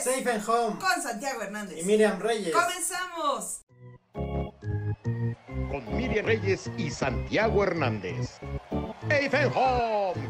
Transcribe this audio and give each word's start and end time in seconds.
es 0.00 0.04
Safe 0.04 0.30
and 0.30 0.48
Home 0.48 0.78
con 0.78 1.02
Santiago 1.02 1.42
Hernández. 1.42 1.78
y 1.78 1.82
Miriam 1.84 2.18
Reyes. 2.20 2.54
¡Comenzamos! 2.54 3.62
con 5.70 5.96
Miriam 5.96 6.26
Reyes 6.26 6.70
y 6.76 6.90
Santiago 6.90 7.62
Hernández. 7.62 8.38
Safe 9.02 9.36
and 9.36 9.52
Home. 9.54 10.20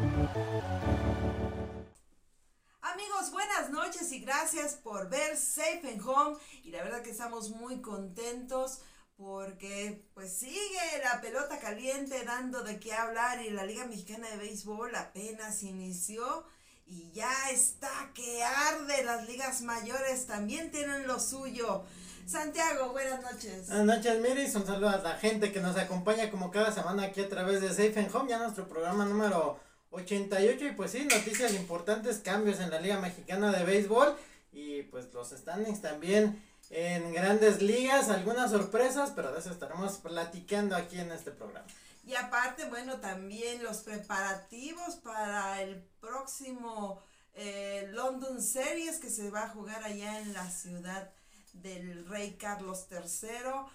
Amigos, 2.81 3.31
buenas 3.31 3.69
noches 3.69 4.11
y 4.11 4.19
gracias 4.19 4.75
por 4.75 5.09
ver 5.09 5.37
Safe 5.37 5.81
and 5.83 6.01
Home. 6.05 6.37
Y 6.63 6.71
la 6.71 6.83
verdad 6.83 7.01
que 7.01 7.11
estamos 7.11 7.49
muy 7.49 7.81
contentos 7.81 8.81
porque 9.15 10.03
pues 10.13 10.37
sigue 10.37 10.79
la 11.03 11.21
pelota 11.21 11.59
caliente 11.59 12.23
dando 12.25 12.63
de 12.63 12.79
qué 12.79 12.93
hablar 12.93 13.41
y 13.41 13.49
la 13.51 13.65
Liga 13.65 13.85
Mexicana 13.85 14.27
de 14.29 14.37
Béisbol 14.37 14.95
apenas 14.95 15.63
inició 15.63 16.43
y 16.91 17.09
ya 17.13 17.33
está 17.51 18.11
que 18.13 18.43
arde. 18.43 19.03
Las 19.03 19.27
ligas 19.27 19.61
mayores 19.61 20.27
también 20.27 20.71
tienen 20.71 21.07
lo 21.07 21.19
suyo. 21.19 21.83
Santiago, 22.27 22.91
buenas 22.91 23.21
noches. 23.21 23.67
Buenas 23.67 23.97
noches, 23.97 24.21
Miris. 24.21 24.55
Un 24.55 24.65
saludo 24.65 24.89
a 24.89 24.97
la 24.97 25.15
gente 25.15 25.51
que 25.51 25.61
nos 25.61 25.77
acompaña 25.77 26.29
como 26.29 26.51
cada 26.51 26.71
semana 26.71 27.03
aquí 27.03 27.21
a 27.21 27.29
través 27.29 27.61
de 27.61 27.69
Safe 27.69 27.93
and 27.97 28.13
Home, 28.13 28.29
ya 28.29 28.39
nuestro 28.39 28.67
programa 28.67 29.05
número 29.05 29.59
88. 29.91 30.65
Y 30.65 30.71
pues 30.73 30.91
sí, 30.91 31.05
noticias 31.05 31.53
importantes, 31.53 32.19
cambios 32.19 32.59
en 32.59 32.69
la 32.69 32.81
Liga 32.81 32.99
Mexicana 32.99 33.51
de 33.51 33.63
Béisbol. 33.63 34.15
Y 34.51 34.83
pues 34.83 35.13
los 35.13 35.29
standings 35.29 35.81
también 35.81 36.43
en 36.69 37.13
grandes 37.13 37.61
ligas, 37.61 38.09
algunas 38.09 38.51
sorpresas, 38.51 39.11
pero 39.15 39.31
de 39.31 39.39
eso 39.39 39.51
estaremos 39.51 39.93
platicando 39.97 40.75
aquí 40.75 40.99
en 40.99 41.11
este 41.11 41.31
programa. 41.31 41.65
Y 42.03 42.15
aparte, 42.15 42.65
bueno, 42.65 42.99
también 42.99 43.63
los 43.63 43.77
preparativos 43.77 44.95
para 44.95 45.61
el 45.61 45.83
próximo 45.99 47.01
eh, 47.33 47.87
London 47.91 48.41
Series 48.41 48.97
que 48.97 49.09
se 49.09 49.29
va 49.29 49.43
a 49.43 49.49
jugar 49.49 49.83
allá 49.83 50.19
en 50.19 50.33
la 50.33 50.49
ciudad 50.49 51.11
del 51.53 52.07
Rey 52.07 52.37
Carlos 52.37 52.87
III. 52.89 53.69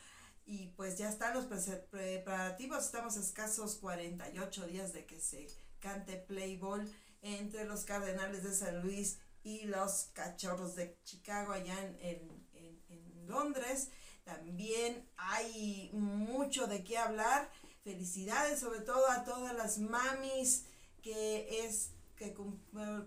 Y 0.44 0.68
pues 0.76 0.98
ya 0.98 1.08
están 1.08 1.34
los 1.34 1.46
preparativos, 1.90 2.84
estamos 2.84 3.16
a 3.16 3.20
escasos 3.20 3.76
48 3.76 4.66
días 4.66 4.92
de 4.92 5.04
que 5.04 5.20
se 5.20 5.48
cante 5.80 6.16
play 6.16 6.56
ball 6.56 6.88
entre 7.22 7.64
los 7.64 7.84
Cardenales 7.84 8.44
de 8.44 8.54
San 8.54 8.80
Luis 8.80 9.18
y 9.42 9.64
los 9.64 10.10
Cachorros 10.12 10.76
de 10.76 10.98
Chicago 11.04 11.52
allá 11.52 11.80
en, 11.80 11.98
en, 12.54 12.82
en 12.88 13.26
Londres. 13.26 13.90
También 14.24 15.08
hay 15.16 15.90
mucho 15.92 16.66
de 16.66 16.82
qué 16.82 16.98
hablar. 16.98 17.50
Felicidades 17.86 18.58
sobre 18.58 18.80
todo 18.80 19.08
a 19.08 19.22
todas 19.22 19.54
las 19.54 19.78
mamis 19.78 20.64
que 21.02 21.64
es 21.64 21.92
que 22.16 22.34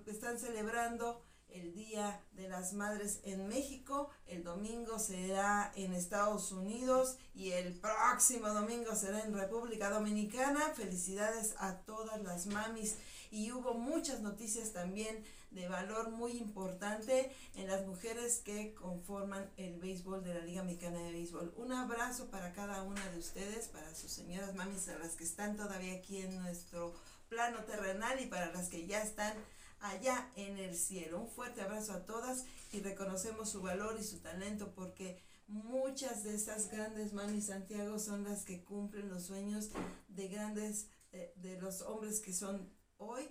están 0.08 0.40
celebrando 0.40 1.22
el 1.50 1.74
Día 1.74 2.24
de 2.32 2.48
las 2.48 2.72
Madres 2.72 3.20
en 3.24 3.50
México. 3.50 4.10
El 4.26 4.46
domingo 4.46 4.98
será 4.98 5.74
en 5.76 5.94
Estados 5.94 6.54
Unidos 6.54 7.18
y 7.36 7.52
el 7.52 7.74
próximo 7.74 8.48
domingo 8.54 8.96
será 8.96 9.20
en 9.20 9.34
República 9.34 9.90
Dominicana. 9.90 10.74
Felicidades 10.74 11.56
a 11.58 11.80
todas 11.80 12.22
las 12.22 12.46
mamis. 12.46 12.96
Y 13.32 13.52
hubo 13.52 13.74
muchas 13.74 14.22
noticias 14.22 14.74
también 14.74 15.24
de 15.52 15.68
valor 15.68 16.12
muy 16.12 16.34
importante 16.34 17.32
en 17.56 17.68
las 17.68 17.86
mujeres 17.86 18.42
que 18.44 18.74
conforman 18.76 19.50
el 19.58 19.80
béisbol 19.80 20.24
de 20.24 20.34
la 20.34 20.46
Liga 20.46 20.64
Mexicana 20.64 21.00
de 21.00 21.12
Béisbol. 21.12 21.54
Un 21.58 21.72
abrazo 21.72 22.30
para 22.30 22.54
cada 22.54 22.84
una 22.84 23.10
de 23.12 23.20
ustedes, 23.20 23.68
para 23.68 23.94
sus 23.96 24.12
señoras 24.12 24.56
mamis, 24.56 24.88
a 24.90 25.00
las 25.00 25.16
que 25.16 25.24
están 25.24 25.58
todavía 25.58 25.94
aquí 25.94 26.22
en 26.22 26.40
nuestro 26.42 26.94
plano 27.30 27.64
terrenal 27.64 28.20
y 28.20 28.28
para 28.28 28.52
las 28.52 28.70
que 28.70 28.86
ya 28.86 29.02
están 29.02 29.34
allá 29.80 30.30
en 30.36 30.58
el 30.58 30.76
cielo. 30.76 31.22
Un 31.22 31.30
fuerte 31.30 31.62
abrazo 31.62 31.94
a 31.94 32.06
todas 32.06 32.46
y 32.72 32.82
reconocemos 32.82 33.50
su 33.50 33.62
valor 33.62 33.98
y 34.00 34.04
su 34.04 34.20
talento 34.20 34.72
porque 34.76 35.22
muchas 35.48 36.24
de 36.24 36.36
estas 36.36 36.70
grandes 36.70 37.14
mamis 37.14 37.48
Santiago 37.48 37.98
son 37.98 38.24
las 38.24 38.44
que 38.44 38.64
cumplen 38.64 39.10
los 39.10 39.24
sueños 39.24 39.70
de 40.10 40.28
grandes, 40.28 40.88
de, 41.12 41.34
de 41.38 41.60
los 41.60 41.82
hombres 41.82 42.20
que 42.20 42.34
son 42.34 42.70
hoy 43.00 43.30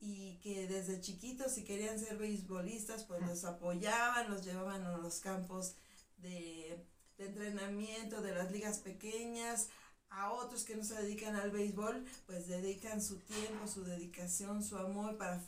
y 0.00 0.38
que 0.38 0.66
desde 0.66 1.00
chiquitos 1.00 1.52
si 1.52 1.64
querían 1.64 1.98
ser 1.98 2.16
beisbolistas 2.16 3.04
pues 3.04 3.20
los 3.22 3.44
apoyaban, 3.44 4.30
los 4.30 4.44
llevaban 4.44 4.82
a 4.82 4.96
los 4.98 5.20
campos 5.20 5.74
de, 6.18 6.84
de 7.18 7.26
entrenamiento 7.26 8.20
de 8.22 8.34
las 8.34 8.50
ligas 8.50 8.78
pequeñas, 8.78 9.68
a 10.10 10.32
otros 10.32 10.64
que 10.64 10.74
no 10.74 10.82
se 10.82 11.00
dedican 11.00 11.36
al 11.36 11.52
béisbol, 11.52 12.04
pues 12.26 12.48
dedican 12.48 13.00
su 13.00 13.18
tiempo, 13.18 13.68
su 13.68 13.84
dedicación, 13.84 14.64
su 14.64 14.76
amor 14.76 15.16
para 15.16 15.40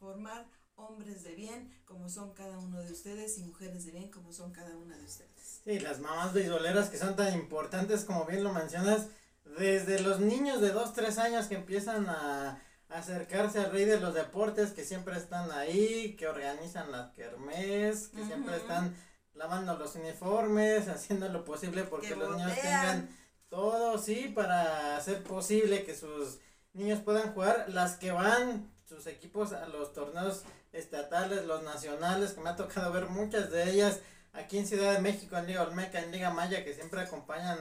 formar 0.00 0.46
hombres 0.74 1.22
de 1.22 1.34
bien 1.34 1.70
como 1.84 2.08
son 2.08 2.32
cada 2.32 2.58
uno 2.58 2.80
de 2.80 2.90
ustedes 2.90 3.38
y 3.38 3.44
mujeres 3.44 3.84
de 3.84 3.92
bien 3.92 4.10
como 4.10 4.32
son 4.32 4.52
cada 4.52 4.76
una 4.76 4.96
de 4.96 5.04
ustedes. 5.04 5.60
Sí, 5.64 5.78
las 5.78 6.00
mamás 6.00 6.32
beisboleras 6.32 6.88
que 6.88 6.98
son 6.98 7.14
tan 7.14 7.32
importantes 7.34 8.04
como 8.04 8.24
bien 8.24 8.42
lo 8.42 8.52
mencionas, 8.52 9.06
desde 9.44 10.00
los 10.00 10.20
niños 10.20 10.60
de 10.60 10.70
2, 10.70 10.94
3 10.94 11.18
años 11.18 11.46
que 11.46 11.56
empiezan 11.56 12.08
a 12.08 12.60
acercarse 12.94 13.58
al 13.58 13.72
rey 13.72 13.84
de 13.84 14.00
los 14.00 14.14
deportes, 14.14 14.72
que 14.72 14.84
siempre 14.84 15.16
están 15.16 15.50
ahí, 15.52 16.14
que 16.16 16.28
organizan 16.28 16.92
las 16.92 17.10
kermés, 17.12 18.08
que 18.08 18.24
siempre 18.24 18.56
están 18.56 18.94
lavando 19.34 19.76
los 19.76 19.94
uniformes, 19.94 20.88
haciendo 20.88 21.28
lo 21.28 21.44
posible 21.44 21.84
porque 21.84 22.14
los 22.14 22.36
niños 22.36 22.54
tengan 22.60 23.08
todo, 23.48 23.98
sí, 23.98 24.32
para 24.34 24.96
hacer 24.96 25.22
posible 25.22 25.84
que 25.84 25.94
sus 25.94 26.38
niños 26.72 27.00
puedan 27.00 27.32
jugar. 27.34 27.66
Las 27.68 27.96
que 27.96 28.12
van, 28.12 28.70
sus 28.86 29.06
equipos 29.06 29.52
a 29.52 29.66
los 29.68 29.92
torneos 29.92 30.42
estatales, 30.72 31.44
los 31.44 31.62
nacionales, 31.62 32.32
que 32.32 32.40
me 32.40 32.50
ha 32.50 32.56
tocado 32.56 32.92
ver 32.92 33.08
muchas 33.08 33.50
de 33.50 33.70
ellas 33.70 34.00
aquí 34.32 34.58
en 34.58 34.66
Ciudad 34.66 34.94
de 34.94 35.00
México, 35.00 35.36
en 35.36 35.46
Liga 35.46 35.62
Olmeca, 35.62 36.00
en 36.00 36.12
Liga 36.12 36.30
Maya, 36.30 36.64
que 36.64 36.74
siempre 36.74 37.00
acompañan 37.00 37.58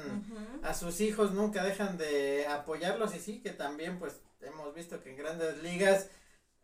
a 0.63 0.73
sus 0.73 1.01
hijos, 1.01 1.33
nunca 1.33 1.63
dejan 1.63 1.97
de 1.97 2.47
apoyarlos 2.47 3.13
y 3.15 3.19
sí, 3.19 3.41
que 3.41 3.51
también 3.51 3.99
pues 3.99 4.21
hemos 4.41 4.73
visto 4.73 5.01
que 5.01 5.11
en 5.11 5.17
grandes 5.17 5.61
ligas 5.61 6.07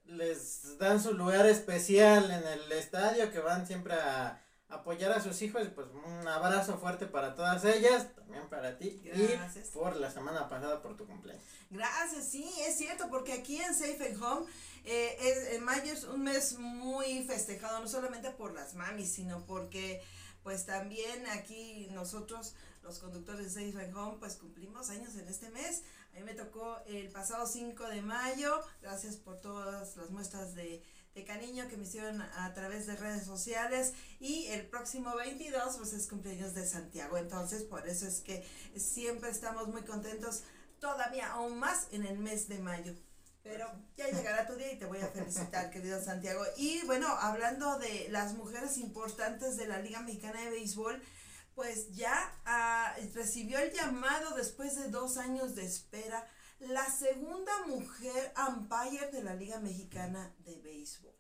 les 0.06 0.78
dan 0.78 1.02
su 1.02 1.14
lugar 1.14 1.46
especial 1.48 2.32
en 2.32 2.44
el 2.48 2.72
estadio, 2.72 3.32
que 3.32 3.40
van 3.40 3.68
siempre 3.68 3.94
a 3.94 4.42
apoyar 4.70 5.14
a 5.14 5.22
sus 5.22 5.42
hijos 5.42 5.68
pues 5.74 5.88
un 6.06 6.28
abrazo 6.28 6.78
fuerte 6.78 7.06
para 7.06 7.36
todas 7.36 7.64
ellas, 7.64 8.14
también 8.16 8.50
para 8.50 8.78
ti 8.78 9.02
Gracias. 9.04 9.70
y 9.70 9.72
por 9.72 9.96
la 9.96 10.12
semana 10.12 10.50
pasada 10.50 10.82
por 10.82 10.98
tu 10.98 11.06
cumpleaños. 11.06 11.44
Gracias, 11.70 12.30
sí, 12.30 12.50
es 12.66 12.78
cierto, 12.78 13.10
porque 13.10 13.34
aquí 13.34 13.62
en 13.62 13.74
Safe 13.74 14.10
and 14.10 14.22
Home 14.22 14.46
eh, 14.84 15.18
es, 15.22 15.54
en 15.54 15.64
mayo 15.64 15.94
es 15.94 16.04
un 16.04 16.24
mes 16.24 16.58
muy 16.58 17.24
festejado, 17.24 17.80
no 17.80 17.88
solamente 17.88 18.32
por 18.32 18.54
las 18.54 18.74
mamis, 18.76 19.14
sino 19.14 19.46
porque 19.46 20.02
pues 20.44 20.66
también 20.66 21.28
aquí 21.28 21.88
nosotros, 21.92 22.56
los 22.84 23.00
conductores 23.00 23.54
de 23.54 23.72
Safe 23.72 23.86
and 23.86 23.96
Home, 23.96 24.18
pues 24.20 24.36
cumplimos 24.36 24.90
años 24.90 25.16
en 25.16 25.28
este 25.28 25.50
mes. 25.50 25.84
Mí 26.18 26.24
me 26.24 26.34
tocó 26.34 26.80
el 26.88 27.10
pasado 27.10 27.46
5 27.46 27.90
de 27.90 28.02
mayo, 28.02 28.62
gracias 28.82 29.18
por 29.18 29.40
todas 29.40 29.96
las 29.98 30.10
muestras 30.10 30.56
de 30.56 30.84
de 31.18 31.26
cariño 31.26 31.68
que 31.68 31.78
me 31.78 31.84
hicieron 31.84 32.22
a 32.22 32.54
través 32.54 32.86
de 32.86 32.96
redes 32.96 33.26
sociales. 33.26 33.94
Y 34.20 34.46
el 34.48 34.68
próximo 34.68 35.16
22 35.16 35.78
pues 35.78 35.94
es 35.94 36.08
cumpleaños 36.08 36.54
de 36.54 36.66
Santiago. 36.66 37.18
Entonces 37.18 37.64
por 37.64 37.88
eso 37.88 38.08
es 38.08 38.22
que 38.22 38.46
siempre 38.76 39.32
estamos 39.32 39.68
muy 39.68 39.82
contentos 39.82 40.44
todavía 40.80 41.32
aún 41.32 41.58
más 41.58 41.88
en 41.92 42.06
el 42.06 42.20
mes 42.20 42.48
de 42.48 42.60
mayo. 42.60 42.94
Pero 43.42 43.68
ya 43.96 44.10
llegará 44.10 44.46
tu 44.46 44.54
día 44.56 44.72
y 44.72 44.78
te 44.78 44.86
voy 44.86 45.00
a 45.00 45.08
felicitar 45.08 45.72
querido 45.72 46.00
Santiago. 46.04 46.44
Y 46.56 46.86
bueno 46.86 47.08
hablando 47.08 47.80
de 47.80 48.10
las 48.10 48.36
mujeres 48.36 48.78
importantes 48.78 49.58
de 49.58 49.68
la 49.68 49.80
Liga 49.80 50.02
Mexicana 50.02 50.44
de 50.44 50.52
Béisbol 50.52 51.02
pues 51.58 51.96
ya 51.96 52.32
ah, 52.46 52.96
recibió 53.16 53.58
el 53.58 53.74
llamado 53.74 54.36
después 54.36 54.76
de 54.76 54.92
dos 54.92 55.18
años 55.18 55.56
de 55.56 55.66
espera 55.66 56.24
la 56.60 56.86
segunda 56.86 57.52
mujer 57.66 58.32
umpire 58.48 59.10
de 59.12 59.24
la 59.24 59.34
Liga 59.34 59.60
Mexicana 59.60 60.36
de 60.46 60.56
Béisbol. 60.60 61.16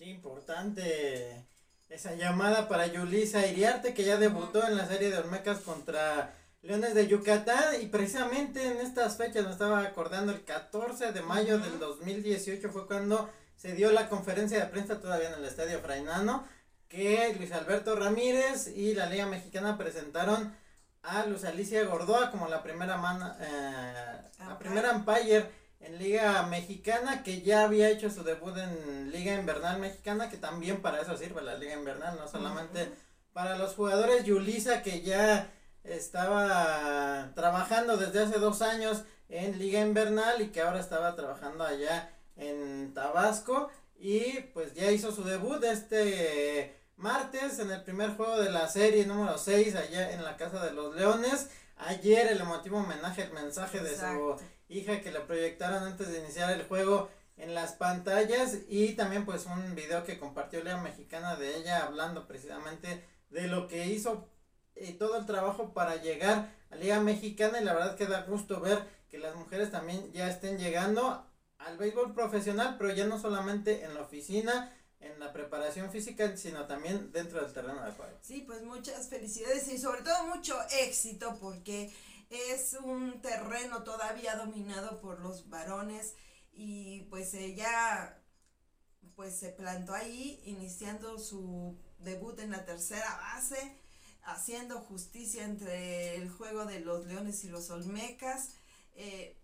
Importante 0.00 1.46
esa 1.88 2.14
llamada 2.16 2.68
para 2.68 2.86
Yulisa 2.86 3.46
Iriarte 3.46 3.94
que 3.94 4.04
ya 4.04 4.18
debutó 4.18 4.62
en 4.62 4.76
la 4.76 4.86
serie 4.86 5.08
de 5.08 5.16
Olmecas 5.16 5.60
contra 5.60 6.34
Leones 6.60 6.94
de 6.94 7.08
Yucatán 7.08 7.80
y 7.80 7.86
precisamente 7.86 8.66
en 8.66 8.76
estas 8.76 9.16
fechas 9.16 9.46
me 9.46 9.52
estaba 9.52 9.80
acordando 9.80 10.32
el 10.32 10.44
14 10.44 11.12
de 11.12 11.22
mayo 11.22 11.58
del 11.58 11.78
2018 11.78 12.70
fue 12.70 12.86
cuando 12.86 13.30
se 13.56 13.72
dio 13.72 13.90
la 13.90 14.10
conferencia 14.10 14.60
de 14.60 14.66
prensa 14.66 15.00
todavía 15.00 15.28
en 15.28 15.38
el 15.38 15.46
Estadio 15.46 15.80
Frainano 15.80 16.46
que 16.92 17.34
Luis 17.38 17.50
Alberto 17.52 17.96
Ramírez 17.96 18.68
y 18.76 18.94
la 18.94 19.06
Liga 19.06 19.24
Mexicana 19.24 19.78
presentaron 19.78 20.54
a 21.02 21.24
Luz 21.24 21.42
Alicia 21.44 21.82
Gordoa 21.84 22.30
como 22.30 22.48
la 22.48 22.62
primera 22.62 22.98
man, 22.98 23.34
eh, 23.40 24.20
la 24.38 24.58
primera 24.58 24.92
umpire 24.92 25.46
en 25.80 25.98
Liga 25.98 26.42
Mexicana 26.42 27.22
que 27.22 27.40
ya 27.40 27.64
había 27.64 27.88
hecho 27.88 28.10
su 28.10 28.22
debut 28.22 28.54
en 28.58 29.10
Liga 29.10 29.34
Invernal 29.34 29.80
Mexicana 29.80 30.28
que 30.28 30.36
también 30.36 30.82
para 30.82 31.00
eso 31.00 31.16
sirve 31.16 31.40
la 31.40 31.54
Liga 31.54 31.72
Invernal 31.72 32.18
no 32.18 32.28
solamente 32.28 32.90
para 33.32 33.56
los 33.56 33.74
jugadores. 33.74 34.24
Yulisa 34.24 34.82
que 34.82 35.00
ya 35.00 35.50
estaba 35.84 37.32
trabajando 37.34 37.96
desde 37.96 38.24
hace 38.24 38.38
dos 38.38 38.60
años 38.60 39.02
en 39.30 39.58
Liga 39.58 39.80
Invernal 39.80 40.42
y 40.42 40.48
que 40.48 40.60
ahora 40.60 40.80
estaba 40.80 41.16
trabajando 41.16 41.64
allá 41.64 42.12
en 42.36 42.92
Tabasco 42.92 43.70
y 43.98 44.40
pues 44.52 44.74
ya 44.74 44.90
hizo 44.90 45.10
su 45.10 45.24
debut 45.24 45.64
este 45.64 46.81
martes 47.02 47.58
en 47.58 47.72
el 47.72 47.82
primer 47.82 48.10
juego 48.10 48.40
de 48.40 48.50
la 48.50 48.68
serie 48.68 49.04
número 49.04 49.36
6 49.36 49.74
allá 49.74 50.12
en 50.12 50.22
la 50.22 50.36
Casa 50.36 50.64
de 50.64 50.72
los 50.72 50.94
Leones. 50.94 51.50
Ayer 51.76 52.28
el 52.28 52.40
emotivo 52.40 52.78
homenaje, 52.78 53.24
el 53.24 53.32
mensaje 53.32 53.80
de 53.80 53.96
su 53.96 54.36
hija 54.68 55.00
que 55.00 55.10
le 55.10 55.18
proyectaron 55.18 55.82
antes 55.82 56.12
de 56.12 56.20
iniciar 56.20 56.52
el 56.52 56.62
juego 56.62 57.10
en 57.36 57.56
las 57.56 57.72
pantallas. 57.72 58.58
Y 58.68 58.92
también 58.92 59.24
pues 59.24 59.46
un 59.46 59.74
video 59.74 60.04
que 60.04 60.20
compartió 60.20 60.62
Lea 60.62 60.76
Mexicana 60.76 61.34
de 61.34 61.56
ella 61.56 61.84
hablando 61.84 62.28
precisamente 62.28 63.04
de 63.30 63.48
lo 63.48 63.66
que 63.66 63.86
hizo 63.86 64.28
y 64.76 64.92
todo 64.92 65.18
el 65.18 65.26
trabajo 65.26 65.74
para 65.74 65.96
llegar 65.96 66.54
a 66.70 66.76
Liga 66.76 67.00
Mexicana. 67.00 67.60
Y 67.60 67.64
la 67.64 67.74
verdad 67.74 67.96
que 67.96 68.06
da 68.06 68.22
gusto 68.22 68.60
ver 68.60 68.78
que 69.10 69.18
las 69.18 69.34
mujeres 69.34 69.72
también 69.72 70.12
ya 70.12 70.28
estén 70.28 70.56
llegando 70.56 71.26
al 71.58 71.78
béisbol 71.78 72.14
profesional, 72.14 72.76
pero 72.78 72.94
ya 72.94 73.06
no 73.06 73.18
solamente 73.18 73.84
en 73.84 73.94
la 73.94 74.02
oficina, 74.02 74.72
en 75.02 75.18
la 75.18 75.32
preparación 75.32 75.90
física, 75.90 76.36
sino 76.36 76.66
también 76.66 77.12
dentro 77.12 77.42
del 77.42 77.52
terreno 77.52 77.84
de 77.84 77.92
juego. 77.92 78.18
Sí, 78.22 78.44
pues 78.46 78.62
muchas 78.62 79.08
felicidades 79.08 79.68
y 79.68 79.78
sobre 79.78 80.02
todo 80.02 80.26
mucho 80.26 80.56
éxito 80.80 81.36
porque 81.40 81.92
es 82.30 82.74
un 82.82 83.20
terreno 83.20 83.82
todavía 83.82 84.36
dominado 84.36 85.00
por 85.00 85.20
los 85.20 85.48
varones 85.48 86.14
y 86.52 87.02
pues 87.10 87.34
ella 87.34 88.18
pues 89.14 89.36
se 89.36 89.50
plantó 89.50 89.94
ahí 89.94 90.40
iniciando 90.44 91.18
su 91.18 91.78
debut 91.98 92.38
en 92.40 92.50
la 92.50 92.64
tercera 92.64 93.18
base, 93.18 93.76
haciendo 94.22 94.80
justicia 94.80 95.44
entre 95.44 96.16
el 96.16 96.30
juego 96.30 96.64
de 96.64 96.80
los 96.80 97.06
Leones 97.06 97.44
y 97.44 97.48
los 97.48 97.70
Olmecas. 97.70 98.50
Eh, 98.94 99.36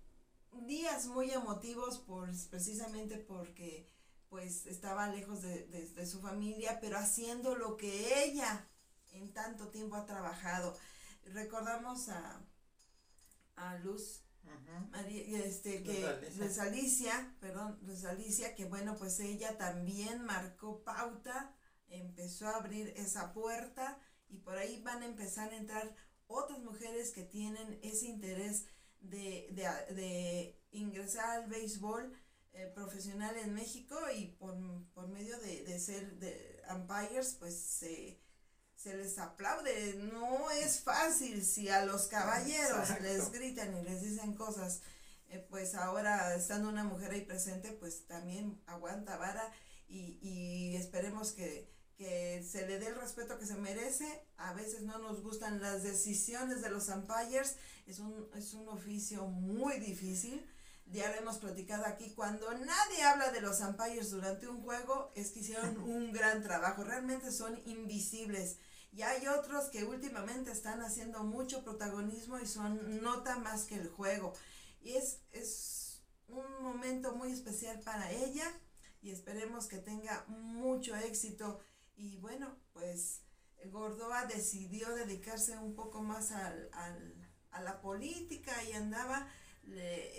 días 0.62 1.06
muy 1.06 1.31
emotivos 1.31 1.99
por, 1.99 2.28
precisamente 2.49 3.19
porque 3.19 3.87
pues 4.28 4.66
estaba 4.66 5.08
lejos 5.08 5.42
de, 5.42 6.06
su 6.06 6.20
familia, 6.20 6.78
pero 6.80 6.98
haciendo 6.98 7.56
lo 7.56 7.76
que 7.76 8.25
ella 8.25 8.69
en 9.12 9.32
tanto 9.32 9.69
tiempo 9.69 9.96
ha 9.96 10.06
trabajado. 10.06 10.76
Recordamos 11.25 12.08
a, 12.08 12.42
a 13.56 13.78
Luz 13.78 14.22
este, 15.44 15.82
que 15.82 16.06
Alicia, 16.60 17.34
perdón, 17.40 17.78
Alicia, 18.08 18.54
que 18.54 18.64
bueno, 18.64 18.96
pues 18.96 19.20
ella 19.20 19.56
también 19.58 20.25
marcó 20.25 20.82
pauta, 20.82 21.54
empezó 21.88 22.48
a 22.48 22.56
abrir 22.56 22.92
esa 22.96 23.32
puerta 23.32 23.98
y 24.28 24.38
por 24.38 24.56
ahí 24.56 24.80
van 24.82 25.02
a 25.02 25.06
empezar 25.06 25.52
a 25.52 25.56
entrar 25.56 25.94
otras 26.26 26.60
mujeres 26.60 27.12
que 27.12 27.25
tienen 27.25 27.78
ese 27.82 28.06
interés 28.06 28.66
de, 29.00 29.48
de, 29.52 30.54
ingresar 30.70 31.30
al 31.30 31.48
béisbol 31.48 32.12
eh, 32.53 32.71
profesional 32.75 33.37
en 33.37 33.55
México 33.55 33.97
y 34.15 34.27
por, 34.27 34.56
medio 35.09 35.39
de, 35.41 35.65
de, 35.65 35.79
ser 35.79 36.19
de 36.19 36.62
umpires, 36.71 37.37
pues 37.39 37.59
se 37.59 38.19
se 38.79 38.97
les 38.97 39.19
aplaude. 39.19 39.95
No 40.12 40.50
es 40.50 40.81
fácil 40.81 41.45
si 41.45 41.69
a 41.69 41.85
los 41.85 42.06
caballeros 42.06 42.89
les 43.00 43.31
gritan 43.33 43.77
y 43.77 43.83
les 43.83 44.03
dicen 44.03 44.35
cosas. 44.35 44.81
Eh, 45.31 45.45
pues 45.50 45.75
ahora 45.75 46.35
estando 46.37 46.71
una 46.71 46.85
mujer 46.85 47.11
ahí 47.11 47.23
presente, 47.23 47.73
pues 47.73 48.06
también 48.06 48.62
aguanta 48.67 49.19
vara 49.19 49.53
y, 49.87 50.19
y 50.23 50.77
esperemos 50.77 51.33
que, 51.33 51.71
que 51.97 52.43
se 52.49 52.67
le 52.67 52.79
dé 52.79 52.87
el 52.87 52.95
respeto 52.95 53.39
que 53.39 53.47
se 53.47 53.56
merece. 53.56 54.06
A 54.37 54.55
veces 54.55 54.83
no 54.83 54.99
nos 54.99 55.23
gustan 55.23 55.61
las 55.61 55.83
decisiones 55.83 56.62
de 56.62 56.71
los 56.71 56.89
umpires. 56.89 57.56
Es 57.87 57.99
un, 57.99 58.31
es 58.37 58.55
un 58.55 58.69
oficio 58.69 59.27
muy 59.27 59.81
difícil. 59.81 60.47
Ya 60.90 61.11
lo 61.11 61.17
hemos 61.17 61.38
platicado 61.38 61.85
aquí. 61.85 62.12
Cuando 62.14 62.50
nadie 62.52 63.02
habla 63.02 63.31
de 63.31 63.40
los 63.40 63.61
umpires 63.61 64.11
durante 64.11 64.49
un 64.49 64.62
juego, 64.62 65.12
es 65.14 65.31
que 65.31 65.40
hicieron 65.40 65.79
un 65.82 66.12
gran 66.12 66.43
trabajo. 66.43 66.85
Realmente 66.85 67.31
son 67.31 67.61
invisibles. 67.67 68.58
Y 68.93 69.02
hay 69.02 69.26
otros 69.29 69.69
que 69.69 69.85
últimamente 69.85 70.50
están 70.50 70.81
haciendo 70.81 71.23
mucho 71.23 71.62
protagonismo 71.62 72.38
y 72.38 72.46
son 72.46 73.02
nota 73.02 73.38
más 73.38 73.64
que 73.64 73.75
el 73.75 73.88
juego. 73.88 74.32
Y 74.81 74.94
es, 74.94 75.20
es 75.32 76.02
un 76.26 76.62
momento 76.62 77.14
muy 77.14 77.32
especial 77.32 77.81
para 77.81 78.11
ella 78.11 78.50
y 79.02 79.11
esperemos 79.11 79.67
que 79.67 79.79
tenga 79.79 80.25
mucho 80.29 80.96
éxito. 80.96 81.61
Y 81.96 82.17
bueno, 82.17 82.56
pues 82.73 83.20
Gordoa 83.67 84.25
decidió 84.25 84.94
dedicarse 84.94 85.58
un 85.58 85.75
poco 85.75 86.02
más 86.02 86.32
al, 86.32 86.70
a 87.50 87.61
la 87.61 87.81
política 87.81 88.62
y 88.64 88.73
andaba 88.73 89.29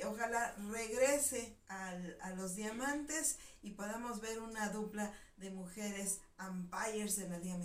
ojalá 0.08 0.56
regrese 0.72 1.58
al, 1.68 2.18
a 2.22 2.32
los 2.32 2.56
diamantes 2.56 3.38
y 3.62 3.72
podamos 3.72 4.22
ver 4.22 4.40
una 4.40 4.70
dupla 4.70 5.14
de 5.38 5.52
mujeres 5.52 6.20
umpires 6.40 7.18
en 7.20 7.32
la 7.32 7.40
Liga 7.40 7.58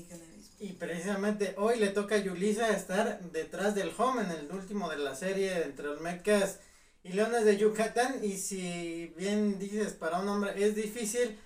Y 0.59 0.73
precisamente 0.75 1.55
hoy 1.57 1.79
le 1.79 1.89
toca 1.89 2.17
a 2.17 2.19
Yulisa 2.19 2.69
estar 2.71 3.21
detrás 3.31 3.75
del 3.75 3.93
home 3.97 4.23
en 4.23 4.31
el 4.31 4.53
último 4.53 4.89
de 4.89 4.99
la 4.99 5.15
serie 5.15 5.63
entre 5.63 5.87
los 5.87 6.01
mecas 6.01 6.61
y 7.03 7.13
leones 7.13 7.45
de 7.45 7.57
Yucatán. 7.57 8.25
Y 8.25 8.39
si 8.39 9.13
bien 9.17 9.59
dices, 9.59 9.93
para 9.93 10.21
un 10.21 10.29
hombre 10.29 10.53
es 10.65 10.75
difícil, 10.75 11.39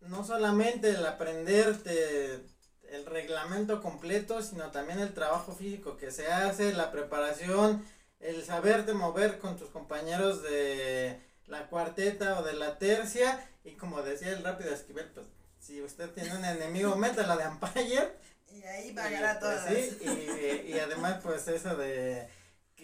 no 0.00 0.24
solamente 0.24 0.90
el 0.90 1.06
aprenderte 1.06 2.44
el 2.90 3.06
reglamento 3.06 3.80
completo, 3.80 4.42
sino 4.42 4.70
también 4.70 4.98
el 4.98 5.14
trabajo 5.14 5.54
físico 5.54 5.96
que 5.96 6.10
se 6.10 6.26
hace, 6.26 6.74
la 6.74 6.92
preparación 6.92 7.82
el 8.22 8.42
saberte 8.44 8.94
mover 8.94 9.38
con 9.38 9.56
tus 9.56 9.68
compañeros 9.68 10.42
de 10.42 11.20
la 11.46 11.66
cuarteta 11.68 12.40
o 12.40 12.42
de 12.42 12.54
la 12.54 12.78
tercia 12.78 13.48
y 13.64 13.72
como 13.72 14.02
decía 14.02 14.30
el 14.30 14.42
rápido 14.42 14.72
Esquivel, 14.72 15.10
pues 15.10 15.26
si 15.58 15.82
usted 15.82 16.10
tiene 16.10 16.34
un 16.36 16.44
enemigo, 16.44 16.96
métala 16.96 17.36
de 17.36 17.44
Empire. 17.44 18.16
Y 18.48 18.62
ahí 18.64 18.92
va 18.94 19.04
a 19.04 19.10
ganar 19.10 19.40
pues, 19.40 19.96
y, 20.02 20.70
y 20.70 20.78
además 20.78 21.20
pues 21.22 21.48
eso 21.48 21.76
de 21.76 22.28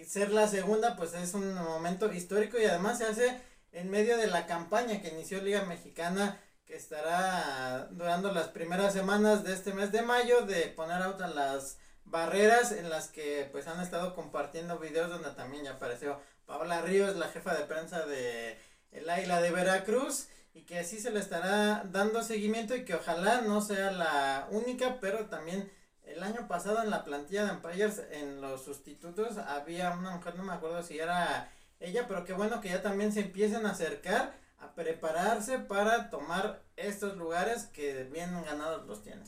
ser 0.06 0.31
la 0.31 0.49
segunda 0.49 0.96
pues 0.96 1.14
es 1.14 1.35
un 1.35 1.55
momento 1.55 2.12
histórico 2.12 2.58
y 2.58 2.64
además 2.64 2.99
se 2.99 3.05
hace 3.05 3.41
en 3.73 3.91
medio 3.91 4.17
de 4.17 4.29
la 4.29 4.46
campaña 4.46 5.02
que 5.02 5.08
inició 5.08 5.43
Liga 5.43 5.64
Mexicana 5.64 6.41
que 6.64 6.76
estará 6.76 7.88
durando 7.91 8.32
las 8.32 8.49
primeras 8.49 8.93
semanas 8.93 9.44
de 9.44 9.55
este 9.55 9.73
mes 9.73 9.91
de 9.93 10.02
mayo 10.02 10.43
de 10.43 10.69
poner 10.69 11.02
out 11.02 11.20
a 11.20 11.29
las 11.29 11.79
barreras 12.10 12.72
en 12.72 12.90
las 12.90 13.08
que 13.08 13.49
pues 13.52 13.66
han 13.66 13.81
estado 13.81 14.14
compartiendo 14.14 14.78
videos 14.78 15.10
donde 15.10 15.31
también 15.31 15.64
ya 15.64 15.72
apareció 15.72 16.20
Paola 16.46 16.81
Ríos, 16.82 17.16
la 17.16 17.28
jefa 17.28 17.55
de 17.55 17.64
prensa 17.64 18.06
de 18.06 18.58
el 18.93 19.08
Águila 19.08 19.40
de 19.40 19.50
Veracruz 19.50 20.28
y 20.55 20.62
que 20.62 20.78
así 20.78 20.99
se 20.99 21.10
le 21.10 21.20
estará 21.20 21.84
dando 21.90 22.22
seguimiento 22.22 22.75
y 22.75 22.84
que 22.84 22.94
ojalá 22.94 23.43
no 23.43 23.60
sea 23.60 23.93
la 23.93 24.49
única, 24.50 24.99
pero 25.00 25.26
también 25.26 25.70
el 26.03 26.22
año 26.22 26.48
pasado 26.48 26.82
en 26.82 26.91
la 26.91 27.05
plantilla 27.05 27.44
de 27.44 27.50
Empires 27.50 28.03
en 28.10 28.41
los 28.41 28.65
sustitutos 28.65 29.36
había 29.36 29.93
una 29.93 30.12
mujer, 30.12 30.34
no 30.36 30.43
me 30.43 30.55
acuerdo 30.55 30.82
si 30.82 30.98
era 30.98 31.53
ella, 31.81 32.06
pero 32.08 32.24
qué 32.24 32.32
bueno 32.32 32.60
que 32.60 32.70
ya 32.70 32.82
también 32.82 33.12
se 33.12 33.20
empiecen 33.20 33.67
a 33.67 33.70
acercar 33.70 34.34
a 34.58 34.74
prepararse 34.74 35.58
para 35.58 36.10
tomar 36.10 36.62
estos 36.77 37.17
lugares 37.17 37.65
que 37.67 38.05
bien 38.05 38.31
ganados 38.43 38.86
los 38.86 39.03
tienen. 39.03 39.24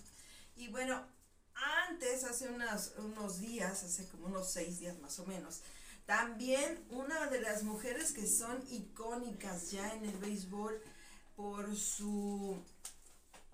Y 0.56 0.68
bueno, 0.68 1.04
antes, 1.88 2.24
hace 2.24 2.48
unos 2.48 3.40
días, 3.40 3.82
hace 3.82 4.06
como 4.08 4.26
unos 4.26 4.50
seis 4.50 4.78
días 4.78 4.98
más 5.00 5.18
o 5.18 5.26
menos, 5.26 5.60
también 6.06 6.84
una 6.90 7.26
de 7.26 7.40
las 7.40 7.62
mujeres 7.62 8.12
que 8.12 8.26
son 8.26 8.64
icónicas 8.70 9.70
ya 9.70 9.94
en 9.94 10.04
el 10.04 10.16
béisbol 10.18 10.82
por 11.36 11.76
su 11.76 12.62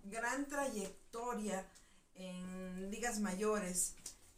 gran 0.04 0.46
trayectoria 0.46 1.66
en 2.14 2.90
ligas 2.90 3.20
mayores, 3.20 3.94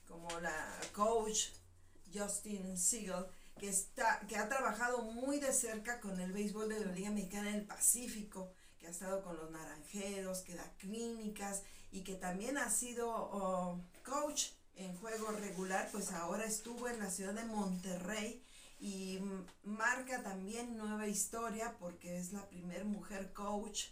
como 0.07 0.29
la 0.41 0.81
coach 0.93 1.51
Justin 2.13 2.77
Siegel, 2.77 3.27
que, 3.59 3.69
está, 3.69 4.21
que 4.27 4.37
ha 4.37 4.49
trabajado 4.49 5.03
muy 5.03 5.39
de 5.39 5.53
cerca 5.53 6.01
con 6.01 6.19
el 6.21 6.33
béisbol 6.33 6.69
de 6.69 6.81
la 6.81 6.93
Liga 6.93 7.11
Mexicana 7.11 7.53
del 7.53 7.67
Pacífico, 7.67 8.53
que 8.79 8.87
ha 8.87 8.91
estado 8.91 9.23
con 9.23 9.37
los 9.37 9.51
naranjeros, 9.51 10.41
que 10.41 10.55
da 10.55 10.73
clínicas 10.79 11.63
y 11.91 12.03
que 12.03 12.15
también 12.15 12.59
ha 12.59 12.71
sido 12.71 13.81
coach 14.05 14.51
en 14.77 14.95
juego 14.97 15.33
regular, 15.33 15.89
pues 15.91 16.13
ahora 16.13 16.45
estuvo 16.45 16.89
en 16.89 16.99
la 17.01 17.11
ciudad 17.11 17.35
de 17.35 17.45
Monterrey 17.45 18.43
y 18.81 19.19
marca 19.65 20.23
también 20.23 20.77
nueva 20.77 21.09
historia 21.09 21.77
porque 21.81 22.19
es 22.19 22.33
la 22.33 22.49
primer 22.49 22.85
mujer 22.85 23.33
coach 23.33 23.87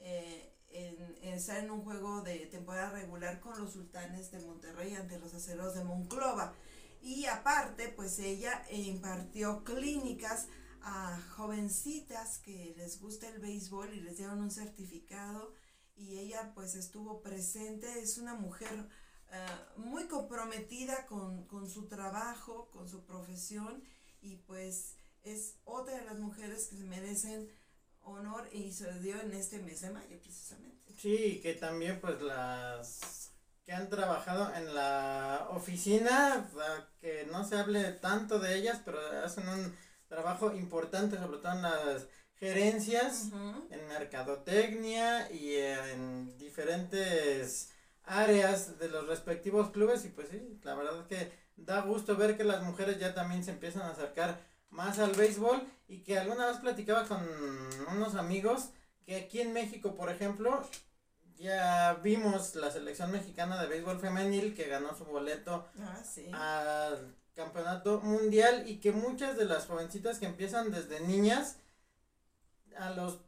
eh, 0.00 0.54
en, 0.70 1.32
estar 1.32 1.56
en 1.56 1.70
un 1.70 1.82
juego 1.82 2.20
de 2.20 2.40
temporada 2.46 2.90
regular 2.90 3.40
con 3.40 3.58
los 3.58 3.72
sultanes 3.72 4.30
de 4.30 4.40
Monterrey 4.40 4.94
ante 4.94 5.18
los 5.18 5.32
aceros 5.32 5.74
de 5.74 5.84
Monclova. 5.84 6.54
Y 7.00 7.24
aparte, 7.26 7.88
pues 7.88 8.18
ella 8.18 8.64
impartió 8.70 9.64
clínicas 9.64 10.48
a 10.82 11.18
jovencitas 11.36 12.38
que 12.38 12.74
les 12.76 13.00
gusta 13.00 13.28
el 13.28 13.40
béisbol 13.40 13.94
y 13.94 14.00
les 14.00 14.18
dieron 14.18 14.40
un 14.40 14.50
certificado 14.50 15.52
y 15.98 16.18
ella 16.18 16.52
pues 16.54 16.74
estuvo 16.74 17.20
presente, 17.20 17.86
es 18.00 18.18
una 18.18 18.34
mujer 18.34 18.88
eh, 19.32 19.46
muy 19.76 20.06
comprometida 20.06 21.06
con, 21.06 21.46
su 21.68 21.88
trabajo, 21.88 22.70
con 22.72 22.88
su 22.88 23.04
profesión 23.04 23.82
y 24.22 24.36
pues 24.36 24.94
es 25.24 25.56
otra 25.64 25.98
de 25.98 26.04
las 26.04 26.18
mujeres 26.18 26.68
que 26.70 26.76
se 26.76 26.84
merecen 26.84 27.50
honor 28.02 28.48
y 28.52 28.72
se 28.72 28.98
dio 29.00 29.20
en 29.20 29.32
este 29.34 29.58
mes 29.58 29.80
de 29.80 29.90
mayo 29.90 30.18
precisamente. 30.22 30.94
Sí, 30.96 31.40
que 31.42 31.54
también 31.54 32.00
pues 32.00 32.22
las 32.22 33.32
que 33.64 33.72
han 33.72 33.90
trabajado 33.90 34.54
en 34.54 34.74
la 34.74 35.48
oficina, 35.50 36.48
que 37.00 37.26
no 37.30 37.44
se 37.44 37.56
hable 37.56 37.92
tanto 37.92 38.38
de 38.38 38.56
ellas, 38.56 38.80
pero 38.82 38.98
hacen 39.22 39.46
un 39.46 39.76
trabajo 40.08 40.54
importante, 40.54 41.18
sobre 41.18 41.38
todo 41.38 41.52
en 41.52 41.62
las 41.62 42.06
gerencias, 42.40 43.30
en 43.70 43.88
mercadotecnia 43.88 45.30
y 45.32 45.56
en 45.56 46.36
diferentes 46.38 47.70
áreas 48.04 48.78
de 48.78 48.88
los 48.88 49.06
respectivos 49.06 49.70
clubes 49.70 50.04
y 50.04 50.08
pues 50.08 50.28
sí, 50.28 50.58
la 50.62 50.74
verdad 50.74 51.00
es 51.00 51.06
que 51.06 51.32
da 51.56 51.82
gusto 51.82 52.16
ver 52.16 52.36
que 52.36 52.44
las 52.44 52.62
mujeres 52.62 52.98
ya 52.98 53.14
también 53.14 53.44
se 53.44 53.50
empiezan 53.50 53.82
a 53.82 53.90
acercar 53.90 54.40
más 54.70 54.98
al 54.98 55.12
béisbol 55.12 55.62
y 55.88 55.98
que 55.98 56.18
alguna 56.18 56.46
vez 56.46 56.58
platicaba 56.58 57.06
con 57.06 57.20
unos 57.92 58.14
amigos 58.14 58.70
que 59.04 59.16
aquí 59.16 59.40
en 59.40 59.52
México, 59.52 59.94
por 59.94 60.10
ejemplo, 60.10 60.62
ya 61.38 61.94
vimos 62.02 62.54
la 62.54 62.70
selección 62.70 63.10
mexicana 63.10 63.60
de 63.60 63.68
béisbol 63.68 63.98
femenil 63.98 64.54
que 64.54 64.68
ganó 64.68 64.94
su 64.96 65.04
boleto 65.04 65.66
ah, 66.32 66.88
al 66.88 67.14
campeonato 67.34 68.00
mundial 68.00 68.68
y 68.68 68.80
que 68.80 68.92
muchas 68.92 69.36
de 69.36 69.44
las 69.44 69.66
jovencitas 69.66 70.18
que 70.18 70.26
empiezan 70.26 70.70
desde 70.70 71.00
niñas 71.00 71.56
a 72.78 72.90
los 72.90 73.18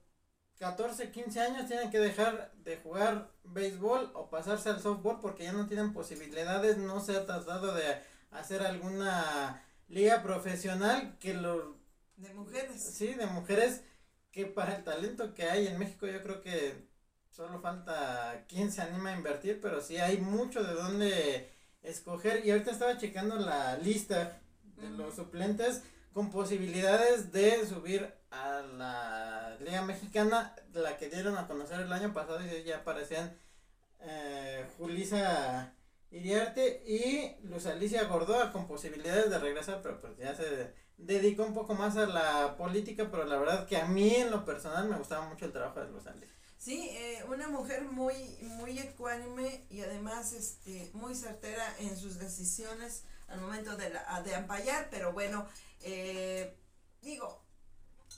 14, 0.59 1.11
15 1.11 1.40
años 1.40 1.66
tienen 1.66 1.90
que 1.90 1.99
dejar 1.99 2.52
de 2.57 2.76
jugar 2.76 3.30
béisbol 3.45 4.11
o 4.14 4.28
pasarse 4.28 4.69
al 4.69 4.80
softball 4.80 5.19
porque 5.21 5.45
ya 5.45 5.52
no 5.52 5.66
tienen 5.66 5.92
posibilidades, 5.92 6.76
no 6.76 7.00
se 7.00 7.16
ha 7.16 7.26
tratado 7.26 7.75
de 7.75 8.02
hacer 8.30 8.62
alguna 8.62 9.64
liga 9.88 10.23
profesional 10.23 11.16
que 11.19 11.35
lo... 11.35 11.78
De 12.16 12.35
mujeres. 12.35 12.83
Sí, 12.83 13.14
de 13.14 13.26
mujeres 13.26 13.83
que 14.30 14.45
para 14.45 14.76
el 14.76 14.85
talento 14.85 15.35
que 15.35 15.45
hay 15.45 15.66
en 15.66 15.78
México 15.78 16.07
yo 16.07 16.23
creo 16.23 16.42
que 16.42 16.88
solo 17.30 17.61
falta 17.61 18.45
quien 18.47 18.71
se 18.71 18.83
anima 18.83 19.11
a 19.11 19.16
invertir, 19.16 19.61
pero 19.62 19.80
sí 19.80 19.97
hay 19.97 20.19
mucho 20.19 20.62
de 20.62 20.75
dónde 20.75 21.50
escoger 21.83 22.45
y 22.45 22.50
ahorita 22.50 22.71
estaba 22.71 22.99
checando 22.99 23.37
la 23.37 23.78
lista 23.78 24.42
de 24.76 24.90
los 24.90 25.16
suplentes 25.16 25.83
con 26.12 26.30
posibilidades 26.30 27.33
de 27.33 27.66
subir 27.66 28.20
a 28.31 28.63
la 28.63 29.57
Liga 29.61 29.83
Mexicana, 29.83 30.55
la 30.73 30.97
que 30.97 31.09
dieron 31.09 31.37
a 31.37 31.47
conocer 31.47 31.81
el 31.81 31.93
año 31.93 32.13
pasado 32.13 32.41
y 32.45 32.63
ya 32.63 32.79
aparecían 32.79 33.37
eh, 34.01 34.67
Julisa 34.79 35.75
Iriarte 36.11 36.83
y 36.87 37.37
Luz 37.47 37.67
Alicia 37.67 38.05
Gordoa 38.05 38.53
con 38.53 38.67
posibilidades 38.67 39.31
de 39.31 39.39
regresar, 39.39 39.81
pero 39.83 40.01
pues 40.01 40.17
ya 40.19 40.35
se 40.35 40.75
dedicó 40.97 41.45
un 41.45 41.55
poco 41.55 41.75
más 41.75 41.97
a 41.97 42.07
la 42.07 42.57
política, 42.57 43.09
pero 43.11 43.25
la 43.25 43.39
verdad 43.39 43.67
que 43.67 43.77
a 43.77 43.87
mí 43.87 44.15
en 44.17 44.31
lo 44.31 44.45
personal 44.45 44.89
me 44.89 44.97
gustaba 44.97 45.29
mucho 45.29 45.45
el 45.45 45.53
trabajo 45.53 45.81
de 45.81 45.91
Luz 45.91 46.07
Alicia. 46.07 46.35
Sí, 46.57 46.91
eh, 46.93 47.25
una 47.29 47.49
mujer 47.49 47.83
muy, 47.85 48.15
muy 48.43 48.79
ecuánime 48.79 49.65
y 49.71 49.81
además 49.81 50.33
este, 50.33 50.91
muy 50.93 51.15
certera 51.15 51.65
en 51.79 51.97
sus 51.97 52.19
decisiones 52.19 53.05
al 53.29 53.41
momento 53.41 53.77
de, 53.77 53.91
de 54.25 54.35
ampallar, 54.35 54.89
pero 54.91 55.13
bueno, 55.13 55.49
eh, 55.83 56.59
digo, 57.01 57.43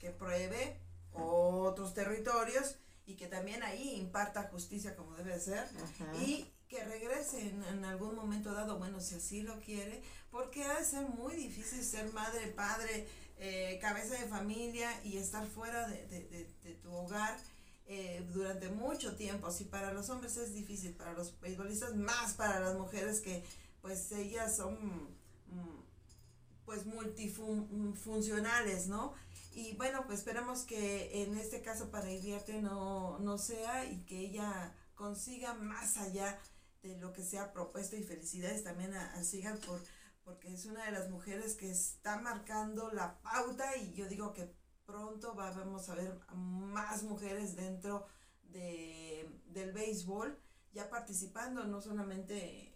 que 0.02 0.10
pruebe 0.10 0.76
otros 1.12 1.94
territorios 1.94 2.74
y 3.06 3.14
que 3.14 3.28
también 3.28 3.62
ahí 3.62 3.94
imparta 3.94 4.48
justicia 4.50 4.96
como 4.96 5.14
debe 5.14 5.38
ser 5.38 5.68
y 6.20 6.44
que 6.68 6.82
regrese 6.84 7.40
en, 7.48 7.84
algún 7.84 8.16
momento 8.16 8.52
dado, 8.52 8.78
bueno, 8.78 9.00
si 9.00 9.14
así 9.14 9.42
lo 9.42 9.60
quiere, 9.60 10.02
porque 10.30 10.64
ha 10.64 10.78
de 10.78 10.84
ser 10.84 11.02
muy 11.02 11.36
difícil 11.36 11.84
ser 11.84 12.12
madre, 12.12 12.48
padre, 12.48 13.06
eh, 13.38 13.78
cabeza 13.80 14.18
de 14.18 14.26
familia 14.26 14.90
y 15.04 15.18
estar 15.18 15.46
fuera 15.46 15.86
de, 15.86 16.06
de, 16.08 16.50
de, 16.64 16.74
tu 16.74 16.92
hogar 16.92 17.38
eh, 17.86 18.26
durante 18.32 18.70
mucho 18.70 19.14
tiempo. 19.14 19.52
Si 19.52 19.64
para 19.64 19.92
los 19.92 20.10
hombres 20.10 20.36
es 20.36 20.52
difícil, 20.52 20.94
para 20.94 21.12
los 21.12 21.38
beisbolistas 21.40 21.94
más 21.94 22.34
para 22.34 22.58
las 22.58 22.74
mujeres 22.74 23.20
que 23.20 23.44
pues 23.82 24.10
ellas 24.12 24.56
son 24.56 24.74
mm, 24.74 25.91
pues 26.64 26.86
multifuncionales, 26.86 28.88
¿no? 28.88 29.14
Y 29.54 29.76
bueno, 29.76 30.04
pues 30.06 30.20
esperamos 30.20 30.62
que 30.62 31.22
en 31.22 31.36
este 31.36 31.60
caso 31.60 31.90
para 31.90 32.10
Iriarte 32.10 32.62
no, 32.62 33.18
no 33.18 33.38
sea 33.38 33.84
y 33.84 34.04
que 34.04 34.18
ella 34.18 34.74
consiga 34.94 35.54
más 35.54 35.98
allá 35.98 36.40
de 36.82 36.98
lo 36.98 37.12
que 37.12 37.22
se 37.22 37.38
ha 37.38 37.52
propuesto 37.52 37.96
y 37.96 38.02
felicidades 38.02 38.64
también 38.64 38.94
a, 38.94 39.14
a 39.14 39.56
por 39.66 39.80
porque 40.24 40.52
es 40.52 40.66
una 40.66 40.84
de 40.84 40.92
las 40.92 41.10
mujeres 41.10 41.56
que 41.56 41.70
está 41.70 42.20
marcando 42.20 42.90
la 42.92 43.20
pauta 43.22 43.76
y 43.76 43.92
yo 43.92 44.06
digo 44.06 44.32
que 44.32 44.54
pronto 44.86 45.34
vamos 45.34 45.88
a 45.88 45.94
ver 45.94 46.20
más 46.32 47.02
mujeres 47.02 47.56
dentro 47.56 48.06
de, 48.42 49.28
del 49.46 49.72
béisbol 49.72 50.38
ya 50.72 50.88
participando, 50.88 51.64
no 51.64 51.80
solamente 51.80 52.71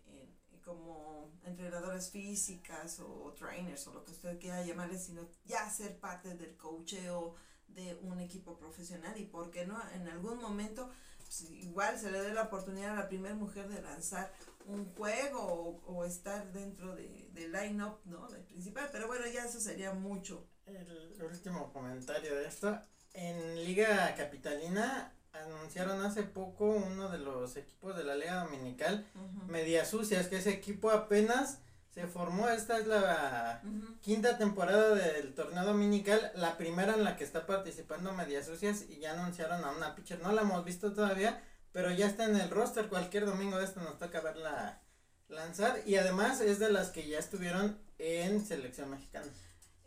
como 0.67 1.31
entrenadores 1.45 2.11
físicas 2.11 2.99
o 2.99 3.33
trainers 3.39 3.87
o 3.87 3.95
lo 3.95 4.05
que 4.05 4.11
usted 4.11 4.37
quiera 4.41 4.65
llamarles, 4.65 5.05
sino 5.05 5.29
ya 5.45 5.71
ser 5.71 5.97
parte 6.01 6.35
del 6.35 6.57
coacheo 6.57 7.37
de 7.69 7.95
un 8.03 8.19
equipo 8.19 8.59
profesional 8.59 9.17
y 9.17 9.27
por 9.27 9.53
qué 9.53 9.65
no 9.65 9.81
en 9.93 10.09
algún 10.09 10.41
momento 10.41 10.91
pues, 11.19 11.43
igual 11.51 11.97
se 11.97 12.11
le 12.11 12.21
dé 12.21 12.35
la 12.35 12.43
oportunidad 12.43 12.93
a 12.93 13.03
la 13.03 13.09
primera 13.09 13.37
mujer 13.37 13.69
de 13.69 13.81
lanzar 13.81 14.33
un 14.67 14.93
juego 14.95 15.81
o, 15.87 16.05
estar 16.05 16.53
dentro 16.53 16.97
de, 16.97 17.29
del 17.33 17.53
line-up, 17.53 18.01
¿no? 18.05 18.29
Del 18.29 18.43
principal, 18.43 18.89
pero 18.91 19.07
bueno, 19.07 19.25
ya 19.29 19.45
eso 19.45 19.61
sería 19.61 19.93
mucho. 19.93 20.49
El 20.67 21.23
último 21.23 21.73
comentario 21.73 22.35
de 22.35 22.49
esto, 22.49 22.77
en 23.15 23.65
Liga 23.65 24.13
Capitalina 24.17 25.16
anunciaron 25.45 26.05
hace 26.05 26.23
poco 26.23 26.67
uno 26.67 27.09
de 27.09 27.19
los 27.19 27.57
equipos 27.57 27.97
de 27.97 28.05
la 28.05 28.17
Liga 28.17 28.45
Dominical, 28.45 29.07
Medias 29.49 29.91
Sucias, 29.91 30.29
que 30.29 30.39
ese 30.39 30.51
equipo 30.51 30.91
apenas 30.91 31.59
se 31.95 32.07
formó, 32.07 32.49
esta 32.49 32.79
es 32.79 32.87
la 32.87 33.63
quinta 34.03 34.37
temporada 34.37 34.95
del 34.95 35.35
torneo 35.35 35.65
dominical, 35.65 36.31
la 36.35 36.59
primera 36.59 36.95
en 36.95 37.05
la 37.05 37.17
que 37.17 37.25
está 37.25 37.47
participando 37.47 38.13
Medias 38.13 38.47
Sucias 38.47 38.85
y 38.89 38.99
ya 38.99 39.13
anunciaron 39.13 39.65
a 39.65 39.71
una 39.71 39.95
pitcher, 39.95 40.21
no 40.21 40.33
la 40.33 40.43
hemos 40.43 40.65
visto 40.65 40.93
todavía, 40.93 41.43
pero 41.73 41.91
ya 41.91 42.07
está 42.07 42.25
en 42.25 42.37
el 42.37 42.51
roster, 42.51 42.89
cualquier 42.89 43.25
domingo 43.25 43.59
de 43.59 43.65
esto 43.65 43.81
nos 43.81 43.99
toca 43.99 44.21
verla 44.21 44.83
lanzar. 45.29 45.81
Y 45.87 45.97
además 45.97 46.41
es 46.41 46.59
de 46.59 46.71
las 46.71 46.91
que 46.91 47.09
ya 47.09 47.19
estuvieron 47.19 47.79
en 47.99 48.45
selección 48.45 48.91
mexicana. 48.91 49.27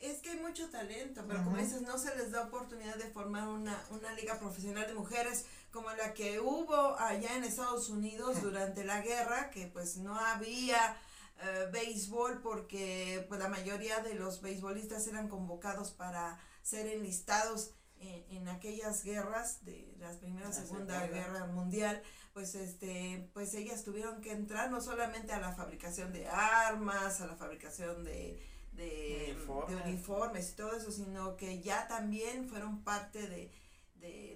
Es 0.01 0.22
que 0.22 0.29
hay 0.29 0.39
mucho 0.39 0.70
talento, 0.70 1.25
pero 1.27 1.44
como 1.44 1.58
dices, 1.58 1.82
no 1.82 1.98
se 1.98 2.15
les 2.15 2.32
da 2.32 2.44
oportunidad 2.44 2.96
de 2.96 3.12
formar 3.12 3.50
una, 3.50 3.84
una 3.89 4.13
liga 4.13 4.39
profesional 4.39 4.88
de 4.88 4.94
mujeres 4.94 5.46
como 5.72 5.89
la 5.91 6.13
que 6.13 6.39
hubo 6.39 6.98
allá 6.98 7.36
en 7.36 7.44
Estados 7.44 7.89
Unidos 7.89 8.41
durante 8.41 8.86
la 8.86 9.01
guerra, 9.01 9.51
que 9.51 9.68
pues 9.68 9.98
no 9.98 10.15
había 10.15 10.98
eh, 11.41 11.70
béisbol 11.72 12.41
porque 12.41 13.25
pues 13.27 13.39
la 13.39 13.48
mayoría 13.48 14.00
de 14.00 14.15
los 14.15 14.41
beisbolistas 14.41 15.08
eran 15.08 15.29
convocados 15.29 15.91
para 15.91 16.38
ser 16.63 16.88
enlistados 16.88 17.72
en, 18.00 18.25
en 18.29 18.48
aquellas 18.50 19.03
guerras 19.03 19.63
de 19.63 19.96
las 20.00 20.18
primera 20.18 20.50
y 20.50 20.53
segunda 20.53 21.08
guerra 21.08 21.46
mundial 21.48 22.01
pues 22.34 22.56
este 22.56 23.29
pues 23.34 23.53
ellas 23.53 23.84
tuvieron 23.84 24.22
que 24.22 24.32
entrar 24.32 24.70
no 24.70 24.82
solamente 24.82 25.32
a 25.32 25.39
la 25.39 25.53
fabricación 25.53 26.12
de 26.12 26.27
armas 26.27 27.22
a 27.22 27.27
la 27.27 27.36
fabricación 27.36 28.03
de 28.03 28.41
de, 28.79 29.38
uniformes. 29.86 30.51
y 30.51 30.55
todo 30.55 30.75
eso, 30.75 30.91
sino 30.91 31.36
que 31.36 31.62
ya 31.62 31.88
también 31.88 32.48
fueron 32.48 32.83
parte 32.83 33.27
de, 33.27 33.51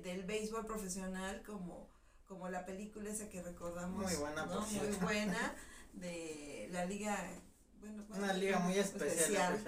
del 0.03 0.23
béisbol 0.23 0.65
profesional 0.65 1.41
como, 1.43 1.89
como 2.27 2.49
la 2.49 2.65
película 2.65 3.09
esa 3.09 3.29
que 3.29 3.41
recordamos. 3.41 4.03
Muy 4.03 4.15
buena, 4.15 4.45
Muy 4.45 4.95
buena, 5.01 5.55
de 5.93 6.67
la 6.71 6.85
liga 6.85 7.17
bueno, 7.79 8.05
una 8.09 8.33
liga 8.33 8.59
muy 8.59 8.77
especial, 8.79 9.61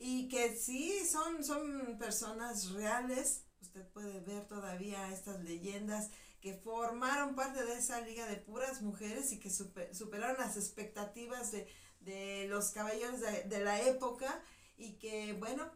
y 0.00 0.28
que 0.28 0.56
sí 0.56 1.06
son 1.06 1.44
son 1.44 1.96
personas 1.96 2.72
reales 2.72 3.44
usted 3.64 3.86
puede 3.88 4.20
ver 4.20 4.46
todavía 4.46 5.12
estas 5.12 5.40
leyendas 5.42 6.10
que 6.40 6.54
formaron 6.54 7.34
parte 7.34 7.64
de 7.64 7.78
esa 7.78 8.00
liga 8.02 8.26
de 8.26 8.36
puras 8.36 8.82
mujeres 8.82 9.32
y 9.32 9.38
que 9.40 9.50
superaron 9.50 10.36
las 10.38 10.56
expectativas 10.56 11.52
de, 11.52 11.66
de 12.04 12.46
los 12.48 12.70
caballeros 12.70 13.20
de, 13.20 13.60
la 13.60 13.82
época 13.82 14.42
y 14.76 14.98
que 14.98 15.32
bueno, 15.34 15.70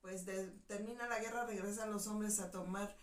pues 0.00 0.24
termina 0.66 1.06
la 1.08 1.20
guerra, 1.20 1.46
regresan 1.46 1.90
los 1.90 2.06
hombres 2.06 2.40
a 2.40 2.50
tomar 2.50 2.96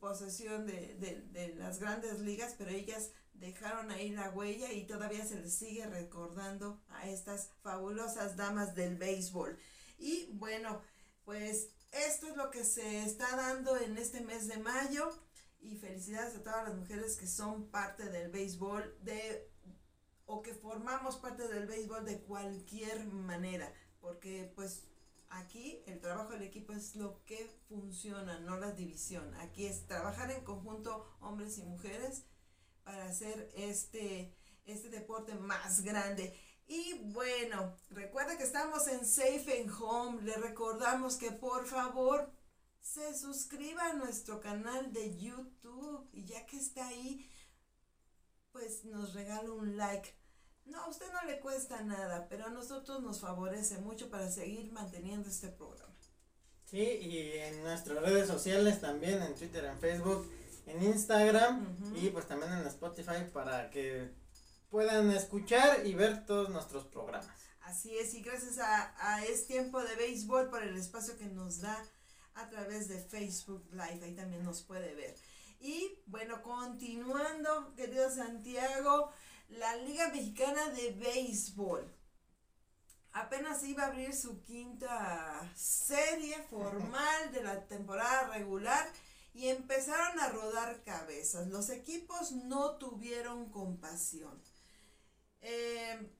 posesión 0.00 0.66
de, 0.66 0.94
de, 1.32 1.54
las 1.54 1.78
grandes 1.78 2.20
ligas, 2.20 2.54
pero 2.58 2.70
ellas 2.70 3.10
dejaron 3.34 3.90
ahí 3.90 4.10
la 4.10 4.30
huella 4.30 4.72
y 4.72 4.86
todavía 4.86 5.24
se 5.24 5.40
les 5.40 5.54
sigue 5.54 5.86
recordando 5.86 6.82
a 6.88 7.08
estas 7.08 7.50
fabulosas 7.62 8.36
damas 8.36 8.74
del 8.74 8.96
béisbol. 8.96 9.58
Y 9.98 10.26
bueno, 10.32 10.82
pues 11.24 11.70
esto 11.92 12.28
es 12.28 12.36
lo 12.36 12.50
que 12.50 12.64
se 12.64 13.04
está 13.04 13.36
dando 13.36 13.76
en 13.76 13.96
este 13.96 14.20
mes 14.20 14.48
de 14.48 14.58
mayo 14.58 15.10
y 15.60 15.76
felicidades 15.76 16.36
a 16.36 16.42
todas 16.42 16.68
las 16.68 16.76
mujeres 16.76 17.16
que 17.16 17.26
son 17.26 17.70
parte 17.70 18.04
del 18.10 18.30
béisbol 18.30 18.96
de 19.02 19.47
o 20.28 20.40
que 20.42 20.54
formamos 20.54 21.16
parte 21.16 21.48
del 21.48 21.66
béisbol 21.66 22.04
de 22.04 22.20
cualquier 22.20 23.04
manera, 23.06 23.72
porque 24.00 24.52
pues 24.54 24.84
Aquí 25.30 25.82
el 25.86 26.00
trabajo 26.00 26.32
del 26.32 26.42
equipo 26.42 26.72
es 26.72 26.96
lo 26.96 27.22
que 27.24 27.50
funciona, 27.68 28.40
no 28.40 28.56
la 28.56 28.72
división. 28.72 29.34
Aquí 29.40 29.66
es 29.66 29.86
trabajar 29.86 30.30
en 30.30 30.42
conjunto 30.42 31.06
hombres 31.20 31.58
y 31.58 31.64
mujeres 31.64 32.24
para 32.82 33.04
hacer 33.06 33.50
este, 33.54 34.34
este 34.64 34.88
deporte 34.88 35.34
más 35.34 35.82
grande. 35.82 36.34
Y 36.66 36.94
bueno, 37.12 37.76
recuerda 37.90 38.38
que 38.38 38.44
estamos 38.44 38.88
en 38.88 39.04
Safe 39.04 39.60
and 39.60 39.70
Home. 39.78 40.22
Le 40.22 40.34
recordamos 40.36 41.16
que 41.16 41.30
por 41.30 41.66
favor 41.66 42.32
se 42.80 43.14
suscriba 43.14 43.90
a 43.90 43.94
nuestro 43.94 44.40
canal 44.40 44.92
de 44.94 45.14
YouTube. 45.18 46.08
Y 46.12 46.24
ya 46.24 46.46
que 46.46 46.56
está 46.56 46.88
ahí, 46.88 47.30
pues 48.50 48.84
nos 48.86 49.12
regala 49.12 49.50
un 49.52 49.76
like. 49.76 50.17
No, 50.68 50.82
a 50.82 50.88
usted 50.88 51.06
no 51.12 51.22
le 51.24 51.40
cuesta 51.40 51.82
nada, 51.82 52.26
pero 52.28 52.46
a 52.46 52.50
nosotros 52.50 53.02
nos 53.02 53.20
favorece 53.20 53.78
mucho 53.78 54.10
para 54.10 54.30
seguir 54.30 54.70
manteniendo 54.72 55.28
este 55.28 55.48
programa. 55.48 55.94
Sí, 56.64 56.80
y 56.80 57.38
en 57.38 57.62
nuestras 57.62 58.02
redes 58.02 58.28
sociales 58.28 58.80
también, 58.80 59.22
en 59.22 59.34
Twitter, 59.34 59.64
en 59.64 59.78
Facebook, 59.78 60.30
en 60.66 60.82
Instagram 60.82 61.94
y 61.96 62.10
pues 62.10 62.28
también 62.28 62.52
en 62.52 62.66
Spotify 62.66 63.24
para 63.32 63.70
que 63.70 64.10
puedan 64.68 65.10
escuchar 65.10 65.86
y 65.86 65.94
ver 65.94 66.26
todos 66.26 66.50
nuestros 66.50 66.84
programas. 66.84 67.34
Así 67.62 67.96
es, 67.96 68.12
y 68.14 68.22
gracias 68.22 68.58
a, 68.58 68.94
a 68.98 69.24
Es 69.24 69.46
Tiempo 69.46 69.82
de 69.82 69.96
Béisbol 69.96 70.50
por 70.50 70.62
el 70.62 70.76
espacio 70.76 71.16
que 71.16 71.26
nos 71.26 71.60
da 71.60 71.82
a 72.34 72.48
través 72.48 72.88
de 72.88 72.98
Facebook 72.98 73.66
Live, 73.72 74.04
ahí 74.04 74.14
también 74.14 74.44
nos 74.44 74.62
puede 74.62 74.94
ver. 74.94 75.14
Y 75.60 76.02
bueno, 76.06 76.40
continuando, 76.42 77.74
querido 77.74 78.10
Santiago, 78.10 79.10
la 79.48 79.76
Liga 79.76 80.08
Mexicana 80.08 80.70
de 80.70 80.92
Béisbol. 80.92 81.94
Apenas 83.12 83.62
iba 83.64 83.84
a 83.84 83.86
abrir 83.86 84.14
su 84.14 84.42
quinta 84.42 85.50
serie 85.56 86.42
formal 86.44 87.32
de 87.32 87.42
la 87.42 87.66
temporada 87.66 88.28
regular 88.28 88.86
y 89.34 89.48
empezaron 89.48 90.20
a 90.20 90.28
rodar 90.28 90.82
cabezas. 90.84 91.48
Los 91.48 91.70
equipos 91.70 92.32
no 92.32 92.76
tuvieron 92.76 93.50
compasión. 93.50 94.40
Eh, 95.40 96.12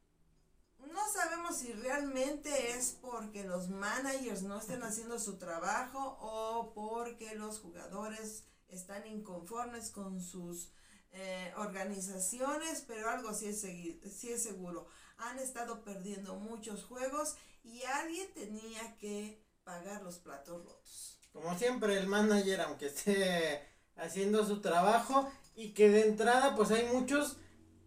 no 0.79 1.09
sabemos 1.13 1.59
si 1.59 1.73
realmente 1.73 2.71
es 2.71 2.93
porque 3.01 3.45
los 3.45 3.69
managers 3.69 4.43
no 4.43 4.59
estén 4.59 4.83
haciendo 4.83 5.19
su 5.19 5.37
trabajo 5.37 6.19
o 6.21 6.73
porque 6.75 7.35
los 7.35 7.61
jugadores 7.61 8.45
están 8.69 9.07
inconformes 9.07 9.91
con 9.91 10.21
sus 10.21 10.73
eh, 11.13 11.53
organizaciones, 11.57 12.85
pero 12.87 13.11
algo 13.11 13.33
sí 13.35 13.47
es, 13.47 13.61
sí 13.61 14.31
es 14.31 14.43
seguro. 14.43 14.87
Han 15.17 15.39
estado 15.39 15.83
perdiendo 15.83 16.37
muchos 16.37 16.85
juegos 16.85 17.37
y 17.65 17.83
alguien 17.83 18.33
tenía 18.35 18.97
que 18.99 19.43
pagar 19.65 20.03
los 20.03 20.19
platos 20.19 20.65
rotos. 20.65 21.19
Como 21.33 21.57
siempre, 21.59 21.99
el 21.99 22.07
manager, 22.07 22.61
aunque 22.63 22.87
esté 22.87 23.63
haciendo 23.97 24.47
su 24.47 24.61
trabajo 24.61 25.31
y 25.55 25.73
que 25.73 25.89
de 25.89 26.07
entrada, 26.09 26.55
pues 26.57 26.71
hay 26.71 26.87
muchos 26.87 27.37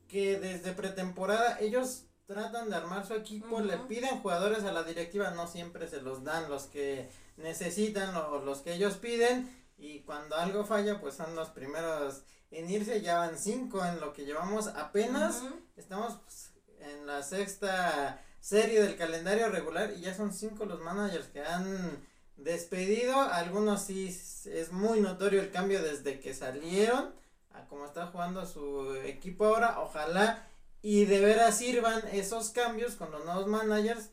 que 0.08 0.40
desde 0.40 0.74
pretemporada 0.74 1.58
ellos 1.60 2.04
tratan 2.26 2.70
de 2.70 2.76
armar 2.76 3.06
su 3.06 3.14
equipo, 3.14 3.62
le 3.62 3.78
piden 3.78 4.22
jugadores 4.22 4.64
a 4.64 4.72
la 4.72 4.84
directiva, 4.84 5.32
no 5.32 5.48
siempre 5.48 5.88
se 5.88 6.02
los 6.02 6.24
dan 6.24 6.50
los 6.50 6.64
que 6.64 7.10
necesitan 7.38 8.16
o 8.16 8.40
los 8.40 8.60
que 8.60 8.74
ellos 8.74 8.96
piden 8.96 9.50
y 9.78 10.02
cuando 10.02 10.36
algo 10.36 10.66
falla 10.66 11.00
pues 11.00 11.16
son 11.16 11.36
los 11.36 11.50
primeros 11.50 12.24
en 12.52 12.70
irse, 12.70 13.02
ya 13.02 13.18
van 13.18 13.38
cinco 13.38 13.84
en 13.86 14.00
lo 14.00 14.14
que 14.14 14.26
llevamos 14.26 14.68
apenas, 14.68 15.42
estamos 15.78 16.20
pues, 16.24 16.52
en 16.80 17.08
la 17.08 17.24
sexta 17.24 18.22
serie 18.40 18.82
del 18.82 18.98
calendario 18.98 19.50
regular 19.50 19.94
y 19.96 20.02
ya 20.02 20.14
son 20.14 20.34
cinco 20.34 20.66
los 20.66 20.82
managers 20.82 21.28
que 21.28 21.42
han 21.42 22.06
despedido, 22.36 23.20
algunos 23.22 23.84
sí 23.84 24.08
es 24.46 24.72
muy 24.72 25.00
notorio 25.00 25.42
el 25.42 25.52
cambio 25.52 25.82
desde 25.82 26.20
que 26.20 26.34
salieron 26.34 27.14
a 27.52 27.66
cómo 27.68 27.86
está 27.86 28.08
jugando 28.08 28.46
su 28.46 28.96
equipo 29.06 29.46
ahora, 29.46 29.80
ojalá 29.80 30.48
y 30.82 31.06
de 31.06 31.20
veras 31.20 31.58
sirvan 31.58 32.02
esos 32.12 32.50
cambios 32.50 32.96
con 32.96 33.12
los 33.12 33.24
nuevos 33.24 33.48
managers, 33.48 34.10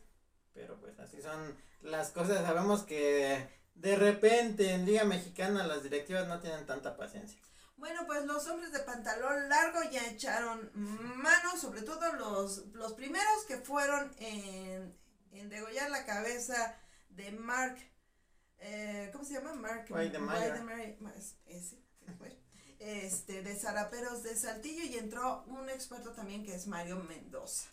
pero 0.53 0.79
pues 0.79 0.99
así 0.99 1.21
son 1.21 1.57
las 1.81 2.11
cosas, 2.11 2.45
sabemos 2.45 2.83
que 2.83 3.47
de 3.73 3.95
repente 3.95 4.73
en 4.73 4.85
Liga 4.85 5.03
Mexicana 5.03 5.65
las 5.65 5.83
directivas 5.83 6.27
no 6.27 6.39
tienen 6.39 6.65
tanta 6.65 6.95
paciencia. 6.95 7.39
Bueno, 7.79 8.05
pues 8.05 8.25
los 8.25 8.45
hombres 8.47 8.73
de 8.73 8.79
pantalón 8.79 9.47
largo 9.47 9.79
ya 9.89 10.05
echaron 10.07 10.69
mano, 10.73 11.57
sobre 11.57 11.81
todo 11.81 12.11
los, 12.13 12.67
los 12.73 12.93
primeros 12.93 13.45
que 13.47 13.57
fueron 13.57 14.13
en, 14.19 14.97
en 15.31 15.49
degollar 15.49 15.89
la 15.89 16.05
cabeza 16.05 16.75
de 17.09 17.31
Mark, 17.31 17.77
eh, 18.57 19.09
¿cómo 19.13 19.23
se 19.23 19.35
llama? 19.35 19.53
Mark 19.53 19.85
ese, 21.45 21.81
este, 22.79 23.43
de 23.43 23.55
Zaraperos 23.55 24.23
de 24.23 24.35
Saltillo 24.35 24.83
y 24.83 24.97
entró 24.97 25.43
un 25.47 25.69
experto 25.69 26.11
también 26.11 26.43
que 26.43 26.55
es 26.55 26.67
Mario 26.67 26.97
Mendoza. 26.97 27.69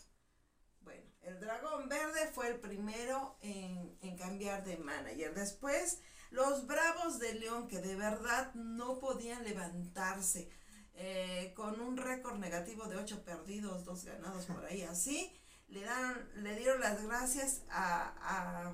Bueno, 0.82 1.02
el 1.22 1.40
dragón 1.40 1.88
verde 1.88 2.30
fue 2.32 2.48
el 2.48 2.60
primero 2.60 3.38
en, 3.40 3.98
en 4.02 4.16
cambiar 4.16 4.64
de 4.64 4.76
manager. 4.76 5.34
Después, 5.34 6.00
los 6.30 6.66
Bravos 6.66 7.18
de 7.18 7.34
León, 7.34 7.68
que 7.68 7.80
de 7.80 7.96
verdad 7.96 8.54
no 8.54 8.98
podían 8.98 9.44
levantarse, 9.44 10.50
eh, 10.94 11.52
con 11.54 11.78
un 11.80 11.96
récord 11.96 12.36
negativo 12.38 12.86
de 12.86 12.96
8 12.96 13.22
perdidos, 13.22 13.84
2 13.84 14.04
ganados 14.04 14.46
por 14.46 14.64
ahí 14.64 14.82
así, 14.90 15.32
le, 15.68 15.82
dan, 15.82 16.28
le 16.36 16.56
dieron 16.56 16.80
las 16.80 17.02
gracias 17.04 17.62
a, 17.68 18.72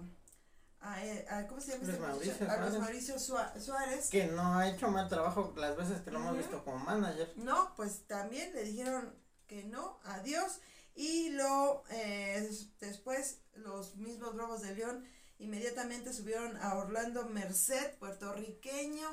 a, 0.80 1.46
¿cómo 1.48 1.60
se 1.60 1.72
llama? 1.72 1.84
Este 1.84 1.98
Mauricio 1.98 2.50
a 2.50 2.56
los 2.58 2.78
Mauricio 2.78 3.18
Suárez. 3.18 4.08
Que 4.10 4.26
no 4.26 4.56
ha 4.56 4.68
hecho 4.68 4.88
mal 4.88 5.08
trabajo 5.08 5.52
las 5.56 5.76
veces 5.76 6.00
que 6.02 6.10
lo 6.10 6.18
hemos 6.20 6.36
visto 6.36 6.64
como 6.64 6.78
manager. 6.78 7.32
No, 7.36 7.74
pues 7.76 8.06
también 8.06 8.52
le 8.52 8.64
dijeron 8.64 9.14
que 9.46 9.64
no, 9.64 9.98
adiós. 10.04 10.60
Y 10.94 11.30
lo 11.30 11.84
eh, 11.90 12.50
después 12.80 13.38
los 13.54 13.96
mismos 13.96 14.34
Bravos 14.34 14.62
de 14.62 14.74
León 14.74 15.04
inmediatamente 15.42 16.12
subieron 16.12 16.57
a 16.59 16.76
Orlando 16.76 17.28
Merced, 17.28 17.98
puertorriqueño, 17.98 19.09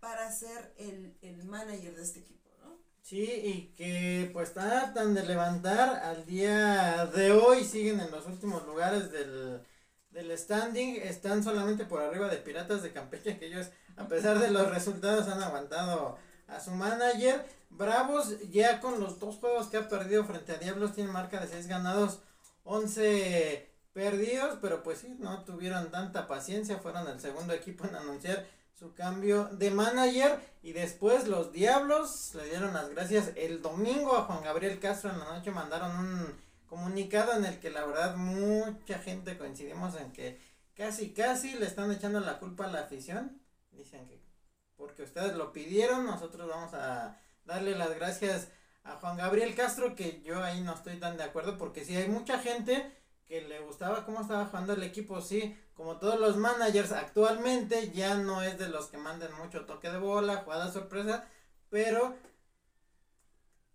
para 0.00 0.30
ser 0.32 0.74
el, 0.78 1.16
el 1.22 1.44
manager 1.44 1.94
de 1.94 2.02
este 2.02 2.20
equipo, 2.20 2.50
¿no? 2.62 2.78
Sí, 3.02 3.22
y 3.22 3.74
que 3.76 4.30
pues 4.32 4.54
tratan 4.54 5.14
de 5.14 5.24
levantar 5.24 5.90
al 6.04 6.24
día 6.24 7.06
de 7.06 7.32
hoy, 7.32 7.64
siguen 7.64 8.00
en 8.00 8.10
los 8.10 8.26
últimos 8.26 8.64
lugares 8.64 9.10
del, 9.10 9.60
del 10.10 10.38
standing, 10.38 10.96
están 11.02 11.42
solamente 11.42 11.84
por 11.84 12.00
arriba 12.00 12.28
de 12.28 12.38
Piratas 12.38 12.82
de 12.82 12.92
Campeche, 12.92 13.38
que 13.38 13.46
ellos 13.46 13.68
a 13.96 14.06
pesar 14.06 14.38
de 14.38 14.50
los 14.50 14.70
resultados 14.70 15.28
han 15.28 15.42
aguantado 15.42 16.16
a 16.46 16.60
su 16.60 16.70
manager. 16.70 17.44
Bravos 17.70 18.38
ya 18.50 18.80
con 18.80 19.00
los 19.00 19.18
dos 19.18 19.36
juegos 19.36 19.68
que 19.68 19.78
ha 19.78 19.88
perdido 19.88 20.24
frente 20.24 20.52
a 20.52 20.58
Diablos 20.58 20.94
tiene 20.94 21.10
marca 21.10 21.40
de 21.40 21.48
6 21.48 21.66
ganados, 21.66 22.20
11 22.64 23.71
perdidos, 23.92 24.58
pero 24.60 24.82
pues 24.82 24.98
sí, 24.98 25.16
no 25.18 25.44
tuvieron 25.44 25.90
tanta 25.90 26.26
paciencia, 26.26 26.78
fueron 26.78 27.06
el 27.08 27.20
segundo 27.20 27.52
equipo 27.52 27.84
en 27.86 27.94
anunciar 27.94 28.46
su 28.74 28.94
cambio 28.94 29.44
de 29.52 29.70
manager 29.70 30.40
y 30.62 30.72
después 30.72 31.28
los 31.28 31.52
Diablos 31.52 32.34
le 32.34 32.46
dieron 32.46 32.72
las 32.74 32.90
gracias 32.90 33.32
el 33.36 33.62
domingo 33.62 34.16
a 34.16 34.24
Juan 34.24 34.42
Gabriel 34.42 34.80
Castro 34.80 35.10
en 35.10 35.18
la 35.18 35.26
noche 35.26 35.50
mandaron 35.50 35.96
un 35.96 36.34
comunicado 36.66 37.34
en 37.34 37.44
el 37.44 37.60
que 37.60 37.70
la 37.70 37.84
verdad 37.84 38.16
mucha 38.16 38.98
gente 38.98 39.36
coincidimos 39.36 39.94
en 39.96 40.10
que 40.10 40.40
casi 40.74 41.12
casi 41.12 41.54
le 41.54 41.66
están 41.66 41.92
echando 41.92 42.18
la 42.20 42.38
culpa 42.38 42.64
a 42.64 42.72
la 42.72 42.80
afición, 42.80 43.40
dicen 43.70 44.08
que 44.08 44.20
porque 44.76 45.02
ustedes 45.02 45.36
lo 45.36 45.52
pidieron, 45.52 46.04
nosotros 46.04 46.48
vamos 46.48 46.74
a 46.74 47.20
darle 47.44 47.76
las 47.76 47.94
gracias 47.94 48.48
a 48.84 48.96
Juan 48.96 49.16
Gabriel 49.16 49.54
Castro 49.54 49.94
que 49.94 50.22
yo 50.22 50.42
ahí 50.42 50.60
no 50.60 50.74
estoy 50.74 50.98
tan 50.98 51.16
de 51.16 51.22
acuerdo 51.22 51.56
porque 51.56 51.84
si 51.84 51.94
hay 51.94 52.08
mucha 52.08 52.38
gente 52.38 52.90
que 53.32 53.40
le 53.40 53.60
gustaba 53.60 54.04
cómo 54.04 54.20
estaba 54.20 54.44
jugando 54.44 54.74
el 54.74 54.82
equipo, 54.82 55.22
sí, 55.22 55.56
como 55.72 55.96
todos 55.96 56.20
los 56.20 56.36
managers 56.36 56.92
actualmente, 56.92 57.90
ya 57.90 58.16
no 58.16 58.42
es 58.42 58.58
de 58.58 58.68
los 58.68 58.88
que 58.88 58.98
manden 58.98 59.32
mucho 59.42 59.64
toque 59.64 59.90
de 59.90 59.96
bola, 59.96 60.42
jugada 60.44 60.70
sorpresa, 60.70 61.24
pero 61.70 62.14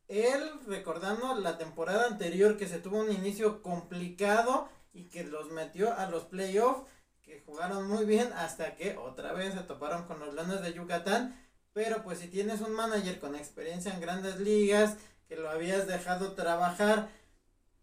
él 0.08 0.48
recordando 0.68 1.34
la 1.34 1.58
temporada 1.58 2.06
anterior 2.06 2.56
que 2.56 2.68
se 2.68 2.78
tuvo 2.78 3.00
un 3.00 3.12
inicio 3.12 3.64
complicado 3.64 4.70
y 4.94 5.06
que 5.06 5.24
los 5.24 5.50
metió 5.50 5.92
a 5.92 6.08
los 6.08 6.26
playoffs, 6.26 6.84
que 7.24 7.42
jugaron 7.44 7.88
muy 7.88 8.06
bien 8.06 8.32
hasta 8.34 8.76
que 8.76 8.96
otra 8.96 9.34
vez 9.34 9.56
se 9.56 9.62
toparon 9.62 10.04
con 10.06 10.20
los 10.20 10.36
Leones 10.36 10.62
de 10.62 10.74
Yucatán, 10.74 11.36
pero 11.74 12.04
pues 12.04 12.20
si 12.20 12.28
tienes 12.28 12.62
un 12.62 12.74
manager 12.74 13.20
con 13.20 13.36
experiencia 13.36 13.92
en 13.92 14.02
grandes 14.02 14.40
ligas, 14.40 14.98
que 15.28 15.36
lo 15.36 15.50
habías 15.50 15.88
dejado 15.88 16.34
trabajar, 16.34 17.10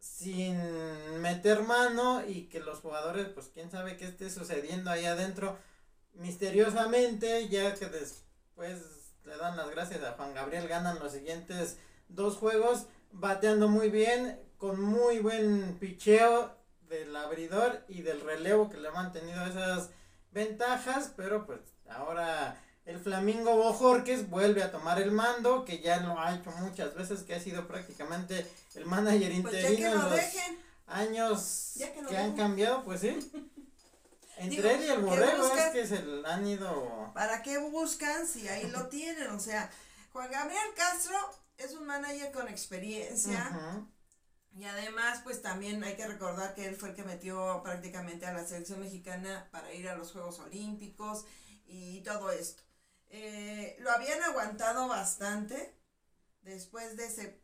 sin 0.04 0.58
meter 1.22 1.62
mano 1.62 2.22
y 2.26 2.42
que 2.48 2.60
los 2.60 2.80
jugadores, 2.80 3.26
pues 3.28 3.50
quién 3.52 3.70
sabe 3.70 3.96
qué 3.96 4.04
esté 4.04 4.28
sucediendo 4.28 4.90
ahí 4.90 5.06
adentro. 5.06 5.56
Misteriosamente, 6.12 7.48
ya 7.48 7.74
que 7.74 7.86
después 7.86 8.82
le 9.24 9.36
dan 9.38 9.56
las 9.56 9.70
gracias 9.70 10.04
a 10.04 10.12
Juan 10.12 10.34
Gabriel, 10.34 10.68
ganan 10.68 10.98
los 10.98 11.12
siguientes 11.12 11.78
dos 12.08 12.36
juegos, 12.36 12.86
bateando 13.12 13.68
muy 13.68 13.88
bien, 13.88 14.38
con 14.58 14.80
muy 14.80 15.20
buen 15.20 15.78
picheo 15.78 16.54
del 16.82 17.16
abridor 17.16 17.82
y 17.88 18.02
del 18.02 18.20
relevo 18.20 18.68
que 18.68 18.76
le 18.76 18.88
ha 18.88 18.92
mantenido 18.92 19.44
esas 19.46 19.90
ventajas, 20.32 21.12
pero 21.16 21.46
pues 21.46 21.60
ahora 21.88 22.62
el 22.84 22.98
Flamingo 22.98 23.56
Bojorques 23.56 24.28
vuelve 24.28 24.62
a 24.62 24.70
tomar 24.70 25.00
el 25.00 25.12
mando, 25.12 25.64
que 25.64 25.80
ya 25.80 26.00
lo 26.00 26.20
ha 26.20 26.34
hecho 26.34 26.50
muchas 26.50 26.94
veces, 26.94 27.22
que 27.22 27.34
ha 27.34 27.40
sido 27.40 27.66
prácticamente 27.66 28.46
el 28.76 28.86
manager 28.86 29.42
Pues 29.42 29.54
interino 29.54 29.70
ya 29.70 29.76
que 29.76 29.84
en 29.86 29.94
lo 29.94 30.02
los 30.02 30.16
dejen. 30.16 30.58
años 30.86 31.72
que 32.08 32.16
han 32.16 32.36
cambiado, 32.36 32.84
pues 32.84 33.00
sí. 33.00 33.18
Entre 34.36 34.56
Digo, 34.56 34.68
él 34.68 34.80
y 34.84 34.88
el 34.88 34.96
¿qué 34.96 35.00
borrego 35.02 35.46
es 35.54 35.70
que 35.72 35.86
se 35.86 36.04
han 36.26 36.46
ido... 36.46 37.12
¿Para 37.14 37.40
qué 37.42 37.58
buscan 37.58 38.26
si 38.26 38.48
ahí 38.48 38.68
lo 38.70 38.86
tienen? 38.88 39.30
O 39.30 39.38
sea, 39.38 39.70
Juan 40.12 40.30
Gabriel 40.30 40.74
Castro 40.76 41.16
es 41.56 41.72
un 41.74 41.86
manager 41.86 42.32
con 42.32 42.48
experiencia. 42.48 43.86
Y 44.56 44.64
además, 44.64 45.20
pues 45.24 45.40
también 45.42 45.82
hay 45.84 45.94
que 45.96 46.06
recordar 46.06 46.54
que 46.54 46.66
él 46.66 46.76
fue 46.76 46.90
el 46.90 46.94
que 46.96 47.04
metió 47.04 47.60
prácticamente 47.62 48.26
a 48.26 48.32
la 48.32 48.44
selección 48.46 48.80
mexicana 48.80 49.48
para 49.52 49.72
ir 49.72 49.88
a 49.88 49.96
los 49.96 50.12
Juegos 50.12 50.38
Olímpicos 50.40 51.24
y 51.66 52.00
todo 52.02 52.30
esto. 52.32 52.62
Eh, 53.10 53.76
lo 53.80 53.90
habían 53.92 54.20
aguantado 54.22 54.88
bastante 54.88 55.76
después 56.42 56.96
de 56.96 57.06
ese 57.06 57.40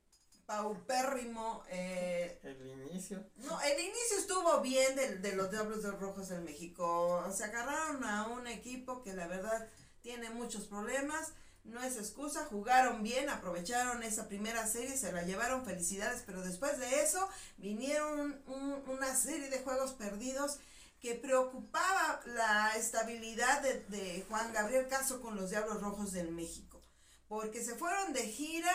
paupérrimo... 0.51 1.63
eh, 1.69 2.41
El 2.43 2.67
inicio. 2.67 3.25
no, 3.37 3.61
el 3.61 3.79
inicio 3.81 4.19
estuvo 4.19 4.61
bien 4.61 4.97
de, 4.97 5.19
de 5.19 5.37
los 5.37 5.49
Diablos 5.51 5.85
Rojos 6.01 6.29
del 6.29 6.43
México. 6.43 7.25
Se 7.33 7.45
agarraron 7.45 8.03
a 8.05 8.27
un 8.27 8.49
equipo 8.49 9.01
que 9.03 9.13
la 9.15 9.29
verdad 9.29 9.69
tiene 10.03 10.31
muchos 10.31 10.67
problemas. 10.67 11.33
No 11.63 11.81
es 11.85 11.97
excusa, 11.99 12.47
jugaron 12.47 13.03
bien, 13.05 13.29
aprovecharon 13.29 14.03
esa 14.03 14.27
primera 14.27 14.67
serie, 14.67 14.97
se 14.97 15.13
la 15.13 15.23
llevaron, 15.23 15.65
felicidades, 15.65 16.23
pero 16.27 16.43
después 16.43 16.79
de 16.81 17.03
eso 17.03 17.29
vinieron 17.59 18.43
un- 18.47 18.83
una 18.89 19.15
serie 19.15 19.51
de 19.51 19.61
juegos 19.61 19.93
perdidos 19.93 20.59
que 21.01 21.15
preocupaba 21.15 22.21
la 22.27 22.75
estabilidad 22.77 23.63
de, 23.63 23.85
de 23.89 24.25
Juan 24.29 24.53
Gabriel 24.53 24.89
Castro 24.89 25.21
con 25.21 25.37
los 25.37 25.51
Diablos 25.51 25.81
Rojos 25.81 26.11
del 26.13 26.31
México, 26.33 26.83
porque 27.29 27.63
se 27.63 27.77
fueron 27.77 28.13
de 28.15 28.27
gira 28.27 28.73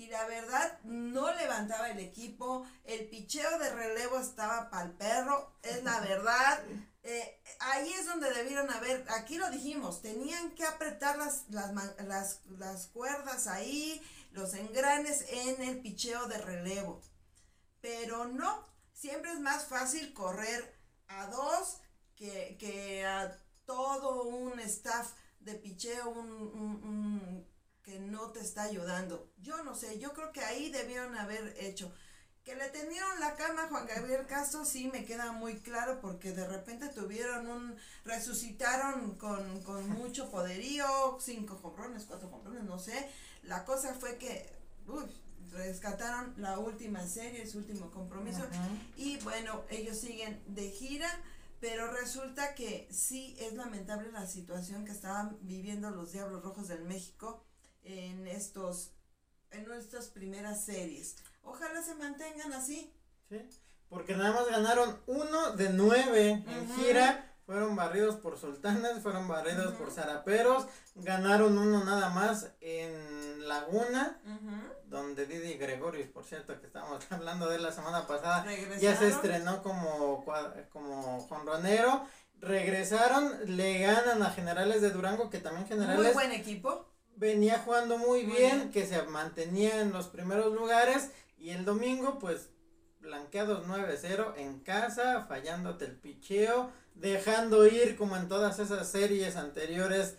y 0.00 0.06
la 0.06 0.24
verdad 0.24 0.78
no 0.84 1.30
levantaba 1.34 1.90
el 1.90 1.98
equipo, 1.98 2.66
el 2.84 3.06
picheo 3.10 3.58
de 3.58 3.68
relevo 3.70 4.18
estaba 4.18 4.70
pa'l 4.70 4.92
perro, 4.92 5.52
es 5.62 5.84
la 5.84 6.00
verdad. 6.00 6.58
Eh, 7.02 7.42
ahí 7.58 7.92
es 7.92 8.06
donde 8.06 8.32
debieron 8.32 8.70
haber, 8.70 9.04
aquí 9.10 9.36
lo 9.36 9.50
dijimos, 9.50 10.00
tenían 10.00 10.52
que 10.54 10.64
apretar 10.64 11.18
las, 11.18 11.44
las, 11.50 11.72
las, 12.04 12.40
las 12.58 12.86
cuerdas 12.86 13.46
ahí, 13.46 14.00
los 14.30 14.54
engranes 14.54 15.26
en 15.28 15.62
el 15.62 15.80
picheo 15.82 16.26
de 16.28 16.38
relevo. 16.38 17.02
Pero 17.82 18.24
no, 18.24 18.66
siempre 18.94 19.32
es 19.32 19.40
más 19.40 19.66
fácil 19.66 20.14
correr 20.14 20.74
a 21.08 21.26
dos 21.26 21.78
que, 22.16 22.56
que 22.58 23.04
a 23.04 23.38
todo 23.66 24.22
un 24.24 24.58
staff 24.60 25.12
de 25.40 25.54
picheo, 25.56 26.08
un, 26.08 26.30
un- 26.30 26.84
un- 26.84 27.39
que 27.90 27.98
no 27.98 28.30
te 28.30 28.40
está 28.40 28.62
ayudando. 28.62 29.32
Yo 29.42 29.64
no 29.64 29.74
sé, 29.74 29.98
yo 29.98 30.12
creo 30.12 30.30
que 30.32 30.44
ahí 30.44 30.70
debieron 30.70 31.16
haber 31.16 31.56
hecho. 31.58 31.92
Que 32.44 32.54
le 32.54 32.68
tenieron 32.68 33.18
la 33.18 33.34
cama 33.34 33.64
a 33.64 33.68
Juan 33.68 33.86
Gabriel 33.86 34.26
Castro, 34.26 34.64
sí 34.64 34.88
me 34.92 35.04
queda 35.04 35.32
muy 35.32 35.58
claro, 35.58 36.00
porque 36.00 36.32
de 36.32 36.46
repente 36.46 36.88
tuvieron 36.88 37.48
un, 37.48 37.76
resucitaron 38.04 39.16
con, 39.16 39.62
con 39.62 39.88
mucho 39.90 40.30
poderío, 40.30 40.86
cinco 41.20 41.60
comprones, 41.60 42.04
cuatro 42.04 42.30
comprones, 42.30 42.62
no 42.62 42.78
sé. 42.78 43.10
La 43.42 43.64
cosa 43.64 43.94
fue 43.94 44.16
que, 44.18 44.48
uy, 44.86 45.04
rescataron 45.50 46.34
la 46.36 46.58
última 46.60 47.06
serie, 47.06 47.46
su 47.46 47.58
último 47.58 47.90
compromiso. 47.90 48.46
Y 48.96 49.18
bueno, 49.18 49.64
ellos 49.68 49.98
siguen 49.98 50.40
de 50.46 50.70
gira, 50.70 51.10
pero 51.60 51.90
resulta 51.90 52.54
que 52.54 52.88
sí 52.90 53.36
es 53.40 53.52
lamentable 53.54 54.12
la 54.12 54.26
situación 54.26 54.84
que 54.84 54.92
estaban 54.92 55.36
viviendo 55.42 55.90
los 55.90 56.12
Diablos 56.12 56.42
Rojos 56.42 56.68
del 56.68 56.84
México 56.84 57.44
en 57.82 58.26
estos 58.26 58.92
en 59.50 59.66
nuestras 59.66 60.08
primeras 60.08 60.64
series. 60.64 61.16
Ojalá 61.42 61.82
se 61.82 61.94
mantengan 61.94 62.52
así. 62.52 62.92
Sí, 63.28 63.40
porque 63.88 64.14
nada 64.16 64.32
más 64.32 64.48
ganaron 64.48 65.00
uno 65.06 65.52
de 65.52 65.70
nueve 65.70 66.44
en 66.46 66.74
gira. 66.76 67.26
Fueron 67.44 67.74
barridos 67.74 68.14
por 68.14 68.38
sultanes, 68.38 69.02
fueron 69.02 69.26
barridos 69.26 69.74
por 69.74 69.90
zaraperos. 69.90 70.66
Ganaron 70.94 71.58
uno 71.58 71.82
nada 71.82 72.10
más 72.10 72.52
en 72.60 73.48
Laguna, 73.48 74.20
donde 74.84 75.26
Didi 75.26 75.54
Gregorius, 75.54 76.06
por 76.06 76.24
cierto, 76.24 76.60
que 76.60 76.68
estábamos 76.68 77.04
hablando 77.10 77.48
de 77.48 77.58
la 77.58 77.72
semana 77.72 78.06
pasada, 78.06 78.46
ya 78.80 78.96
se 78.96 79.08
estrenó 79.08 79.64
como, 79.64 80.24
como 80.70 81.20
jonronero. 81.28 82.06
Regresaron, 82.38 83.56
le 83.56 83.80
ganan 83.80 84.22
a 84.22 84.30
Generales 84.30 84.80
de 84.80 84.90
Durango, 84.90 85.28
que 85.28 85.38
también 85.38 85.64
Muy 85.64 85.70
Generales 85.70 86.14
buen 86.14 86.30
equipo. 86.30 86.89
Venía 87.20 87.58
jugando 87.58 87.98
muy, 87.98 88.24
bien. 88.24 88.70
que 88.72 88.86
se 88.86 89.00
mantenía 89.02 89.82
en 89.82 89.92
los 89.92 90.08
primeros 90.08 90.52
lugares 90.54 91.10
y 91.38 91.50
el 91.50 91.64
domingo 91.64 92.18
pues 92.18 92.48
blanqueados 93.00 93.66
9-0 93.66 94.34
en 94.38 94.60
casa, 94.60 95.26
fallándote 95.28 95.84
el 95.84 95.96
picheo, 95.96 96.70
dejando 96.94 97.66
ir 97.66 97.96
como 97.96 98.16
en 98.16 98.28
todas 98.28 98.58
esas 98.58 98.90
series 98.90 99.36
anteriores 99.36 100.16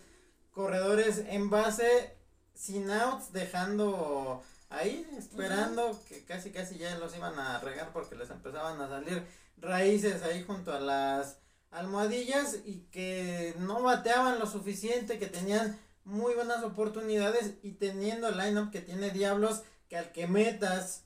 corredores 0.52 1.24
en 1.28 1.50
base 1.50 2.16
sin 2.54 2.90
outs, 2.90 3.32
dejando 3.32 4.42
ahí 4.70 5.06
esperando 5.18 6.00
que 6.08 6.24
casi 6.24 6.50
casi 6.50 6.78
ya 6.78 6.96
los 6.98 7.16
iban 7.16 7.38
a 7.38 7.58
regar 7.58 7.92
porque 7.92 8.14
les 8.14 8.30
empezaban 8.30 8.80
a 8.80 8.88
salir 8.88 9.26
raíces 9.58 10.22
ahí 10.22 10.44
junto 10.44 10.72
a 10.72 10.80
las 10.80 11.38
almohadillas 11.70 12.58
y 12.64 12.80
que 12.90 13.54
no 13.58 13.82
bateaban 13.82 14.38
lo 14.38 14.46
suficiente, 14.46 15.18
que 15.18 15.26
tenían 15.26 15.78
muy 16.04 16.34
buenas 16.34 16.62
oportunidades 16.64 17.54
y 17.62 17.72
teniendo 17.72 18.28
el 18.28 18.38
lineup 18.38 18.70
que 18.70 18.80
tiene 18.80 19.10
Diablos, 19.10 19.62
que 19.88 19.96
al 19.96 20.12
que 20.12 20.26
metas 20.26 21.04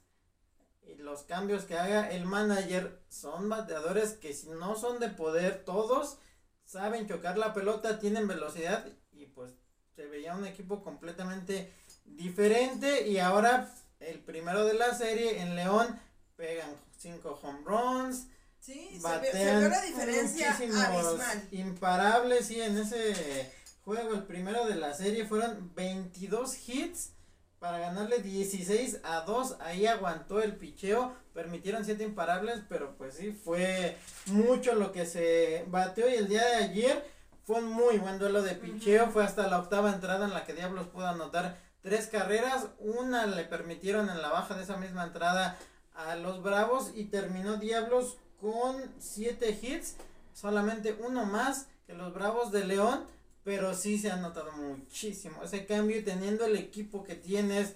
y 0.82 0.94
los 0.96 1.22
cambios 1.24 1.64
que 1.64 1.76
haga 1.76 2.10
el 2.10 2.24
manager 2.24 3.02
son 3.08 3.48
bateadores 3.48 4.12
que 4.12 4.32
si 4.32 4.48
no 4.50 4.76
son 4.76 5.00
de 5.00 5.08
poder 5.08 5.64
todos 5.64 6.18
saben 6.64 7.08
chocar 7.08 7.38
la 7.38 7.54
pelota, 7.54 7.98
tienen 7.98 8.28
velocidad 8.28 8.86
y 9.12 9.26
pues 9.26 9.52
se 9.94 10.06
veía 10.06 10.34
un 10.34 10.46
equipo 10.46 10.82
completamente 10.82 11.72
diferente 12.04 13.08
y 13.08 13.18
ahora 13.18 13.72
el 14.00 14.20
primero 14.20 14.64
de 14.64 14.74
la 14.74 14.94
serie 14.94 15.40
en 15.40 15.56
León 15.56 15.98
pegan 16.36 16.70
cinco 16.96 17.38
home 17.42 17.60
runs, 17.64 18.26
Sí, 18.66 19.00
se, 19.00 19.58
vio 19.58 19.68
la 19.68 19.80
diferencia 19.80 20.52
abismal. 20.52 21.48
imparables 21.52 22.46
sí 22.46 22.60
en 22.60 22.76
ese 22.76 23.52
juego 23.86 24.12
el 24.12 24.24
primero 24.24 24.66
de 24.66 24.74
la 24.74 24.92
serie 24.92 25.24
fueron 25.24 25.72
22 25.74 26.68
hits 26.68 27.12
para 27.58 27.78
ganarle 27.78 28.18
16 28.18 29.00
a 29.04 29.22
2 29.22 29.56
ahí 29.60 29.86
aguantó 29.86 30.42
el 30.42 30.56
picheo 30.56 31.14
permitieron 31.32 31.84
7 31.84 32.02
imparables 32.02 32.62
pero 32.68 32.96
pues 32.96 33.14
sí 33.14 33.32
fue 33.32 33.96
mucho 34.26 34.74
lo 34.74 34.90
que 34.92 35.06
se 35.06 35.64
bateó. 35.68 36.08
Y 36.08 36.14
el 36.14 36.28
día 36.28 36.44
de 36.44 36.56
ayer 36.56 37.06
fue 37.44 37.58
un 37.58 37.68
muy 37.68 37.98
buen 37.98 38.18
duelo 38.18 38.42
de 38.42 38.54
picheo. 38.54 39.10
Fue 39.10 39.22
hasta 39.22 39.46
la 39.46 39.58
octava 39.58 39.92
entrada 39.92 40.26
en 40.26 40.34
la 40.34 40.44
que 40.44 40.54
Diablos 40.54 40.88
pudo 40.88 41.06
anotar 41.06 41.58
tres 41.82 42.08
carreras. 42.08 42.68
Una 42.78 43.26
le 43.26 43.44
permitieron 43.44 44.10
en 44.10 44.20
la 44.20 44.30
baja 44.30 44.54
de 44.54 44.64
esa 44.64 44.76
misma 44.76 45.04
entrada 45.04 45.58
a 45.94 46.16
los 46.16 46.42
Bravos 46.42 46.90
y 46.94 47.04
terminó 47.04 47.56
Diablos 47.56 48.16
con 48.40 48.76
7 48.98 49.58
hits, 49.62 49.96
solamente 50.32 50.96
uno 51.00 51.24
más 51.24 51.68
que 51.86 51.94
los 51.94 52.12
Bravos 52.12 52.52
de 52.52 52.64
León, 52.64 53.04
pero 53.46 53.74
sí 53.74 53.96
se 53.96 54.10
ha 54.10 54.16
notado 54.16 54.50
muchísimo 54.50 55.40
ese 55.44 55.66
cambio 55.66 55.96
y 55.96 56.02
teniendo 56.02 56.44
el 56.46 56.56
equipo 56.56 57.04
que 57.04 57.14
tienes, 57.14 57.74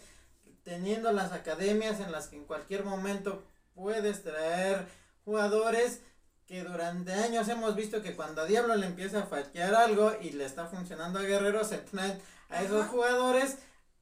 teniendo 0.64 1.12
las 1.12 1.30
academias 1.30 2.00
en 2.00 2.11
las 2.11 2.26
que 2.26 2.35
en 2.35 2.44
cualquier 2.44 2.85
momento 2.85 3.44
puedes 3.76 4.24
traer 4.24 4.88
jugadores 5.24 6.00
que 6.48 6.64
durante 6.64 7.12
años 7.12 7.48
hemos 7.48 7.76
visto 7.76 8.02
que 8.02 8.16
cuando 8.16 8.42
a 8.42 8.46
Diablo 8.46 8.74
le 8.74 8.87
empieza 8.87 9.20
a 9.20 9.26
fallar 9.26 9.76
algo 9.76 10.12
y 10.20 10.30
le 10.30 10.44
está 10.44 10.66
funcionando 10.66 11.20
a 11.20 11.22
Guerrero 11.22 11.62
se 11.62 11.78
traen 11.78 12.20
a 12.48 12.64
esos 12.64 12.83
Ajá. 12.83 12.90
jugadores 12.90 13.59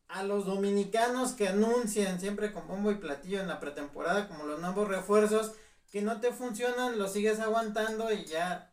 a 0.09 0.23
los 0.23 0.47
dominicanos 0.47 1.33
que 1.33 1.49
anuncian 1.49 2.19
siempre 2.19 2.51
con 2.51 2.67
bombo 2.67 2.93
y 2.93 2.95
platillo 2.95 3.41
en 3.41 3.49
la 3.49 3.61
pretemporada 3.61 4.27
como 4.27 4.47
los 4.47 4.59
nuevos 4.59 4.89
refuerzos 4.89 5.53
que 5.93 6.01
no 6.01 6.19
te 6.19 6.33
funcionan, 6.33 6.99
los 6.99 7.13
sigues 7.13 7.41
aguantando 7.41 8.11
y 8.11 8.25
ya 8.25 8.68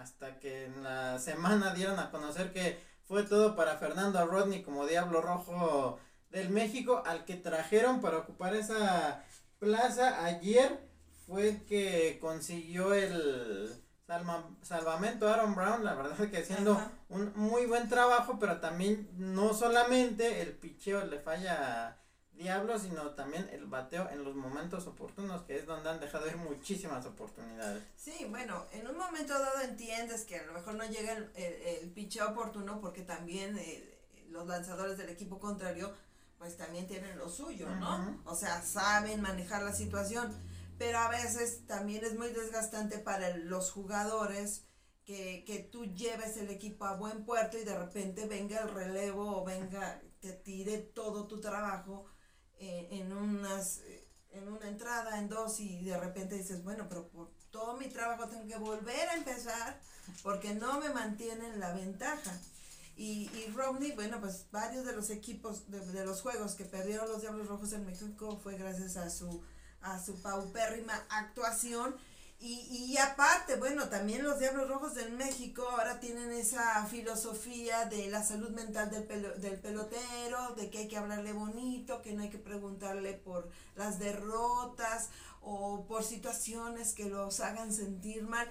hasta 0.00 0.38
que 0.38 0.64
en 0.64 0.82
la 0.82 1.18
semana 1.18 1.74
dieron 1.74 1.98
a 1.98 2.10
conocer 2.10 2.52
que 2.52 2.78
fue 3.04 3.22
todo 3.24 3.54
para 3.54 3.76
Fernando 3.76 4.24
Rodney 4.26 4.62
como 4.62 4.86
Diablo 4.86 5.20
Rojo 5.20 5.98
del 6.30 6.48
México 6.50 7.02
al 7.06 7.24
que 7.24 7.34
trajeron 7.34 8.00
para 8.00 8.18
ocupar 8.18 8.54
esa 8.54 9.24
plaza 9.58 10.24
ayer 10.24 10.88
fue 11.26 11.62
que 11.68 12.18
consiguió 12.20 12.94
el 12.94 13.70
salma- 14.06 14.56
salvamento 14.62 15.28
Aaron 15.28 15.54
Brown, 15.54 15.84
la 15.84 15.94
verdad 15.94 16.16
que 16.30 16.38
haciendo 16.38 16.72
Ajá. 16.72 16.90
un 17.08 17.32
muy 17.36 17.66
buen 17.66 17.88
trabajo, 17.88 18.38
pero 18.40 18.58
también 18.58 19.08
no 19.16 19.52
solamente 19.54 20.40
el 20.40 20.52
picheo 20.54 21.04
le 21.04 21.18
falla 21.20 21.98
a 22.40 22.42
Diablos, 22.42 22.82
sino 22.82 23.10
también 23.10 23.48
el 23.52 23.66
bateo 23.66 24.08
en 24.10 24.24
los 24.24 24.34
momentos 24.34 24.86
oportunos, 24.86 25.42
que 25.42 25.56
es 25.56 25.66
donde 25.66 25.90
han 25.90 26.00
dejado 26.00 26.26
ir 26.26 26.36
muchísimas 26.36 27.04
oportunidades. 27.04 27.82
Sí, 27.96 28.26
bueno, 28.28 28.64
en 28.72 28.86
un 28.86 28.96
momento 28.96 29.38
dado 29.38 29.60
entiendes 29.60 30.24
que 30.24 30.38
a 30.38 30.46
lo 30.46 30.54
mejor 30.54 30.74
no 30.74 30.84
llega 30.84 31.12
el, 31.12 31.30
el, 31.34 31.90
picheo 31.90 32.30
oportuno 32.30 32.80
porque 32.80 33.02
también 33.02 33.58
eh, 33.58 33.98
los 34.30 34.46
lanzadores 34.46 34.96
del 34.96 35.10
equipo 35.10 35.38
contrario 35.38 35.92
pues 36.38 36.56
también 36.56 36.86
tienen 36.86 37.18
lo 37.18 37.28
suyo, 37.28 37.68
¿no? 37.68 38.18
O 38.24 38.34
sea, 38.34 38.62
saben 38.62 39.20
manejar 39.20 39.62
la 39.62 39.74
situación, 39.74 40.34
pero 40.78 40.96
a 40.96 41.10
veces 41.10 41.66
también 41.66 42.02
es 42.02 42.16
muy 42.16 42.28
desgastante 42.30 42.98
para 42.98 43.36
los 43.36 43.70
jugadores 43.70 44.64
que, 45.04 45.44
que 45.46 45.58
tú 45.58 45.84
lleves 45.84 46.38
el 46.38 46.48
equipo 46.48 46.86
a 46.86 46.96
buen 46.96 47.26
puerto 47.26 47.58
y 47.58 47.64
de 47.64 47.78
repente 47.78 48.26
venga 48.26 48.60
el 48.62 48.70
relevo 48.70 49.42
o 49.42 49.44
venga, 49.44 50.00
te 50.20 50.32
tire 50.32 50.78
todo 50.78 51.26
tu 51.26 51.42
trabajo 51.42 52.06
eh, 52.60 52.88
en 52.92 53.12
unas 53.12 53.78
eh, 53.78 54.06
en 54.32 54.48
una 54.48 54.68
entrada, 54.68 55.18
en 55.18 55.28
dos 55.28 55.58
y 55.60 55.84
de 55.84 55.98
repente 55.98 56.36
dices, 56.36 56.62
bueno, 56.62 56.86
pero 56.88 57.08
por 57.08 57.30
todo 57.50 57.76
mi 57.76 57.88
trabajo 57.88 58.28
tengo 58.28 58.46
que 58.46 58.56
volver 58.56 59.08
a 59.08 59.14
empezar 59.14 59.80
porque 60.22 60.54
no 60.54 60.78
me 60.78 60.90
mantienen 60.90 61.58
la 61.58 61.72
ventaja. 61.72 62.38
Y, 62.96 63.30
y 63.34 63.52
Romney, 63.54 63.92
bueno, 63.92 64.20
pues 64.20 64.46
varios 64.52 64.84
de 64.84 64.92
los 64.92 65.10
equipos, 65.10 65.70
de, 65.70 65.80
de, 65.80 66.04
los 66.04 66.20
juegos 66.20 66.54
que 66.54 66.64
perdieron 66.64 67.08
los 67.08 67.22
Diablos 67.22 67.48
Rojos 67.48 67.72
en 67.72 67.86
México 67.86 68.38
fue 68.42 68.56
gracias 68.56 68.96
a 68.96 69.08
su, 69.10 69.42
a 69.80 69.98
su 69.98 70.20
paupérrima 70.20 70.94
actuación 71.08 71.96
y, 72.42 72.86
y 72.90 72.96
aparte, 72.96 73.56
bueno, 73.56 73.90
también 73.90 74.24
los 74.24 74.38
Diablos 74.38 74.66
Rojos 74.66 74.94
del 74.94 75.12
México 75.12 75.68
ahora 75.68 76.00
tienen 76.00 76.32
esa 76.32 76.86
filosofía 76.86 77.84
de 77.84 78.08
la 78.08 78.24
salud 78.24 78.48
mental 78.50 78.90
del, 78.90 79.06
del 79.42 79.58
pelotero, 79.60 80.54
de 80.56 80.70
que 80.70 80.78
hay 80.78 80.88
que 80.88 80.96
hablarle 80.96 81.34
bonito, 81.34 82.00
que 82.00 82.14
no 82.14 82.22
hay 82.22 82.30
que 82.30 82.38
preguntarle 82.38 83.12
por 83.12 83.50
las 83.76 83.98
derrotas 83.98 85.10
o 85.42 85.84
por 85.86 86.02
situaciones 86.02 86.94
que 86.94 87.10
los 87.10 87.40
hagan 87.40 87.74
sentir 87.74 88.22
mal. 88.22 88.48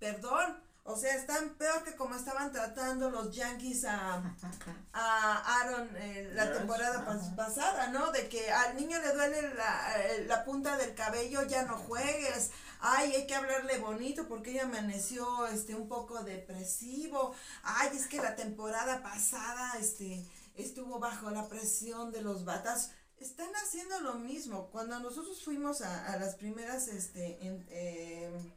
Perdón, 0.00 0.60
o 0.82 0.96
sea, 0.96 1.14
están 1.14 1.50
peor 1.50 1.84
que 1.84 1.94
como 1.94 2.16
estaban 2.16 2.50
tratando 2.50 3.10
los 3.10 3.30
Yankees 3.32 3.84
a, 3.84 4.24
a 4.92 5.60
Aaron 5.60 5.88
eh, 5.98 6.30
la 6.34 6.52
temporada 6.52 7.06
pasada, 7.36 7.88
¿no? 7.88 8.10
De 8.10 8.28
que 8.28 8.50
al 8.50 8.74
niño 8.74 8.98
le 8.98 9.12
duele 9.12 9.54
la, 9.54 9.94
la 10.26 10.44
punta 10.44 10.76
del 10.76 10.96
cabello, 10.96 11.44
ya 11.44 11.62
no 11.62 11.76
juegues 11.76 12.50
ay, 12.80 13.12
hay 13.12 13.26
que 13.26 13.34
hablarle 13.34 13.78
bonito 13.78 14.26
porque 14.28 14.52
ella 14.52 14.64
amaneció 14.64 15.46
este 15.46 15.74
un 15.74 15.88
poco 15.88 16.22
depresivo, 16.22 17.34
ay, 17.62 17.96
es 17.96 18.06
que 18.06 18.18
la 18.18 18.36
temporada 18.36 19.02
pasada 19.02 19.74
este 19.78 20.24
estuvo 20.54 20.98
bajo 20.98 21.30
la 21.30 21.48
presión 21.48 22.12
de 22.12 22.22
los 22.22 22.44
batas. 22.44 22.92
Están 23.18 23.50
haciendo 23.56 24.00
lo 24.00 24.14
mismo. 24.14 24.70
Cuando 24.70 24.98
nosotros 25.00 25.42
fuimos 25.42 25.82
a, 25.82 26.16
las 26.16 26.36
primeras 26.36 26.88
este, 26.88 27.38
em, 27.46 28.52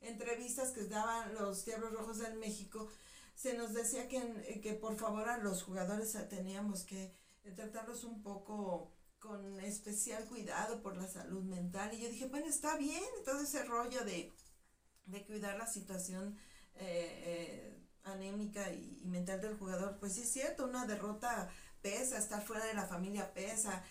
entrevistas 0.00 0.70
que 0.70 0.84
daban 0.84 1.34
los 1.34 1.64
Diablos 1.64 1.92
Rojos 1.92 2.18
del 2.18 2.38
México, 2.38 2.88
se 3.34 3.54
nos 3.54 3.74
decía 3.74 4.08
que, 4.08 4.60
que 4.62 4.74
por 4.74 4.96
favor 4.96 5.28
a 5.28 5.38
los 5.38 5.62
jugadores 5.62 6.16
teníamos 6.28 6.84
que 6.84 7.12
tratarlos 7.54 8.04
un 8.04 8.22
poco 8.22 8.90
con 9.18 9.60
especial 9.60 10.24
cuidado 10.26 10.82
por 10.82 10.96
la 10.96 11.08
salud 11.08 11.42
mental. 11.42 11.92
Y 11.94 12.00
yo 12.00 12.08
dije, 12.08 12.26
bueno, 12.26 12.46
está 12.46 12.76
bien, 12.76 13.04
todo 13.24 13.40
ese 13.40 13.64
rollo 13.64 14.04
de, 14.04 14.32
de 15.06 15.24
cuidar 15.24 15.56
la 15.56 15.66
situación 15.66 16.36
eh, 16.76 17.22
eh, 17.24 17.82
anémica 18.04 18.72
y, 18.72 19.02
mental 19.04 19.40
del 19.40 19.56
jugador, 19.56 19.98
pues 19.98 20.14
sí 20.14 20.22
es 20.22 20.32
cierto, 20.32 20.64
una 20.64 20.86
derrota 20.86 21.50
pesa, 21.82 22.18
estar 22.18 22.42
fuera 22.42 22.64
de 22.64 22.74
la 22.74 22.86
familia 22.86 23.32
pesa. 23.32 23.82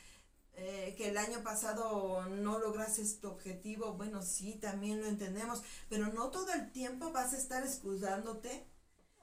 Eh, 0.57 0.95
que 0.97 1.09
el 1.09 1.17
año 1.17 1.43
pasado 1.43 2.25
no 2.27 2.59
lograste 2.59 3.03
tu 3.19 3.27
objetivo, 3.27 3.95
bueno, 3.95 4.21
sí, 4.21 4.53
también 4.53 5.01
lo 5.01 5.07
entendemos, 5.07 5.61
pero 5.89 6.07
no 6.13 6.29
todo 6.29 6.53
el 6.53 6.71
tiempo 6.71 7.11
vas 7.11 7.33
a 7.33 7.38
estar 7.38 7.61
excusándote 7.63 8.65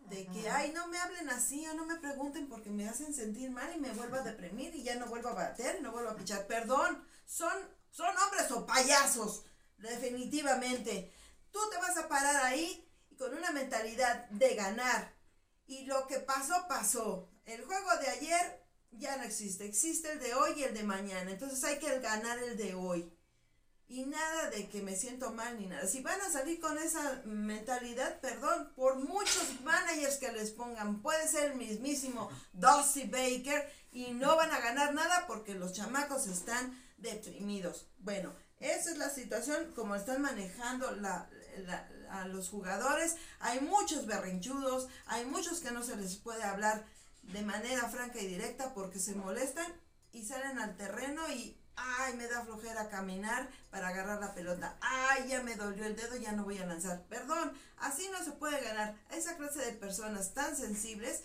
de 0.09 0.27
que, 0.27 0.49
ay, 0.49 0.73
no 0.73 0.87
me 0.89 0.99
hablen 0.99 1.31
así 1.31 1.67
o 1.67 1.75
no 1.75 1.87
me 1.87 1.97
pregunten 1.97 2.49
porque 2.49 2.71
me 2.71 2.89
hacen 2.89 3.15
sentir 3.15 3.51
mal 3.51 3.73
y 3.75 3.81
me 3.81 3.93
vuelvo 3.93 4.17
a 4.17 4.23
deprimir 4.23 4.75
y 4.75 4.83
ya 4.83 4.97
no 4.97 5.07
vuelvo 5.07 5.31
a 5.31 5.35
bater 5.35 5.77
y 5.79 5.83
no 5.83 5.93
vuelvo 5.93 6.11
a 6.11 6.17
pichar. 6.17 6.47
Perdón, 6.47 7.05
son, 7.27 7.53
son 7.91 8.15
hombres 8.17 8.51
o 8.51 8.67
payasos, 8.67 9.45
definitivamente. 9.79 11.13
Tú 11.51 11.61
te 11.71 11.77
vas 11.79 11.97
a 11.97 12.09
parar 12.09 12.45
ahí 12.45 12.89
con 13.19 13.35
una 13.35 13.53
mentalidad 13.53 14.29
de 14.31 14.55
ganar. 14.55 15.15
Y 15.67 15.85
lo 15.85 16.07
que 16.07 16.19
pasó, 16.19 16.67
pasó. 16.69 17.31
El 17.45 17.65
juego 17.65 17.97
de 18.01 18.09
ayer 18.09 18.67
ya 18.91 19.17
no 19.17 19.23
existe. 19.23 19.65
Existe 19.65 20.13
el 20.13 20.21
de 20.21 20.35
hoy 20.35 20.55
y 20.57 20.65
el 20.65 20.75
de 20.75 20.83
mañana. 20.83 21.31
Entonces 21.31 21.63
hay 21.65 21.79
que 21.79 21.99
ganar 22.01 22.39
el 22.39 22.57
de 22.57 22.75
hoy. 22.75 23.13
Y 23.93 24.07
nada 24.07 24.49
de 24.49 24.71
que 24.71 24.81
me 24.81 24.97
siento 24.97 25.33
mal 25.33 25.61
ni 25.61 25.67
nada. 25.67 25.87
Si 25.87 26.01
van 26.01 26.19
a 26.23 26.31
salir 26.31 26.59
con 26.61 26.79
esa 26.79 27.21
mentalidad, 27.27 28.21
perdón, 28.21 28.73
por 28.75 28.97
muchos 28.97 29.61
managers 29.61 30.17
que 30.17 30.33
les 30.33 30.51
pongan, 30.51 31.03
puede 31.03 31.29
ser 31.29 31.51
el 31.51 31.59
mismísimo 31.59 32.31
Dusty 32.55 33.03
Baker 33.03 33.71
y 33.93 34.13
no 34.13 34.35
van 34.35 34.51
a 34.51 34.61
ganar 34.61 34.95
nada 34.95 35.27
porque 35.27 35.55
los 35.55 35.75
chamacos 35.75 36.27
están 36.27 36.75
deprimidos. 36.97 37.87
Bueno, 37.99 38.33
esa 38.61 38.93
es 38.93 38.97
la 38.97 39.11
situación 39.11 39.75
como 39.75 39.95
están 39.95 40.23
manejando 40.23 40.93
la, 40.93 41.29
a 42.09 42.27
los 42.29 42.49
jugadores. 42.49 43.17
Hay 43.41 43.61
muchos 43.61 44.07
berrinchudos, 44.07 44.89
hay 45.05 45.27
muchos 45.27 45.61
que 45.61 45.71
no 45.71 45.83
se 45.83 45.97
les 45.97 46.17
puede 46.17 46.45
hablar 46.45 46.87
de 47.21 47.43
manera 47.43 47.91
franca 47.91 48.19
y 48.23 48.27
directa 48.27 48.73
porque 48.73 48.99
se 48.99 49.15
molestan 49.15 49.71
y 50.13 50.25
salen 50.25 50.59
al 50.59 50.79
terreno 50.79 51.31
y 51.31 51.59
ay, 51.77 52.15
me 52.15 52.27
da 52.29 52.45
flojera 52.45 52.89
caminar 52.89 53.49
para 53.71 53.89
agarrar 53.89 54.21
la 54.21 54.35
pelota, 54.35 54.77
ay, 54.81 55.29
ya 55.29 55.43
me 55.43 55.57
dolió 55.57 55.85
el 55.85 55.97
dedo, 55.97 56.17
ya 56.17 56.33
no 56.33 56.45
voy 56.45 56.59
a 56.59 56.67
lanzar. 56.67 57.03
Perdón, 57.09 57.53
así 57.79 58.09
no 58.11 58.25
se 58.25 58.33
puede 58.33 58.61
ganar. 58.63 58.97
A 59.11 59.17
esa 59.17 59.37
clase 59.37 59.61
de 59.61 59.73
personas 59.73 60.35
tan 60.35 60.57
sensibles, 60.57 61.23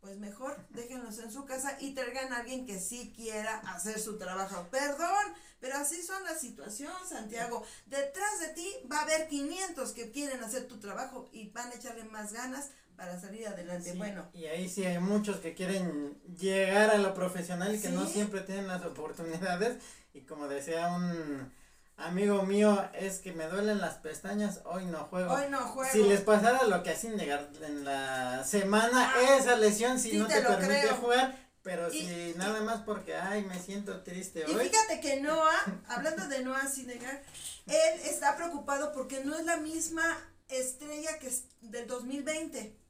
pues 0.00 0.18
mejor 0.18 0.56
déjenlos 0.70 1.18
en 1.18 1.32
su 1.32 1.44
casa 1.46 1.76
y 1.80 1.94
traigan 1.94 2.32
a 2.32 2.38
alguien 2.38 2.64
que 2.64 2.78
sí 2.78 3.12
quiera 3.16 3.58
hacer 3.74 3.98
su 3.98 4.18
trabajo. 4.18 4.68
Perdón, 4.70 5.34
pero 5.60 5.76
así 5.78 6.02
son 6.02 6.22
las 6.24 6.40
situaciones, 6.40 7.08
Santiago. 7.08 7.64
Detrás 7.86 8.40
de 8.40 8.48
ti 8.48 8.72
va 8.90 8.98
a 8.98 9.02
haber 9.02 9.26
500 9.26 9.92
que 9.92 10.12
quieren 10.12 10.44
hacer 10.44 10.68
tu 10.68 10.78
trabajo 10.78 11.28
y 11.32 11.48
van 11.50 11.70
a 11.72 11.74
echarle 11.74 12.04
más 12.04 12.32
ganas 12.32 12.70
para 12.96 13.20
salir 13.20 13.46
adelante. 13.46 13.92
bueno. 13.94 14.28
Y 14.32 14.46
ahí 14.46 14.68
sí 14.68 14.84
hay 14.84 14.98
muchos 14.98 15.38
que 15.38 15.54
quieren 15.54 16.18
llegar 16.38 16.90
a 16.90 16.98
lo 16.98 17.14
profesional 17.14 17.74
y 17.74 17.80
que 17.80 17.90
no 17.90 18.06
siempre 18.06 18.40
tienen 18.40 18.66
las 18.66 18.84
oportunidades. 18.84 19.78
Y 20.14 20.22
como 20.22 20.48
decía 20.48 20.88
un 20.88 21.52
amigo 21.96 22.42
mío, 22.44 22.88
es 22.94 23.18
que 23.18 23.32
me 23.32 23.46
duelen 23.46 23.80
las 23.80 23.94
pestañas, 23.96 24.60
hoy 24.64 24.86
no 24.86 25.04
juego. 25.04 25.32
Hoy 25.32 25.44
no 25.50 25.60
juego. 25.60 25.90
Si 25.92 26.02
les 26.02 26.20
pasara 26.20 26.64
lo 26.64 26.82
que 26.82 26.90
hacen 26.90 27.20
en 27.20 27.84
la 27.84 28.44
semana, 28.44 29.12
ah, 29.14 29.36
esa 29.38 29.56
lesión 29.56 29.98
si 29.98 30.16
no 30.16 30.26
te, 30.26 30.40
permite 30.40 30.88
jugar. 31.00 31.46
Pero 31.62 31.90
si 31.90 32.32
nada 32.36 32.60
más 32.60 32.82
porque, 32.82 33.16
ay, 33.16 33.42
me 33.44 33.58
siento 33.58 34.02
triste 34.02 34.44
hoy. 34.44 34.52
Y 34.52 34.68
fíjate 34.68 35.00
que 35.00 35.20
Noah, 35.20 35.64
hablando 35.88 36.28
de 36.28 36.44
Noah 36.44 36.68
Sinegar, 36.68 37.22
él 37.66 38.00
está 38.04 38.36
preocupado 38.36 38.92
porque 38.92 39.24
no 39.24 39.36
es 39.36 39.44
la 39.44 39.56
misma 39.56 40.04
estrella 40.48 41.18
que 41.18 41.26
es 41.26 41.44
del 41.60 41.88
2020. 41.88 42.85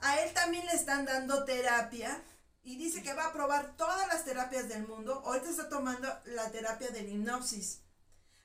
A 0.00 0.20
él 0.20 0.32
también 0.32 0.64
le 0.66 0.72
están 0.72 1.04
dando 1.04 1.44
terapia 1.44 2.22
y 2.66 2.76
dice 2.76 3.02
que 3.02 3.14
va 3.14 3.26
a 3.26 3.32
probar 3.32 3.76
todas 3.76 4.08
las 4.08 4.24
terapias 4.24 4.68
del 4.68 4.86
mundo. 4.86 5.22
Ahorita 5.24 5.50
está 5.50 5.68
tomando 5.68 6.08
la 6.24 6.50
terapia 6.50 6.88
del 6.88 7.08
hipnosis 7.08 7.80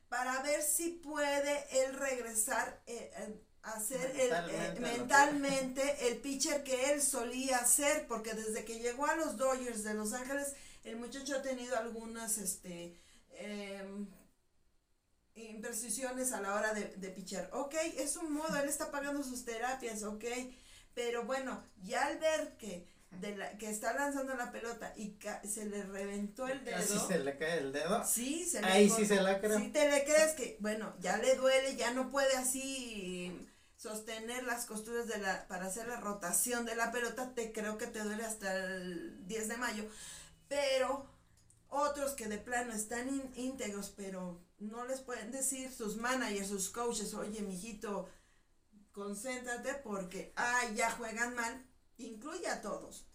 para 0.09 0.41
ver 0.43 0.61
si 0.61 0.89
puede 0.89 1.65
él 1.71 1.95
regresar 1.95 2.83
eh, 2.85 3.11
eh, 3.17 3.41
a 3.63 3.79
ser 3.79 4.13
mentalmente, 4.13 4.75
el, 4.75 4.81
mentalmente 4.81 6.07
el 6.07 6.17
pitcher 6.17 6.63
que 6.63 6.91
él 6.91 7.01
solía 7.01 7.65
ser, 7.65 8.07
porque 8.07 8.33
desde 8.33 8.63
que 8.63 8.79
llegó 8.79 9.07
a 9.07 9.15
los 9.15 9.37
Dodgers 9.37 9.83
de 9.83 9.93
Los 9.93 10.13
Ángeles, 10.13 10.53
el 10.83 10.97
muchacho 10.97 11.35
ha 11.37 11.41
tenido 11.41 11.77
algunas 11.77 12.37
este, 12.37 12.99
em, 13.31 14.07
imprecisiones 15.33 16.31
a 16.31 16.41
la 16.41 16.55
hora 16.55 16.73
de, 16.73 16.95
de 16.97 17.09
pitcher. 17.09 17.49
Ok, 17.53 17.73
es 17.97 18.17
un 18.17 18.33
modo, 18.33 18.55
él 18.57 18.69
está 18.69 18.91
pagando 18.91 19.23
sus 19.23 19.45
terapias, 19.45 20.03
ok 20.03 20.25
pero 20.93 21.25
bueno, 21.25 21.63
ya 21.83 22.05
al 22.05 22.19
ver 22.19 22.57
que, 22.57 22.87
de 23.11 23.35
la, 23.35 23.57
que 23.57 23.69
está 23.69 23.93
lanzando 23.93 24.35
la 24.35 24.51
pelota 24.51 24.93
y 24.95 25.17
se 25.47 25.65
le 25.65 25.83
reventó 25.83 26.47
el 26.47 26.63
dedo. 26.63 26.77
¿Así 26.77 26.99
se 27.07 27.19
le 27.19 27.37
cae 27.37 27.59
el 27.59 27.71
dedo? 27.71 28.03
Sí, 28.05 28.45
se 28.45 28.59
Ahí 28.59 28.89
sí 28.89 29.05
se 29.05 29.21
la 29.21 29.39
creo. 29.39 29.59
Si 29.59 29.69
te 29.69 29.89
le 29.89 30.03
crees 30.03 30.33
que, 30.33 30.57
bueno, 30.59 30.93
ya 30.99 31.17
le 31.17 31.35
duele, 31.35 31.75
ya 31.75 31.91
no 31.91 32.09
puede 32.09 32.35
así 32.35 33.47
sostener 33.77 34.43
las 34.43 34.65
costuras 34.65 35.07
de 35.07 35.17
la, 35.17 35.47
para 35.47 35.65
hacer 35.65 35.87
la 35.87 35.99
rotación 35.99 36.65
de 36.65 36.75
la 36.75 36.91
pelota, 36.91 37.33
te 37.33 37.51
creo 37.51 37.77
que 37.77 37.87
te 37.87 38.03
duele 38.03 38.23
hasta 38.23 38.55
el 38.55 39.27
10 39.27 39.47
de 39.47 39.57
mayo. 39.57 39.85
Pero 40.47 41.09
otros 41.69 42.11
que 42.11 42.27
de 42.27 42.37
plano 42.37 42.73
están 42.73 43.31
íntegros, 43.35 43.91
pero 43.95 44.39
no 44.59 44.85
les 44.85 44.99
pueden 44.99 45.31
decir 45.31 45.71
sus 45.71 45.97
managers, 45.97 46.49
sus 46.49 46.69
coaches, 46.69 47.13
oye, 47.13 47.41
mijito, 47.41 48.07
concéntrate 48.91 49.75
porque, 49.75 50.33
ay, 50.35 50.75
ya 50.75 50.91
juegan 50.91 51.35
mal, 51.35 51.65
incluye 51.97 52.47
a 52.47 52.61
todos. 52.61 53.05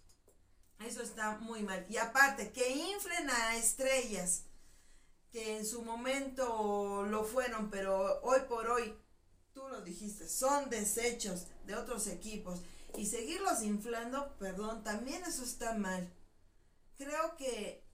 Eso 0.80 1.02
está 1.02 1.38
muy 1.38 1.62
mal. 1.62 1.86
Y 1.88 1.96
aparte, 1.96 2.52
que 2.52 2.68
inflen 2.70 3.30
a 3.30 3.56
estrellas 3.56 4.44
que 5.30 5.58
en 5.58 5.66
su 5.66 5.82
momento 5.82 7.04
lo 7.08 7.24
fueron, 7.24 7.70
pero 7.70 8.20
hoy 8.22 8.40
por 8.48 8.68
hoy, 8.68 8.94
tú 9.52 9.66
lo 9.68 9.80
dijiste, 9.80 10.28
son 10.28 10.70
desechos 10.70 11.46
de 11.66 11.74
otros 11.74 12.06
equipos. 12.06 12.60
Y 12.96 13.06
seguirlos 13.06 13.62
inflando, 13.62 14.36
perdón, 14.38 14.82
también 14.82 15.22
eso 15.24 15.42
está 15.42 15.74
mal. 15.74 16.10
Creo 16.96 17.36
que 17.36 17.84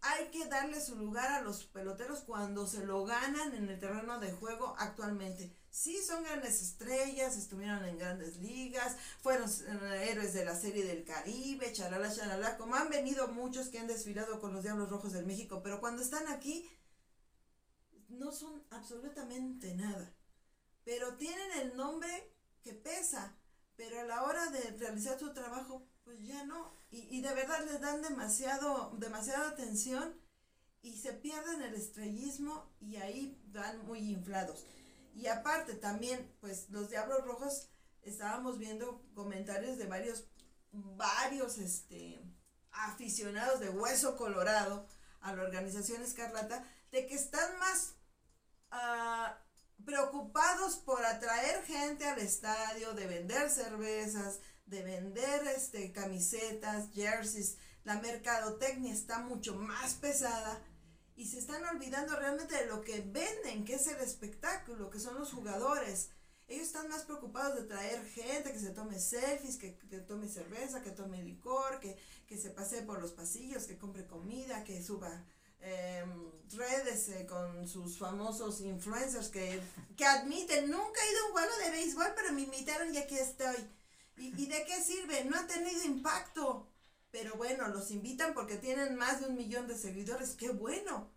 hay 0.00 0.28
que 0.30 0.46
darle 0.46 0.80
su 0.80 0.96
lugar 0.96 1.30
a 1.32 1.42
los 1.42 1.64
peloteros 1.64 2.20
cuando 2.20 2.66
se 2.66 2.84
lo 2.84 3.04
ganan 3.04 3.54
en 3.54 3.68
el 3.68 3.80
terreno 3.80 4.20
de 4.20 4.32
juego 4.32 4.74
actualmente. 4.78 5.56
Sí, 5.72 6.02
son 6.02 6.22
grandes 6.22 6.60
estrellas, 6.60 7.34
estuvieron 7.36 7.82
en 7.86 7.96
grandes 7.96 8.36
ligas, 8.36 8.94
fueron 9.22 9.48
eh, 9.48 10.10
héroes 10.10 10.34
de 10.34 10.44
la 10.44 10.54
Serie 10.54 10.84
del 10.84 11.02
Caribe, 11.02 11.72
chalala, 11.72 12.14
chalala, 12.14 12.58
como 12.58 12.74
han 12.74 12.90
venido 12.90 13.26
muchos 13.28 13.68
que 13.68 13.78
han 13.78 13.86
desfilado 13.86 14.38
con 14.38 14.52
los 14.52 14.62
Diablos 14.62 14.90
Rojos 14.90 15.14
del 15.14 15.24
México, 15.24 15.62
pero 15.62 15.80
cuando 15.80 16.02
están 16.02 16.28
aquí 16.28 16.68
no 18.10 18.32
son 18.32 18.62
absolutamente 18.70 19.74
nada. 19.74 20.12
Pero 20.84 21.16
tienen 21.16 21.50
el 21.62 21.74
nombre 21.74 22.34
que 22.62 22.74
pesa, 22.74 23.34
pero 23.74 23.98
a 24.00 24.04
la 24.04 24.24
hora 24.24 24.50
de 24.50 24.76
realizar 24.78 25.18
su 25.18 25.32
trabajo, 25.32 25.86
pues 26.04 26.20
ya 26.20 26.44
no. 26.44 26.74
Y, 26.90 27.16
y 27.16 27.22
de 27.22 27.32
verdad 27.32 27.64
les 27.64 27.80
dan 27.80 28.02
demasiado, 28.02 28.94
demasiada 28.98 29.48
atención 29.48 30.20
y 30.82 30.98
se 30.98 31.14
pierden 31.14 31.62
el 31.62 31.74
estrellismo 31.74 32.70
y 32.78 32.96
ahí 32.96 33.40
van 33.46 33.86
muy 33.86 34.00
inflados. 34.00 34.66
Y 35.14 35.26
aparte 35.26 35.74
también, 35.74 36.34
pues 36.40 36.68
los 36.70 36.88
Diablos 36.90 37.24
Rojos, 37.24 37.68
estábamos 38.02 38.58
viendo 38.58 39.04
comentarios 39.14 39.78
de 39.78 39.86
varios, 39.86 40.24
varios 40.72 41.58
este, 41.58 42.22
aficionados 42.70 43.60
de 43.60 43.68
Hueso 43.68 44.16
Colorado 44.16 44.86
a 45.20 45.34
la 45.34 45.42
organización 45.42 46.02
Escarlata, 46.02 46.66
de 46.90 47.06
que 47.06 47.14
están 47.14 47.58
más 47.58 47.94
ah, 48.70 49.38
preocupados 49.84 50.76
por 50.76 51.04
atraer 51.04 51.62
gente 51.64 52.06
al 52.06 52.18
estadio, 52.18 52.92
de 52.94 53.06
vender 53.06 53.50
cervezas, 53.50 54.40
de 54.66 54.82
vender 54.82 55.46
este, 55.48 55.92
camisetas, 55.92 56.90
jerseys. 56.92 57.58
La 57.84 58.00
mercadotecnia 58.00 58.92
está 58.92 59.18
mucho 59.18 59.54
más 59.56 59.94
pesada 59.94 60.60
y 61.22 61.24
se 61.24 61.38
están 61.38 61.64
olvidando 61.66 62.16
realmente 62.16 62.56
de 62.56 62.66
lo 62.66 62.80
que 62.80 63.00
venden, 63.00 63.64
que 63.64 63.76
es 63.76 63.86
el 63.86 64.00
espectáculo, 64.00 64.90
que 64.90 64.98
son 64.98 65.16
los 65.16 65.32
jugadores. 65.32 66.08
Ellos 66.48 66.66
están 66.66 66.88
más 66.88 67.04
preocupados 67.04 67.54
de 67.54 67.62
traer 67.62 68.04
gente 68.06 68.52
que 68.52 68.58
se 68.58 68.70
tome 68.70 68.98
selfies, 68.98 69.56
que, 69.56 69.78
que 69.88 69.98
tome 69.98 70.28
cerveza, 70.28 70.82
que 70.82 70.90
tome 70.90 71.22
licor, 71.22 71.78
que, 71.78 71.96
que 72.26 72.36
se 72.36 72.50
pase 72.50 72.82
por 72.82 73.00
los 73.00 73.12
pasillos, 73.12 73.66
que 73.66 73.78
compre 73.78 74.04
comida, 74.04 74.64
que 74.64 74.82
suba 74.82 75.24
em, 75.60 76.10
redes 76.56 77.08
eh, 77.10 77.24
con 77.24 77.68
sus 77.68 77.98
famosos 77.98 78.60
influencers 78.60 79.28
que, 79.28 79.62
que 79.96 80.04
admiten, 80.04 80.68
nunca 80.72 81.00
he 81.04 81.12
ido 81.12 81.22
a 81.22 81.26
un 81.26 81.32
juego 81.34 81.56
de 81.64 81.70
béisbol, 81.70 82.12
pero 82.16 82.32
me 82.32 82.42
invitaron 82.42 82.92
y 82.92 82.98
aquí 82.98 83.16
estoy. 83.16 83.70
¿Y, 84.16 84.42
¿Y 84.42 84.46
de 84.46 84.64
qué 84.64 84.82
sirve? 84.82 85.24
No 85.24 85.38
ha 85.38 85.46
tenido 85.46 85.84
impacto. 85.84 86.66
Pero 87.12 87.36
bueno, 87.36 87.68
los 87.68 87.92
invitan 87.92 88.34
porque 88.34 88.56
tienen 88.56 88.96
más 88.96 89.20
de 89.20 89.26
un 89.26 89.36
millón 89.36 89.68
de 89.68 89.78
seguidores. 89.78 90.30
¡Qué 90.30 90.50
bueno! 90.50 91.12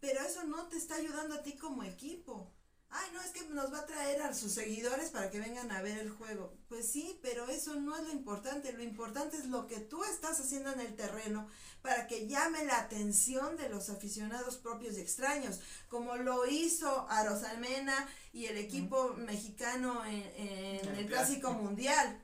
Pero 0.00 0.20
eso 0.20 0.44
no 0.44 0.66
te 0.66 0.76
está 0.76 0.96
ayudando 0.96 1.36
a 1.36 1.42
ti 1.42 1.56
como 1.56 1.84
equipo. 1.84 2.52
Ay, 2.90 3.10
no, 3.12 3.20
es 3.20 3.30
que 3.30 3.42
nos 3.48 3.72
va 3.72 3.80
a 3.80 3.86
traer 3.86 4.22
a 4.22 4.34
sus 4.34 4.52
seguidores 4.52 5.10
para 5.10 5.30
que 5.30 5.40
vengan 5.40 5.70
a 5.70 5.82
ver 5.82 5.98
el 5.98 6.10
juego. 6.10 6.52
Pues 6.68 6.90
sí, 6.90 7.18
pero 7.22 7.48
eso 7.48 7.74
no 7.76 7.96
es 7.96 8.02
lo 8.04 8.10
importante. 8.10 8.72
Lo 8.72 8.82
importante 8.82 9.36
es 9.36 9.46
lo 9.46 9.66
que 9.66 9.78
tú 9.78 10.04
estás 10.04 10.40
haciendo 10.40 10.72
en 10.72 10.80
el 10.80 10.94
terreno 10.96 11.48
para 11.82 12.06
que 12.06 12.26
llame 12.26 12.64
la 12.64 12.78
atención 12.78 13.56
de 13.56 13.68
los 13.68 13.88
aficionados 13.88 14.56
propios 14.56 14.96
y 14.96 15.00
extraños, 15.00 15.60
como 15.88 16.16
lo 16.16 16.46
hizo 16.46 17.08
Arosalmena 17.08 18.08
y 18.32 18.46
el 18.46 18.56
equipo 18.56 19.14
mexicano 19.14 20.04
en, 20.04 20.22
en 20.36 20.96
el 20.96 21.06
Clásico 21.06 21.52
Mundial. 21.52 22.20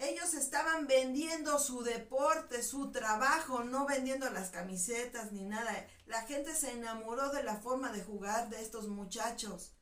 Ellos 0.00 0.32
estaban 0.32 0.86
vendiendo 0.86 1.58
su 1.58 1.82
deporte, 1.82 2.62
su 2.62 2.90
trabajo, 2.90 3.64
no 3.64 3.84
vendiendo 3.84 4.30
las 4.30 4.48
camisetas 4.48 5.30
ni 5.30 5.44
nada. 5.44 5.86
La 6.06 6.22
gente 6.22 6.54
se 6.54 6.72
enamoró 6.72 7.28
de 7.28 7.42
la 7.42 7.56
forma 7.56 7.92
de 7.92 8.02
jugar 8.02 8.48
de 8.48 8.62
estos 8.62 8.88
muchachos. 8.88 9.76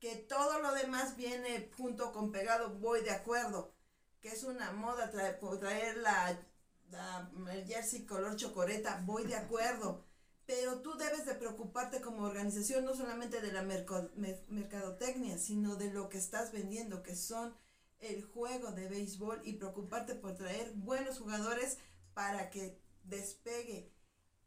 Que 0.00 0.16
todo 0.16 0.58
lo 0.58 0.74
demás 0.74 1.14
viene 1.14 1.70
junto 1.76 2.12
con 2.12 2.32
pegado, 2.32 2.70
voy 2.80 3.02
de 3.02 3.12
acuerdo. 3.12 3.72
Que 4.20 4.30
es 4.30 4.42
una 4.42 4.72
moda 4.72 5.12
traer, 5.12 5.96
la, 5.98 6.44
la, 6.90 7.30
el 7.52 7.64
jersey 7.64 8.04
color 8.04 8.34
chocoreta, 8.34 9.00
voy 9.04 9.28
de 9.28 9.36
acuerdo. 9.36 10.04
Pero 10.44 10.80
tú 10.80 10.94
debes 10.98 11.24
de 11.24 11.36
preocuparte 11.36 12.00
como 12.00 12.24
organización 12.24 12.84
no 12.84 12.96
solamente 12.96 13.40
de 13.40 13.52
la 13.52 13.62
mercadotecnia, 13.62 15.38
sino 15.38 15.76
de 15.76 15.92
lo 15.92 16.08
que 16.08 16.18
estás 16.18 16.50
vendiendo, 16.50 17.04
que 17.04 17.14
son 17.14 17.54
el 18.02 18.24
juego 18.24 18.72
de 18.72 18.88
béisbol 18.88 19.40
y 19.44 19.54
preocuparte 19.54 20.14
por 20.14 20.34
traer 20.36 20.72
buenos 20.74 21.18
jugadores 21.18 21.78
para 22.14 22.50
que 22.50 22.78
despegue. 23.04 23.90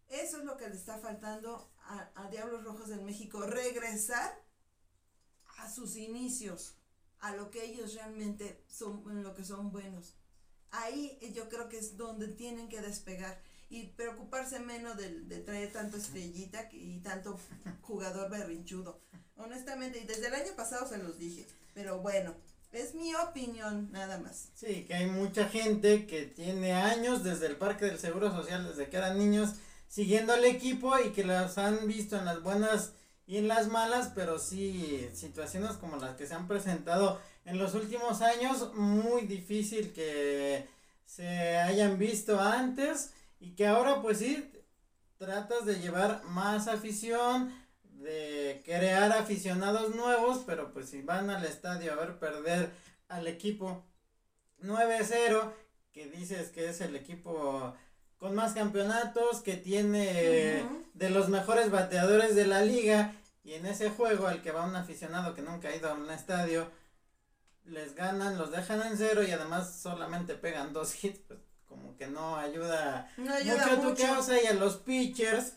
Eso 0.10 0.38
es 0.38 0.44
lo 0.44 0.58
que 0.58 0.70
le 0.70 0.76
está 0.76 1.00
faltando 1.00 1.72
a, 1.86 2.12
a 2.16 2.30
Diablos 2.30 2.64
Rojos 2.64 2.90
del 2.90 3.02
México, 3.02 3.42
regresar 3.42 4.44
a 5.58 5.70
sus 5.72 5.96
inicios, 5.96 6.76
a 7.20 7.36
lo 7.36 7.50
que 7.50 7.66
ellos 7.66 7.96
realmente 7.96 8.64
son, 8.68 9.04
en 9.10 9.24
lo 9.24 9.34
que 9.34 9.44
son 9.44 9.72
buenos. 9.72 10.16
Ahí 10.72 11.18
yo 11.34 11.48
creo 11.48 11.70
que 11.70 11.78
es 11.78 11.98
donde 11.98 12.28
tienen 12.28 12.68
que 12.68 12.82
despegar 12.82 13.42
y 13.70 13.88
preocuparse 13.88 14.60
menos 14.60 14.98
de, 14.98 15.22
de 15.22 15.40
traer 15.40 15.72
tanto 15.72 15.98
estrellita 15.98 16.70
y 16.72 17.00
tanto 17.00 17.40
jugador 17.82 18.30
berrinchudo. 18.30 19.00
Honestamente, 19.38 20.00
y 20.00 20.06
desde 20.06 20.28
el 20.28 20.36
año 20.36 20.56
pasado 20.56 20.88
se 20.88 20.98
los 20.98 21.18
dije, 21.18 21.48
pero 21.74 22.00
bueno, 22.00 22.36
es 22.76 22.94
mi 22.94 23.16
opinión, 23.16 23.92
nada 23.92 24.20
más. 24.20 24.50
Sí, 24.54 24.86
que 24.86 24.94
hay 24.94 25.06
mucha 25.08 25.48
gente 25.48 26.06
que 26.06 26.24
tiene 26.24 26.74
años 26.74 27.24
desde 27.24 27.48
el 27.48 27.56
Parque 27.56 27.86
del 27.86 28.00
Seguro 28.00 28.32
Social, 28.32 28.68
desde 28.68 28.90
que 28.90 28.98
eran 28.98 29.18
niños, 29.18 29.54
siguiendo 29.88 30.34
al 30.34 30.44
equipo 30.46 30.98
y 31.00 31.12
que 31.12 31.24
los 31.24 31.58
han 31.58 31.88
visto 31.88 32.18
en 32.18 32.26
las 32.26 32.44
buenas 32.44 32.94
y 33.28 33.38
en 33.38 33.48
las 33.48 33.68
malas, 33.70 34.12
pero 34.14 34.40
sí 34.40 35.10
situaciones 35.14 35.74
como 35.78 35.98
las 35.98 36.16
que 36.16 36.28
se 36.28 36.36
han 36.36 36.48
presentado 36.48 37.20
en 37.46 37.58
los 37.58 37.74
últimos 37.74 38.22
años, 38.22 38.74
muy 38.76 39.24
difícil 39.24 39.94
que 39.94 40.68
se 41.06 41.58
hayan 41.58 41.98
visto 41.98 42.40
antes 42.40 43.14
y 43.40 43.56
que 43.56 43.68
ahora 43.68 44.02
pues 44.02 44.20
sí 44.20 44.52
tratas 45.18 45.66
de 45.66 45.80
llevar 45.80 46.24
más 46.26 46.68
afición, 46.68 47.54
de 48.06 48.62
crear 48.64 49.12
aficionados 49.12 49.96
nuevos, 49.96 50.44
pero 50.46 50.72
pues 50.72 50.90
si 50.90 51.02
van 51.02 51.32
al 51.32 51.44
estadio 51.44 51.92
a 51.92 51.96
ver 51.96 52.20
perder 52.20 52.70
al 53.08 53.28
equipo 53.28 53.84
9-0, 54.62 55.52
que 55.92 56.08
dices 56.08 56.50
que 56.50 56.70
es 56.70 56.82
el 56.82 56.96
equipo 56.96 57.76
con 58.18 58.36
más 58.36 58.54
campeonatos, 58.54 59.42
que 59.42 59.58
tiene 59.58 60.62
uh 60.64 60.68
-huh. 60.68 60.86
de 60.94 61.10
los 61.10 61.30
mejores 61.30 61.72
bateadores 61.72 62.36
de 62.36 62.46
la 62.46 62.62
liga, 62.62 63.16
y 63.44 63.54
en 63.54 63.66
ese 63.66 63.90
juego 63.90 64.28
al 64.28 64.42
que 64.44 64.52
va 64.52 64.66
un 64.66 64.76
aficionado 64.76 65.34
que 65.34 65.42
nunca 65.42 65.70
ha 65.70 65.76
ido 65.76 65.90
a 65.90 65.96
un 65.96 66.10
estadio, 66.12 66.70
les 67.66 67.96
ganan, 67.96 68.38
los 68.38 68.52
dejan 68.52 68.84
en 68.84 68.98
cero 68.98 69.24
y 69.24 69.32
además 69.32 69.80
solamente 69.82 70.36
pegan 70.36 70.74
dos 70.74 71.04
hits, 71.04 71.20
pues 71.28 71.40
como 71.66 71.98
que 71.98 72.06
no 72.06 72.38
ayuda, 72.38 73.12
no 73.18 73.34
ayuda 73.34 73.66
mucho, 73.66 73.78
mucho. 73.78 73.88
a 73.88 73.96
tu 73.96 74.02
causa 74.14 74.42
y 74.42 74.46
a 74.46 74.54
los 74.54 74.78
pitchers 74.78 75.54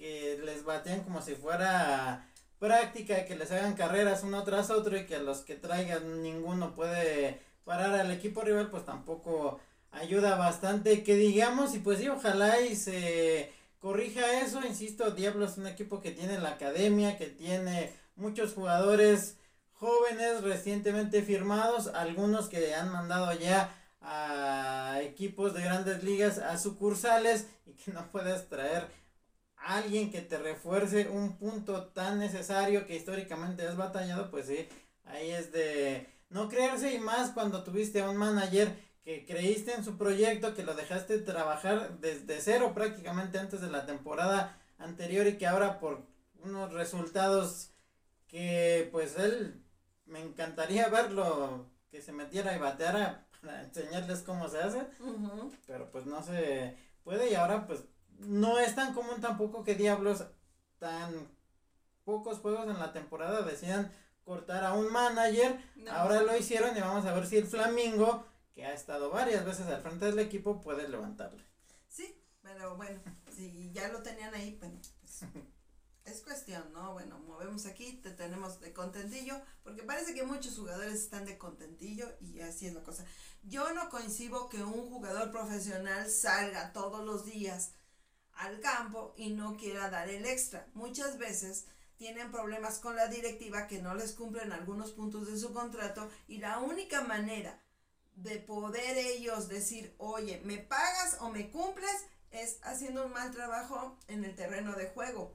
que 0.00 0.40
les 0.42 0.64
batean 0.64 1.02
como 1.02 1.20
si 1.20 1.34
fuera 1.34 2.26
práctica, 2.58 3.26
que 3.26 3.36
les 3.36 3.52
hagan 3.52 3.74
carreras 3.74 4.22
uno 4.24 4.42
tras 4.44 4.70
otro 4.70 4.96
y 4.96 5.04
que 5.04 5.18
los 5.18 5.42
que 5.42 5.56
traigan 5.56 6.22
ninguno 6.22 6.74
puede 6.74 7.38
parar 7.64 7.92
al 7.92 8.10
equipo 8.10 8.40
rival, 8.40 8.70
pues 8.70 8.86
tampoco 8.86 9.60
ayuda 9.90 10.36
bastante. 10.36 11.02
Que 11.02 11.16
digamos, 11.16 11.74
y 11.74 11.80
pues 11.80 11.98
sí, 11.98 12.08
ojalá 12.08 12.62
y 12.62 12.76
se 12.76 13.52
corrija 13.78 14.40
eso, 14.40 14.64
insisto, 14.66 15.10
Diablos 15.10 15.52
es 15.52 15.58
un 15.58 15.66
equipo 15.66 16.00
que 16.00 16.12
tiene 16.12 16.38
la 16.38 16.52
academia, 16.52 17.18
que 17.18 17.26
tiene 17.26 17.92
muchos 18.16 18.54
jugadores 18.54 19.36
jóvenes 19.72 20.42
recientemente 20.42 21.22
firmados, 21.22 21.88
algunos 21.88 22.48
que 22.48 22.74
han 22.74 22.90
mandado 22.90 23.32
ya 23.34 23.74
a 24.00 25.00
equipos 25.02 25.52
de 25.52 25.62
grandes 25.62 26.02
ligas 26.04 26.38
a 26.38 26.56
sucursales 26.56 27.46
y 27.66 27.72
que 27.72 27.92
no 27.92 28.10
puedes 28.10 28.48
traer 28.48 28.88
alguien 29.60 30.10
que 30.10 30.20
te 30.20 30.38
refuerce 30.38 31.08
un 31.08 31.36
punto 31.36 31.88
tan 31.88 32.18
necesario 32.18 32.86
que 32.86 32.96
históricamente 32.96 33.66
has 33.66 33.76
batallado, 33.76 34.30
pues 34.30 34.46
sí, 34.46 34.68
ahí 35.04 35.30
es 35.30 35.52
de 35.52 36.08
no 36.30 36.48
creerse 36.48 36.94
y 36.94 36.98
más 36.98 37.30
cuando 37.30 37.62
tuviste 37.62 38.00
a 38.00 38.10
un 38.10 38.16
manager 38.16 38.74
que 39.02 39.24
creíste 39.26 39.72
en 39.72 39.84
su 39.84 39.96
proyecto, 39.96 40.54
que 40.54 40.62
lo 40.62 40.74
dejaste 40.74 41.18
trabajar 41.18 41.98
desde 42.00 42.40
cero 42.40 42.72
prácticamente 42.74 43.38
antes 43.38 43.60
de 43.60 43.70
la 43.70 43.86
temporada 43.86 44.58
anterior 44.78 45.26
y 45.26 45.36
que 45.36 45.46
ahora 45.46 45.78
por 45.78 46.02
unos 46.42 46.72
resultados 46.72 47.70
que 48.28 48.88
pues 48.92 49.18
él 49.18 49.62
me 50.06 50.20
encantaría 50.20 50.88
verlo 50.88 51.66
que 51.90 52.02
se 52.02 52.12
metiera 52.12 52.54
y 52.54 52.58
bateara 52.58 53.26
para 53.40 53.62
enseñarles 53.62 54.20
cómo 54.20 54.48
se 54.48 54.58
hace, 54.58 54.86
pero 55.66 55.90
pues 55.90 56.06
no 56.06 56.22
se 56.22 56.76
puede 57.02 57.30
y 57.30 57.34
ahora 57.34 57.66
pues 57.66 57.80
no 58.20 58.58
es 58.58 58.74
tan 58.74 58.94
común 58.94 59.20
tampoco 59.20 59.64
que 59.64 59.74
Diablos 59.74 60.24
tan 60.78 61.28
pocos 62.04 62.38
juegos 62.38 62.66
en 62.66 62.78
la 62.78 62.92
temporada 62.92 63.42
decidan 63.42 63.92
cortar 64.24 64.64
a 64.64 64.72
un 64.74 64.90
manager, 64.92 65.58
No. 65.76 65.92
ahora 65.92 66.22
lo 66.22 66.36
hicieron 66.36 66.76
y 66.76 66.80
vamos 66.80 67.04
a 67.06 67.14
ver 67.14 67.26
si 67.26 67.36
el 67.36 67.46
Flamingo, 67.46 68.24
que 68.54 68.64
ha 68.64 68.72
estado 68.72 69.10
varias 69.10 69.44
veces 69.44 69.66
al 69.66 69.82
frente 69.82 70.06
del 70.06 70.18
equipo, 70.18 70.60
puede 70.60 70.88
levantarle. 70.88 71.44
Sí, 71.88 72.20
pero 72.42 72.76
bueno, 72.76 73.00
si 73.34 73.70
ya 73.72 73.88
lo 73.88 74.02
tenían 74.02 74.34
ahí, 74.34 74.56
bueno, 74.60 74.78
pues 75.00 75.22
es 76.04 76.22
cuestión, 76.22 76.72
¿no? 76.72 76.92
Bueno, 76.92 77.18
movemos 77.20 77.66
aquí, 77.66 77.94
te 78.02 78.10
tenemos 78.10 78.60
de 78.60 78.72
contentillo, 78.72 79.40
porque 79.62 79.82
parece 79.82 80.14
que 80.14 80.22
muchos 80.24 80.56
jugadores 80.58 80.94
están 80.94 81.24
de 81.24 81.38
contentillo 81.38 82.06
y 82.20 82.40
así 82.40 82.66
es 82.66 82.74
la 82.74 82.82
cosa. 82.82 83.04
Yo 83.42 83.72
no 83.72 83.88
coincido 83.90 84.48
que 84.48 84.62
un 84.62 84.88
jugador 84.90 85.30
profesional 85.30 86.08
salga 86.10 86.72
todos 86.72 87.04
los 87.04 87.24
días 87.24 87.72
al 88.40 88.60
campo 88.60 89.14
y 89.16 89.30
no 89.30 89.56
quiera 89.56 89.90
dar 89.90 90.08
el 90.08 90.26
extra. 90.26 90.66
Muchas 90.74 91.18
veces 91.18 91.66
tienen 91.96 92.30
problemas 92.30 92.78
con 92.78 92.96
la 92.96 93.08
directiva 93.08 93.66
que 93.66 93.80
no 93.80 93.94
les 93.94 94.12
cumplen 94.12 94.52
algunos 94.52 94.92
puntos 94.92 95.26
de 95.26 95.38
su 95.38 95.52
contrato 95.52 96.10
y 96.28 96.38
la 96.38 96.58
única 96.58 97.02
manera 97.02 97.60
de 98.16 98.38
poder 98.38 98.98
ellos 98.98 99.48
decir, 99.48 99.94
oye, 99.98 100.40
¿me 100.44 100.58
pagas 100.58 101.18
o 101.20 101.30
me 101.30 101.50
cumples? 101.50 102.04
es 102.30 102.58
haciendo 102.62 103.06
un 103.06 103.12
mal 103.12 103.30
trabajo 103.32 103.98
en 104.08 104.24
el 104.24 104.34
terreno 104.34 104.74
de 104.74 104.86
juego. 104.86 105.34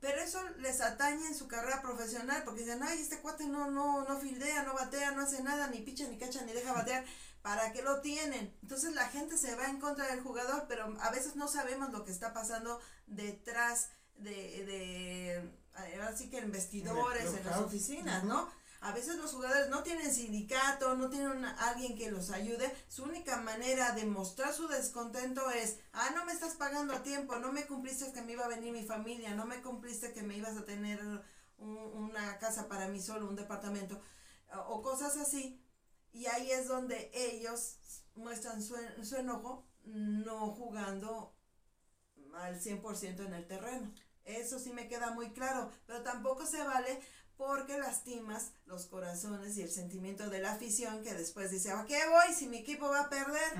Pero 0.00 0.20
eso 0.20 0.42
les 0.58 0.80
atañe 0.80 1.26
en 1.26 1.34
su 1.34 1.48
carrera 1.48 1.82
profesional 1.82 2.42
porque 2.44 2.60
dicen, 2.60 2.82
ay, 2.82 3.00
este 3.00 3.18
cuate 3.20 3.46
no, 3.46 3.70
no, 3.70 4.04
no 4.04 4.20
fildea, 4.20 4.62
no 4.62 4.74
batea, 4.74 5.12
no 5.12 5.22
hace 5.22 5.42
nada, 5.42 5.68
ni 5.68 5.80
picha, 5.80 6.06
ni 6.06 6.18
cacha, 6.18 6.42
ni 6.42 6.52
deja 6.52 6.72
batear. 6.72 7.04
¿Para 7.46 7.72
qué 7.72 7.80
lo 7.82 8.00
tienen? 8.00 8.52
Entonces 8.60 8.92
la 8.94 9.06
gente 9.08 9.38
se 9.38 9.54
va 9.54 9.66
en 9.66 9.78
contra 9.78 10.08
del 10.08 10.20
jugador, 10.20 10.64
pero 10.66 10.92
a 11.00 11.10
veces 11.10 11.36
no 11.36 11.46
sabemos 11.46 11.92
lo 11.92 12.04
que 12.04 12.10
está 12.10 12.32
pasando 12.32 12.80
detrás 13.06 13.90
de, 14.16 14.64
de 14.64 15.52
ahora 15.94 16.16
sí 16.16 16.28
que 16.28 16.38
en 16.38 16.50
vestidores, 16.50 17.22
en 17.38 17.44
las 17.46 17.58
oficinas, 17.66 18.24
¿no? 18.24 18.50
A 18.80 18.90
veces 18.92 19.14
los 19.16 19.30
jugadores 19.32 19.68
no 19.68 19.84
tienen 19.84 20.12
sindicato, 20.12 20.96
no 20.96 21.08
tienen 21.08 21.28
una- 21.30 21.52
alguien 21.68 21.96
que 21.96 22.10
los 22.10 22.30
ayude. 22.30 22.74
Su 22.88 23.04
única 23.04 23.36
manera 23.36 23.92
de 23.92 24.06
mostrar 24.06 24.52
su 24.52 24.66
descontento 24.66 25.48
es, 25.52 25.78
ah, 25.92 26.10
no 26.16 26.24
me 26.24 26.32
estás 26.32 26.54
pagando 26.54 26.94
a 26.94 27.04
tiempo, 27.04 27.36
no 27.36 27.52
me 27.52 27.64
cumpliste 27.68 28.12
que 28.12 28.22
me 28.22 28.32
iba 28.32 28.44
a 28.44 28.48
venir 28.48 28.72
mi 28.72 28.84
familia, 28.84 29.34
no 29.36 29.46
me 29.46 29.62
cumpliste 29.62 30.12
que 30.12 30.22
me 30.24 30.36
ibas 30.36 30.56
a 30.56 30.64
tener 30.64 31.00
un- 31.58 31.76
una 31.94 32.38
casa 32.38 32.66
para 32.68 32.88
mí 32.88 33.00
solo, 33.00 33.28
un 33.28 33.36
departamento, 33.36 34.00
o 34.52 34.58
o 34.78 34.82
cosas 34.82 35.16
así. 35.16 35.62
Y 36.16 36.26
ahí 36.26 36.50
es 36.50 36.66
donde 36.66 37.10
ellos 37.12 37.76
muestran 38.14 38.62
su, 38.62 38.74
su 39.02 39.16
enojo 39.16 39.66
no 39.84 40.48
jugando 40.52 41.34
al 42.34 42.58
100% 42.60 43.26
en 43.26 43.34
el 43.34 43.46
terreno. 43.46 43.92
Eso 44.24 44.58
sí 44.58 44.72
me 44.72 44.88
queda 44.88 45.10
muy 45.10 45.30
claro, 45.32 45.70
pero 45.86 46.02
tampoco 46.02 46.46
se 46.46 46.62
vale 46.64 47.00
porque 47.36 47.78
lastimas 47.78 48.52
los 48.64 48.86
corazones 48.86 49.56
y 49.58 49.62
el 49.62 49.70
sentimiento 49.70 50.30
de 50.30 50.40
la 50.40 50.52
afición 50.52 51.02
que 51.02 51.12
después 51.12 51.50
dice, 51.50 51.70
¿a 51.70 51.84
qué 51.84 52.00
voy 52.08 52.34
si 52.34 52.46
mi 52.48 52.56
equipo 52.58 52.88
va 52.88 53.02
a 53.02 53.10
perder? 53.10 53.52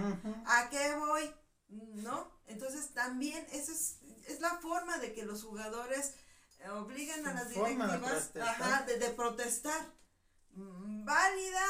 ¿A 0.47 0.71
qué 0.71 0.95
voy? 0.95 1.31
¿No? 1.69 2.33
Entonces 2.47 2.89
también 2.95 3.47
esa 3.53 3.73
es, 3.73 3.99
es 4.29 4.41
la 4.41 4.57
forma 4.61 4.97
de 4.99 5.13
que 5.13 5.25
los 5.27 5.45
jugadores 5.45 6.15
eh, 6.61 6.71
obliguen 6.71 7.27
a 7.27 7.35
las 7.35 7.53
forma 7.53 7.87
de 7.87 7.99
directivas 7.99 8.25
protestar. 8.31 8.49
ajá, 8.63 8.87
de, 8.87 8.99
de 8.99 9.11
protestar. 9.11 9.87
Mm, 10.55 11.05
Válida, 11.05 11.67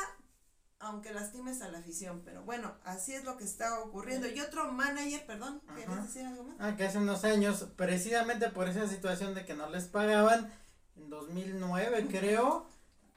aunque 0.79 1.12
lastimes 1.12 1.62
a 1.62 1.68
la 1.68 1.79
afición, 1.79 2.22
pero 2.24 2.43
bueno, 2.43 2.74
así 2.85 3.14
es 3.14 3.24
lo 3.24 3.37
que 3.37 3.45
está 3.45 3.81
ocurriendo. 3.81 4.29
Y 4.29 4.41
otro 4.41 4.70
manager, 4.72 5.24
perdón, 5.27 5.61
¿querías 5.74 5.89
Ajá. 5.91 6.03
decir 6.03 6.27
algo 6.27 6.45
más? 6.45 6.57
Ah, 6.61 6.77
que 6.77 6.85
hace 6.85 6.99
unos 6.99 7.24
años, 7.24 7.66
precisamente 7.77 8.51
por 8.51 8.68
esa 8.68 8.87
situación 8.87 9.35
de 9.35 9.45
que 9.45 9.55
no 9.55 9.68
les 9.70 9.85
pagaban, 9.87 10.53
en 10.97 11.11
2009 11.11 12.07
creo, 12.11 12.68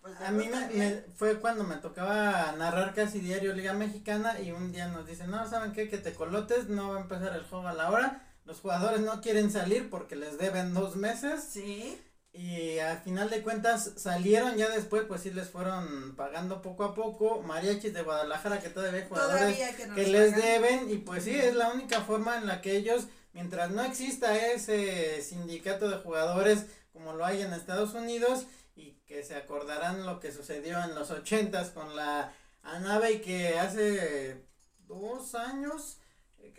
Pues 0.01 0.15
a 0.21 0.31
mí 0.31 0.47
me- 0.47 1.01
fue 1.15 1.39
cuando 1.41 1.65
me 1.65 1.75
tocaba 1.75 2.53
narrar 2.57 2.93
casi 2.93 3.19
diario 3.19 3.53
Liga 3.53 3.73
Mexicana 3.73 4.39
y 4.39 4.51
un 4.51 4.71
día 4.71 4.87
nos 4.87 5.05
dicen, 5.05 5.29
no, 5.29 5.47
¿saben 5.49 5.73
qué? 5.73 5.89
Que 5.89 5.97
te 5.97 6.13
colotes, 6.13 6.69
no 6.69 6.91
va 6.93 6.97
a 6.97 7.01
empezar 7.01 7.35
el 7.35 7.43
juego 7.43 7.67
a 7.67 7.73
la 7.73 7.91
hora, 7.91 8.25
los 8.45 8.61
jugadores 8.61 9.01
no 9.01 9.19
quieren 9.21 9.51
salir 9.51 9.89
porque 9.89 10.15
les 10.15 10.37
deben 10.37 10.73
dos 10.73 10.95
meses 10.95 11.43
Sí, 11.43 12.01
y 12.31 12.77
al 12.79 12.99
final 12.99 13.29
de 13.29 13.41
cuentas 13.41 13.93
salieron 13.97 14.55
ya 14.55 14.69
después, 14.69 15.03
pues 15.07 15.21
sí 15.21 15.31
les 15.31 15.49
fueron 15.49 16.15
pagando 16.15 16.61
poco 16.61 16.83
a 16.83 16.93
poco, 16.93 17.41
mariachis 17.41 17.93
de 17.93 18.03
Guadalajara 18.03 18.59
que 18.59 18.69
todavía 18.69 19.01
hay 19.01 19.07
jugadores 19.07 19.57
todavía 19.57 19.95
que 19.95 20.07
les 20.07 20.33
pagan. 20.33 20.45
deben 20.45 20.91
y 20.91 20.97
pues 20.97 21.23
sí, 21.23 21.35
es 21.35 21.55
la 21.55 21.69
única 21.69 22.01
forma 22.01 22.37
en 22.37 22.45
la 22.45 22.61
que 22.61 22.77
ellos, 22.77 23.07
mientras 23.33 23.71
no 23.71 23.83
exista 23.83 24.37
ese 24.37 25.21
sindicato 25.21 25.89
de 25.89 25.97
jugadores 25.97 26.65
como 26.93 27.13
lo 27.13 27.25
hay 27.25 27.41
en 27.41 27.53
Estados 27.53 27.93
Unidos 27.93 28.45
y 28.75 28.93
que 29.07 29.23
se 29.23 29.35
acordarán 29.35 30.05
lo 30.05 30.19
que 30.19 30.31
sucedió 30.31 30.83
en 30.83 30.95
los 30.95 31.11
ochentas 31.11 31.69
con 31.69 31.95
la 31.95 32.33
ANAVE 32.61 33.13
y 33.13 33.21
que 33.21 33.57
hace 33.57 34.45
dos 34.87 35.33
años 35.35 35.97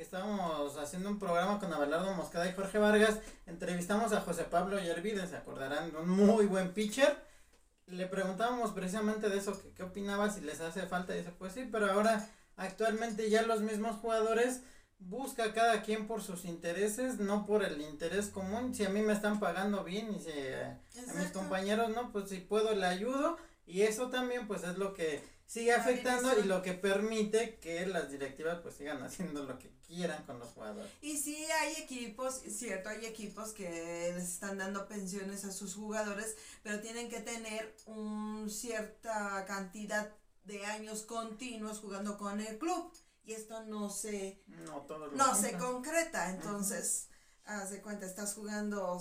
que 0.01 0.05
estábamos 0.05 0.79
haciendo 0.79 1.11
un 1.11 1.19
programa 1.19 1.61
con 1.61 1.71
Abelardo 1.75 2.15
Moscada 2.15 2.49
y 2.49 2.55
Jorge 2.55 2.79
Vargas, 2.79 3.19
entrevistamos 3.45 4.15
a 4.15 4.23
José 4.23 4.45
Pablo 4.45 4.79
Yervide, 4.79 5.27
se 5.27 5.37
acordarán, 5.37 5.95
un 5.95 6.09
muy 6.09 6.47
buen 6.47 6.73
pitcher. 6.73 7.23
Le 7.85 8.07
preguntábamos 8.07 8.71
precisamente 8.73 9.29
de 9.29 9.37
eso, 9.37 9.61
que 9.61 9.75
qué 9.75 9.83
opinaba, 9.83 10.31
si 10.31 10.41
les 10.41 10.63
hace 10.63 10.87
falta, 10.87 11.15
y 11.15 11.19
dice, 11.19 11.33
pues 11.39 11.53
sí, 11.53 11.69
pero 11.71 11.93
ahora 11.93 12.27
actualmente 12.57 13.29
ya 13.29 13.43
los 13.43 13.61
mismos 13.61 13.97
jugadores 13.97 14.63
busca 15.01 15.53
cada 15.53 15.83
quien 15.83 16.07
por 16.07 16.23
sus 16.23 16.47
intereses, 16.47 17.19
no 17.19 17.45
por 17.45 17.63
el 17.63 17.83
interés 17.83 18.29
común. 18.29 18.75
Si 18.75 18.87
a 18.87 18.89
mí 18.89 19.03
me 19.03 19.13
están 19.13 19.39
pagando 19.39 19.85
bien 19.85 20.15
y 20.15 20.21
si 20.21 20.31
a 20.31 21.13
mis 21.19 21.31
compañeros 21.31 21.91
no, 21.91 22.11
pues 22.11 22.31
si 22.31 22.39
puedo 22.39 22.75
le 22.75 22.87
ayudo 22.87 23.37
y 23.71 23.83
eso 23.83 24.11
también 24.11 24.47
pues 24.47 24.65
es 24.65 24.77
lo 24.79 24.93
que 24.93 25.23
sigue 25.47 25.73
afectando 25.73 26.39
y 26.39 26.45
lo 26.45 26.63
que 26.63 26.75
permite 26.75 27.59
que 27.59 27.87
las 27.87 28.11
directivas 28.11 28.61
pues 28.61 28.77
sigan 28.77 29.03
haciendo 29.03 29.45
lo 29.45 29.59
que 29.59 29.71
quieran 29.87 30.25
con 30.25 30.39
los 30.39 30.51
jugadores. 30.51 30.91
Y 31.03 31.17
sí 31.17 31.45
hay 31.45 31.83
equipos, 31.83 32.41
cierto, 32.49 32.89
hay 32.89 33.07
equipos 33.07 33.53
que 33.53 34.13
les 34.15 34.29
están 34.29 34.59
dando 34.59 34.87
pensiones 34.87 35.45
a 35.45 35.53
sus 35.53 35.75
jugadores, 35.75 36.37
pero 36.63 36.81
tienen 36.81 37.09
que 37.09 37.21
tener 37.21 37.75
un 37.87 38.49
cierta 38.51 39.45
cantidad 39.47 40.13
de 40.45 40.65
años 40.67 41.03
continuos 41.03 41.79
jugando 41.81 42.17
con 42.17 42.41
el 42.41 42.59
club. 42.59 42.93
Y 43.25 43.33
esto 43.33 43.65
no 43.65 43.91
se, 43.91 44.43
No 45.13 45.35
se 45.35 45.53
concreta. 45.59 46.31
Entonces, 46.31 47.09
haz 47.45 47.71
de 47.71 47.81
cuenta, 47.81 48.07
estás 48.07 48.35
jugando 48.35 49.01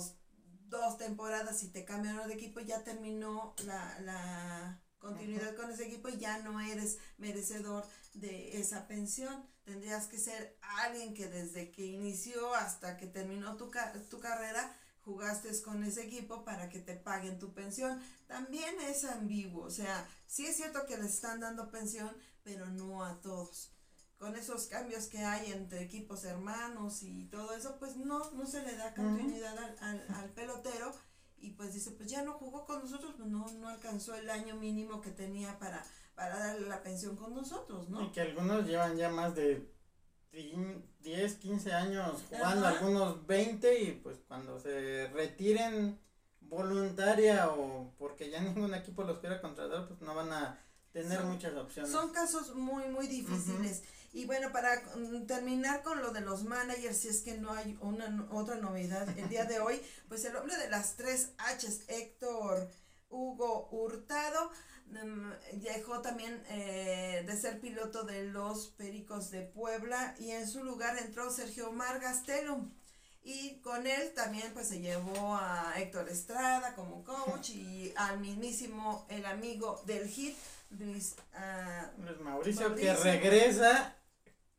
dos 0.70 0.96
temporadas 0.96 1.62
y 1.62 1.68
te 1.68 1.84
cambiaron 1.84 2.28
de 2.28 2.34
equipo, 2.34 2.60
ya 2.60 2.82
terminó 2.82 3.54
la, 3.64 4.00
la 4.00 4.80
continuidad 4.98 5.56
con 5.56 5.70
ese 5.70 5.86
equipo 5.86 6.08
y 6.08 6.18
ya 6.18 6.38
no 6.38 6.60
eres 6.60 6.98
merecedor 7.18 7.84
de 8.14 8.58
esa 8.58 8.86
pensión. 8.86 9.44
Tendrías 9.64 10.06
que 10.06 10.18
ser 10.18 10.56
alguien 10.60 11.14
que 11.14 11.28
desde 11.28 11.70
que 11.70 11.84
inició 11.84 12.54
hasta 12.54 12.96
que 12.96 13.06
terminó 13.06 13.56
tu, 13.56 13.70
tu 14.08 14.20
carrera 14.20 14.76
jugaste 15.04 15.50
con 15.62 15.82
ese 15.82 16.04
equipo 16.04 16.44
para 16.44 16.68
que 16.68 16.78
te 16.78 16.94
paguen 16.94 17.38
tu 17.38 17.52
pensión. 17.52 18.00
También 18.26 18.80
es 18.80 19.04
ambiguo, 19.04 19.64
o 19.64 19.70
sea, 19.70 20.08
sí 20.26 20.46
es 20.46 20.56
cierto 20.56 20.86
que 20.86 20.96
les 20.96 21.14
están 21.14 21.40
dando 21.40 21.70
pensión, 21.70 22.10
pero 22.42 22.66
no 22.66 23.04
a 23.04 23.20
todos 23.20 23.72
con 24.20 24.36
esos 24.36 24.66
cambios 24.66 25.06
que 25.06 25.18
hay 25.24 25.50
entre 25.50 25.80
equipos 25.82 26.24
hermanos 26.24 27.02
y 27.02 27.24
todo 27.30 27.54
eso, 27.54 27.76
pues 27.78 27.96
no, 27.96 28.30
no 28.32 28.46
se 28.46 28.62
le 28.62 28.76
da 28.76 28.94
continuidad 28.94 29.56
al, 29.56 29.76
al, 29.80 30.06
al 30.14 30.28
pelotero 30.34 30.92
y 31.38 31.52
pues 31.52 31.72
dice, 31.72 31.92
pues 31.92 32.10
ya 32.10 32.22
no 32.22 32.34
jugó 32.34 32.66
con 32.66 32.80
nosotros, 32.82 33.14
pues 33.16 33.30
no, 33.30 33.46
no 33.60 33.68
alcanzó 33.70 34.14
el 34.14 34.28
año 34.28 34.56
mínimo 34.56 35.00
que 35.00 35.10
tenía 35.10 35.58
para, 35.58 35.82
para 36.14 36.38
darle 36.38 36.68
la 36.68 36.82
pensión 36.82 37.16
con 37.16 37.34
nosotros, 37.34 37.86
Y 37.88 37.92
¿no? 37.92 38.12
que 38.12 38.20
algunos 38.20 38.66
llevan 38.66 38.98
ya 38.98 39.08
más 39.08 39.34
de 39.34 39.72
tin- 40.30 40.84
10, 41.00 41.34
15 41.36 41.72
años 41.72 42.22
jugando, 42.28 42.66
Ajá. 42.66 42.76
algunos 42.78 43.26
20 43.26 43.80
y 43.84 43.92
pues 43.92 44.18
cuando 44.28 44.60
se 44.60 45.08
retiren 45.14 45.98
voluntaria 46.40 47.48
o 47.48 47.94
porque 47.96 48.28
ya 48.28 48.42
ningún 48.42 48.74
equipo 48.74 49.02
los 49.02 49.18
quiera 49.20 49.40
contratar, 49.40 49.88
pues 49.88 50.02
no 50.02 50.14
van 50.14 50.30
a 50.30 50.58
tener 50.92 51.20
Son- 51.20 51.30
muchas 51.30 51.54
opciones. 51.54 51.90
Son 51.90 52.12
casos 52.12 52.54
muy, 52.54 52.86
muy 52.88 53.06
difíciles. 53.06 53.82
Y 54.12 54.24
bueno, 54.24 54.50
para 54.50 54.82
mm, 54.96 55.26
terminar 55.26 55.82
con 55.82 56.02
lo 56.02 56.10
de 56.10 56.20
los 56.20 56.42
managers, 56.42 56.98
si 56.98 57.08
es 57.08 57.20
que 57.22 57.38
no 57.38 57.52
hay 57.52 57.78
una 57.80 58.26
otra 58.32 58.56
novedad 58.56 59.08
el 59.16 59.28
día 59.28 59.44
de 59.44 59.60
hoy, 59.60 59.80
pues 60.08 60.24
el 60.24 60.34
hombre 60.34 60.56
de 60.56 60.68
las 60.68 60.96
tres 60.96 61.30
H's, 61.38 61.82
Héctor 61.86 62.68
Hugo 63.08 63.68
Hurtado, 63.70 64.50
mm, 64.86 65.60
dejó 65.60 66.00
también 66.00 66.42
eh, 66.48 67.22
de 67.24 67.36
ser 67.36 67.60
piloto 67.60 68.02
de 68.02 68.24
los 68.24 68.68
Pericos 68.68 69.30
de 69.30 69.42
Puebla 69.42 70.16
y 70.18 70.30
en 70.32 70.48
su 70.48 70.64
lugar 70.64 70.98
entró 70.98 71.30
Sergio 71.30 71.68
Omar 71.68 72.00
Gastelum. 72.00 72.72
Y 73.22 73.60
con 73.60 73.86
él 73.86 74.12
también 74.14 74.52
pues 74.54 74.68
se 74.68 74.80
llevó 74.80 75.36
a 75.36 75.74
Héctor 75.76 76.08
Estrada 76.08 76.74
como 76.74 77.04
coach 77.04 77.50
y 77.50 77.92
al 77.94 78.18
mismísimo 78.18 79.06
el 79.08 79.26
amigo 79.26 79.82
del 79.86 80.08
hit 80.08 80.36
Luis, 80.70 81.16
ah, 81.34 81.90
Luis 81.98 82.18
Mauricio, 82.20 82.68
Mauricio. 82.70 82.94
que 82.96 83.02
regresa 83.02 83.99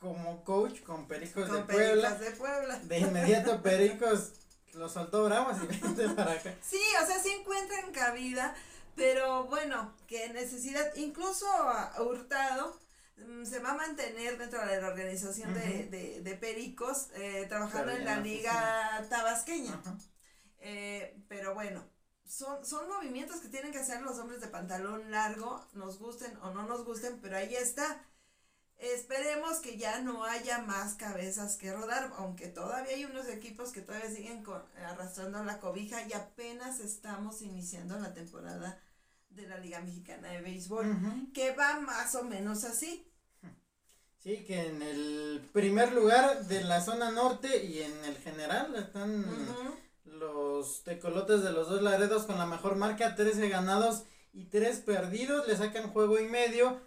como 0.01 0.43
coach 0.43 0.81
con 0.81 1.07
Pericos 1.07 1.47
con 1.47 1.57
de 1.57 1.73
Puebla. 1.73 2.17
Pericos 2.17 2.19
de 2.19 2.31
Puebla. 2.37 2.79
De 2.79 2.99
inmediato 2.99 3.61
Pericos 3.61 4.33
lo 4.73 4.89
soltó 4.89 5.25
bravos 5.25 5.57
y 5.63 5.67
vente 5.67 6.09
para 6.09 6.31
acá. 6.31 6.55
Sí, 6.61 6.81
o 7.01 7.05
sea, 7.05 7.19
sí 7.19 7.29
encuentran 7.29 7.91
cabida, 7.91 8.55
pero 8.95 9.45
bueno, 9.45 9.93
que 10.07 10.29
necesidad, 10.29 10.93
incluso 10.95 11.45
a 11.51 12.01
Hurtado 12.01 12.79
mm, 13.17 13.45
se 13.45 13.59
va 13.59 13.71
a 13.71 13.75
mantener 13.75 14.39
dentro 14.39 14.65
de 14.65 14.81
la 14.81 14.87
organización 14.87 15.53
de, 15.53 15.85
de, 15.85 16.21
de 16.21 16.35
Pericos, 16.35 17.09
eh, 17.13 17.45
trabajando 17.47 17.91
en 17.91 18.03
la 18.03 18.17
liga 18.17 19.05
tabasqueña. 19.07 19.79
Eh, 20.63 21.15
pero 21.27 21.53
bueno, 21.53 21.83
son, 22.27 22.65
son 22.65 22.87
movimientos 22.87 23.39
que 23.39 23.49
tienen 23.49 23.71
que 23.71 23.79
hacer 23.79 24.01
los 24.01 24.17
hombres 24.17 24.41
de 24.41 24.47
pantalón 24.47 25.11
largo, 25.11 25.63
nos 25.73 25.99
gusten 25.99 26.35
o 26.37 26.51
no 26.51 26.63
nos 26.63 26.85
gusten, 26.85 27.19
pero 27.21 27.37
ahí 27.37 27.53
está. 27.55 28.03
Esperemos 28.81 29.59
que 29.59 29.77
ya 29.77 30.01
no 30.01 30.23
haya 30.23 30.57
más 30.59 30.95
cabezas 30.95 31.55
que 31.55 31.71
rodar, 31.71 32.11
aunque 32.17 32.47
todavía 32.47 32.95
hay 32.95 33.05
unos 33.05 33.27
equipos 33.27 33.71
que 33.71 33.81
todavía 33.81 34.09
siguen 34.09 34.43
con- 34.43 34.63
arrastrando 34.83 35.43
la 35.43 35.59
cobija 35.59 36.01
y 36.07 36.13
apenas 36.13 36.79
estamos 36.79 37.43
iniciando 37.43 37.99
la 37.99 38.13
temporada 38.15 38.81
de 39.29 39.47
la 39.47 39.57
Liga 39.59 39.81
Mexicana 39.81 40.29
de 40.29 40.41
Béisbol, 40.41 41.31
que 41.31 41.53
va 41.53 41.79
más 41.79 42.15
o 42.15 42.23
menos 42.23 42.63
así. 42.63 43.07
Sí, 44.17 44.43
que 44.45 44.67
en 44.67 44.81
el 44.81 45.47
primer 45.53 45.93
lugar 45.93 46.45
de 46.47 46.63
la 46.63 46.81
zona 46.81 47.11
norte 47.11 47.63
y 47.63 47.83
en 47.83 48.03
el 48.05 48.17
general 48.17 48.75
están 48.75 49.25
los 50.05 50.83
tecolotes 50.83 51.43
de 51.43 51.51
los 51.51 51.69
dos 51.69 51.81
laredos 51.83 52.25
con 52.25 52.37
la 52.39 52.45
mejor 52.47 52.75
marca, 52.75 53.15
13 53.15 53.47
ganados 53.49 54.03
y 54.33 54.45
3 54.45 54.79
perdidos, 54.79 55.47
le 55.47 55.55
sacan 55.55 55.91
juego 55.91 56.19
y 56.19 56.25
medio, 56.27 56.79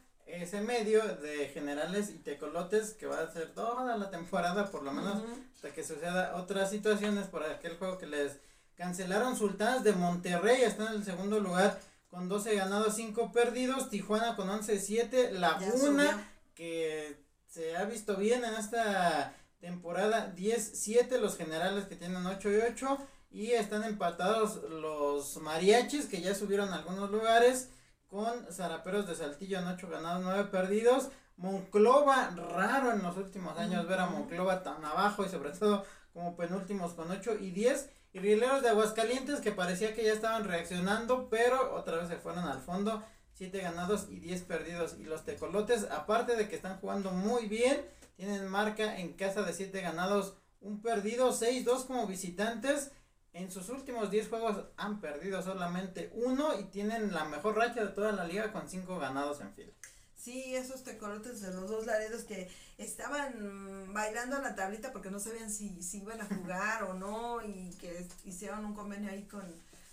ese 0.43 0.61
medio 0.61 1.03
de 1.17 1.49
generales 1.49 2.11
y 2.11 2.19
tecolotes 2.19 2.93
que 2.93 3.07
va 3.07 3.21
a 3.21 3.33
ser 3.33 3.53
toda 3.55 3.97
la 3.97 4.11
temporada 4.11 4.71
por 4.71 4.83
lo 4.83 4.93
menos 4.93 5.23
hasta 5.55 5.73
que 5.73 5.85
suceda 5.85 6.37
otras 6.37 6.71
situaciones 6.71 7.27
por 7.27 7.43
aquel 7.43 7.77
juego 7.77 7.99
que 7.99 8.07
les 8.07 8.39
cancelaron 8.77 9.37
Sultanes 9.37 9.85
de 9.85 9.93
Monterrey, 9.93 10.63
está 10.63 10.89
en 10.89 10.95
el 10.95 11.05
segundo 11.05 11.41
lugar 11.41 11.79
con 12.09 12.29
12 12.29 12.55
ganados, 12.55 12.95
5 12.97 13.33
perdidos, 13.33 13.91
Tijuana 13.91 14.37
con 14.37 14.49
11-7, 14.49 15.11
Ya 15.11 15.31
Laguna 15.33 16.31
que 16.55 17.17
se 17.49 17.77
ha 17.77 17.85
visto 17.85 18.17
bien 18.17 18.45
en 18.45 18.55
esta 18.55 19.35
temporada 19.61 20.35
10-7, 20.35 21.19
los 21.19 21.37
generales 21.37 21.87
que 21.87 21.97
tienen 21.97 22.27
8 22.27 22.51
y 22.51 22.57
8 22.57 22.99
y 23.31 23.51
están 23.53 23.83
empatados 23.83 24.63
los 24.71 25.37
mariachis 25.39 26.07
que 26.07 26.21
ya 26.21 26.35
subieron 26.35 26.73
a 26.73 26.77
algunos 26.77 27.11
lugares 27.11 27.69
con 28.15 28.47
zaraperos 28.53 29.09
de 29.09 29.17
Saltillo 29.17 29.59
en 29.59 29.67
8 29.67 29.89
ganados, 29.89 30.23
9 30.23 30.45
perdidos. 30.45 31.09
Monclova, 31.37 32.31
raro 32.31 32.93
en 32.93 33.03
los 33.03 33.17
últimos 33.17 33.59
años 33.59 33.89
ver 33.89 33.99
a. 33.99 34.07
Monclova 34.07 34.63
tan 34.63 34.85
abajo 34.85 35.25
y 35.25 35.29
sobre 35.29 35.51
todo 35.51 35.85
como 36.13 36.37
penúltimos 36.37 36.93
con 36.93 37.11
8 37.11 37.39
y 37.41 37.51
10. 37.51 37.91
Y 38.13 38.21
Rieleros 38.21 38.63
de 38.63 38.69
Aguascalientes 38.69 39.41
que 39.41 39.51
parecía 39.51 39.97
que 39.97 40.05
ya 40.05 40.13
estaban 40.13 40.45
reaccionando, 40.45 41.29
pero 41.29 41.75
otra 41.75 41.97
vez 41.97 42.07
se 42.07 42.15
fueron 42.15 42.45
al 42.45 42.61
fondo. 42.61 43.03
7 43.33 43.59
ganados 43.59 44.07
y 44.09 44.21
10 44.21 44.43
perdidos. 44.43 44.95
Y 44.97 45.03
los 45.03 45.25
tecolotes, 45.25 45.89
aparte 45.91 46.37
de 46.37 46.49
que 46.49 46.55
están 46.55 46.79
jugando 46.79 47.11
muy 47.11 47.47
bien, 47.47 47.85
tienen 48.15 48.47
marca 48.47 48.97
en 48.97 49.15
casa 49.15 49.43
de 49.43 49.53
7 49.53 49.81
ganados, 49.81 50.37
un 50.61 50.81
perdido, 50.83 51.33
6-2 51.33 51.87
como 51.89 52.07
visitantes. 52.07 52.93
En 53.35 53.51
sus 53.51 53.69
últimos 53.69 54.13
10 54.13 54.29
juegos 54.29 54.65
han 54.77 55.01
perdido 55.01 55.43
solamente 55.43 56.13
uno 56.15 56.59
y 56.59 56.65
tienen 56.67 57.13
la 57.13 57.25
mejor 57.25 57.57
racha 57.57 57.85
de 57.85 57.91
toda 57.91 58.13
la 58.13 58.25
liga 58.25 58.53
con 58.53 58.69
5 58.69 58.97
ganados 59.01 59.41
en 59.41 59.53
fila. 59.55 59.73
Sí, 60.17 60.55
esos 60.55 60.85
tecolotes 60.85 61.41
de 61.43 61.53
los 61.53 61.69
dos 61.69 61.85
laredos 61.85 62.23
que 62.23 62.49
estaban 62.79 63.93
bailando 63.93 64.41
la 64.41 64.55
tablita 64.55 64.93
porque 64.93 65.11
no 65.11 65.19
sabían 65.19 65.51
si, 65.51 65.83
si 65.83 65.99
iban 65.99 66.21
a 66.21 66.27
jugar 66.27 66.85
o 66.85 66.95
no 66.95 67.45
y 67.45 67.71
que 67.81 68.07
hicieron 68.25 68.65
un 68.65 68.75
convenio 68.75 69.11
ahí 69.11 69.25
con, 69.25 69.45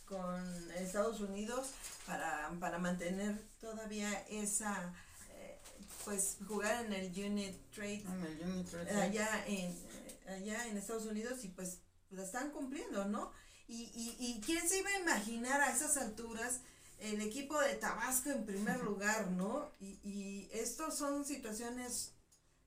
con 0.05 0.71
Estados 0.73 1.19
Unidos 1.19 1.71
para, 2.05 2.51
para 2.59 2.77
mantener 2.77 3.41
todavía 3.59 4.11
esa, 4.29 4.93
eh, 5.31 5.57
pues 6.05 6.37
jugar 6.47 6.85
en 6.85 6.93
el 6.93 7.07
Unit 7.07 7.55
Trade 7.73 8.03
En 8.03 8.23
el 8.23 8.51
Unit 8.51 8.69
Trade, 8.69 9.01
allá 9.01 9.45
en, 9.47 9.71
eh, 9.71 10.29
allá 10.29 10.67
en 10.67 10.77
Estados 10.77 11.07
Unidos 11.07 11.43
y 11.43 11.47
pues 11.47 11.79
la 12.11 12.23
están 12.23 12.51
cumpliendo, 12.51 13.05
¿no? 13.05 13.31
Y, 13.67 13.91
y, 13.95 14.15
y 14.19 14.41
quién 14.41 14.67
se 14.67 14.79
iba 14.79 14.89
a 14.89 14.99
imaginar 14.99 15.61
a 15.61 15.71
esas 15.71 15.97
alturas 15.97 16.61
el 16.99 17.21
equipo 17.21 17.59
de 17.59 17.75
Tabasco 17.75 18.29
en 18.29 18.45
primer 18.45 18.81
lugar, 18.81 19.31
¿no? 19.31 19.71
Y, 19.79 19.99
y 20.03 20.49
estos 20.53 20.95
son 20.97 21.25
situaciones 21.25 22.13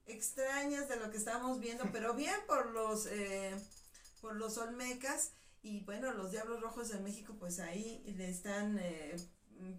extrañas 0.05 0.87
de 0.89 0.97
lo 0.97 1.09
que 1.09 1.17
estamos 1.17 1.59
viendo, 1.59 1.85
pero 1.93 2.13
bien 2.13 2.35
por 2.47 2.71
los 2.71 3.07
eh, 3.07 3.55
por 4.21 4.35
los 4.35 4.57
Olmecas 4.57 5.31
y 5.61 5.81
bueno, 5.81 6.11
los 6.13 6.31
Diablos 6.31 6.61
Rojos 6.61 6.89
de 6.89 6.99
México 6.99 7.35
pues 7.39 7.59
ahí 7.59 8.03
le 8.17 8.29
están 8.29 8.77
eh, 8.79 9.15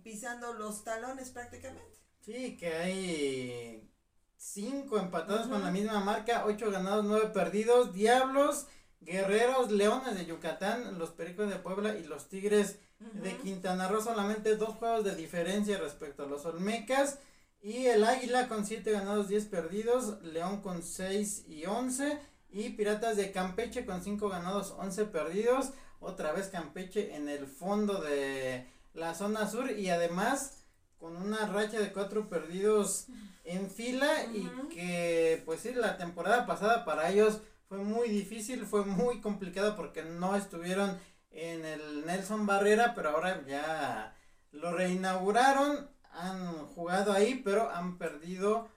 pisando 0.03 0.55
los 0.55 0.85
talones 0.85 1.31
prácticamente. 1.31 1.97
Sí, 2.21 2.57
que 2.57 2.75
hay 2.75 3.91
5 4.37 4.99
empatados 4.99 5.47
con 5.47 5.63
la 5.63 5.71
misma 5.71 6.01
marca, 6.01 6.45
8 6.47 6.71
ganados, 6.71 7.05
9 7.05 7.31
perdidos. 7.33 7.93
Diablos, 7.93 8.67
Guerreros, 9.07 9.71
Leones 9.71 10.17
de 10.17 10.27
Yucatán, 10.27 10.99
los 10.99 11.11
Pericos 11.11 11.49
de 11.49 11.57
Puebla 11.57 11.97
y 11.97 12.05
los 12.05 12.29
Tigres 12.29 12.81
de. 12.99 13.37
Quintana 13.37 13.87
Roo 13.87 14.03
solamente 14.03 14.57
dos 14.57 14.71
juegos 14.77 15.05
de 15.05 15.15
diferencia 15.15 15.79
respecto 15.79 16.25
a 16.25 16.27
los 16.27 16.45
Olmecas. 16.45 17.21
Y 17.63 17.87
el 17.87 18.05
Águila 18.05 18.49
con 18.49 18.67
7 18.67 18.91
ganados, 18.91 19.29
10 19.29 19.47
perdidos. 19.47 20.23
León 20.23 20.61
con 20.61 20.83
6 20.83 21.47
y 21.49 21.67
11. 21.67 22.19
Y 22.51 22.71
Piratas 22.71 23.17
de 23.17 23.31
Campeche 23.31 23.87
con 23.87 24.03
5 24.03 24.29
ganados, 24.29 24.75
11 24.77 25.05
perdidos. 25.07 25.71
Otra 26.01 26.33
vez 26.33 26.49
Campeche 26.49 27.15
en 27.15 27.29
el 27.29 27.47
fondo 27.47 28.01
de 28.01 28.67
la 28.93 29.15
zona 29.15 29.49
sur. 29.49 29.71
Y 29.71 29.89
además 29.89 30.65
con 30.99 31.17
una 31.17 31.47
racha 31.47 31.79
de 31.79 31.93
4 31.93 32.29
perdidos 32.29 33.07
en 33.45 33.71
fila. 33.71 34.25
Y 34.35 34.51
que 34.69 35.43
pues 35.45 35.61
sí, 35.61 35.73
la 35.75 35.97
temporada 35.97 36.45
pasada 36.45 36.85
para 36.85 37.11
ellos 37.11 37.41
fue 37.69 37.79
muy 37.79 38.09
difícil. 38.09 38.67
Fue 38.67 38.85
muy 38.85 39.21
complicado 39.21 39.77
porque 39.77 40.03
no 40.03 40.37
estuvieron 40.37 40.99
en 41.31 41.65
el 41.65 42.07
Nelson 42.07 42.47
Barrera, 42.47 42.95
pero 42.95 43.11
ahora 43.11 43.45
ya 43.47 44.17
lo 44.53 44.73
reinauguraron, 44.73 45.91
han 46.13 46.67
jugado 46.69 47.13
ahí, 47.13 47.43
pero 47.45 47.71
han 47.71 47.99
perdido 47.99 48.71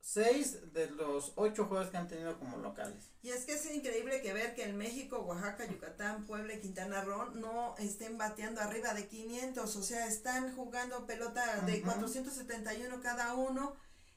seis 0.00 0.74
de 0.74 0.90
los 0.90 1.32
ocho 1.36 1.64
juegos 1.64 1.88
que 1.88 1.96
han 1.96 2.08
tenido 2.08 2.38
como 2.38 2.58
locales. 2.58 3.10
Y 3.22 3.30
es 3.30 3.46
que 3.46 3.54
es 3.54 3.64
increíble 3.74 4.20
que 4.20 4.34
ver 4.34 4.54
que 4.54 4.64
en 4.64 4.76
México, 4.76 5.20
Oaxaca, 5.20 5.64
Yucatán, 5.64 6.26
Puebla 6.26 6.52
y 6.52 6.60
Quintana 6.60 7.02
Roo 7.02 7.30
no 7.30 7.74
estén 7.78 8.18
bateando 8.18 8.60
arriba 8.60 8.92
de 8.92 9.08
500, 9.08 9.76
o 9.76 9.82
sea, 9.82 10.06
están 10.06 10.54
jugando 10.54 11.06
pelota 11.06 11.62
de 11.62 11.76
Ujú. 11.78 11.84
471 11.84 13.00
cada 13.00 13.32
uno. 13.32 13.76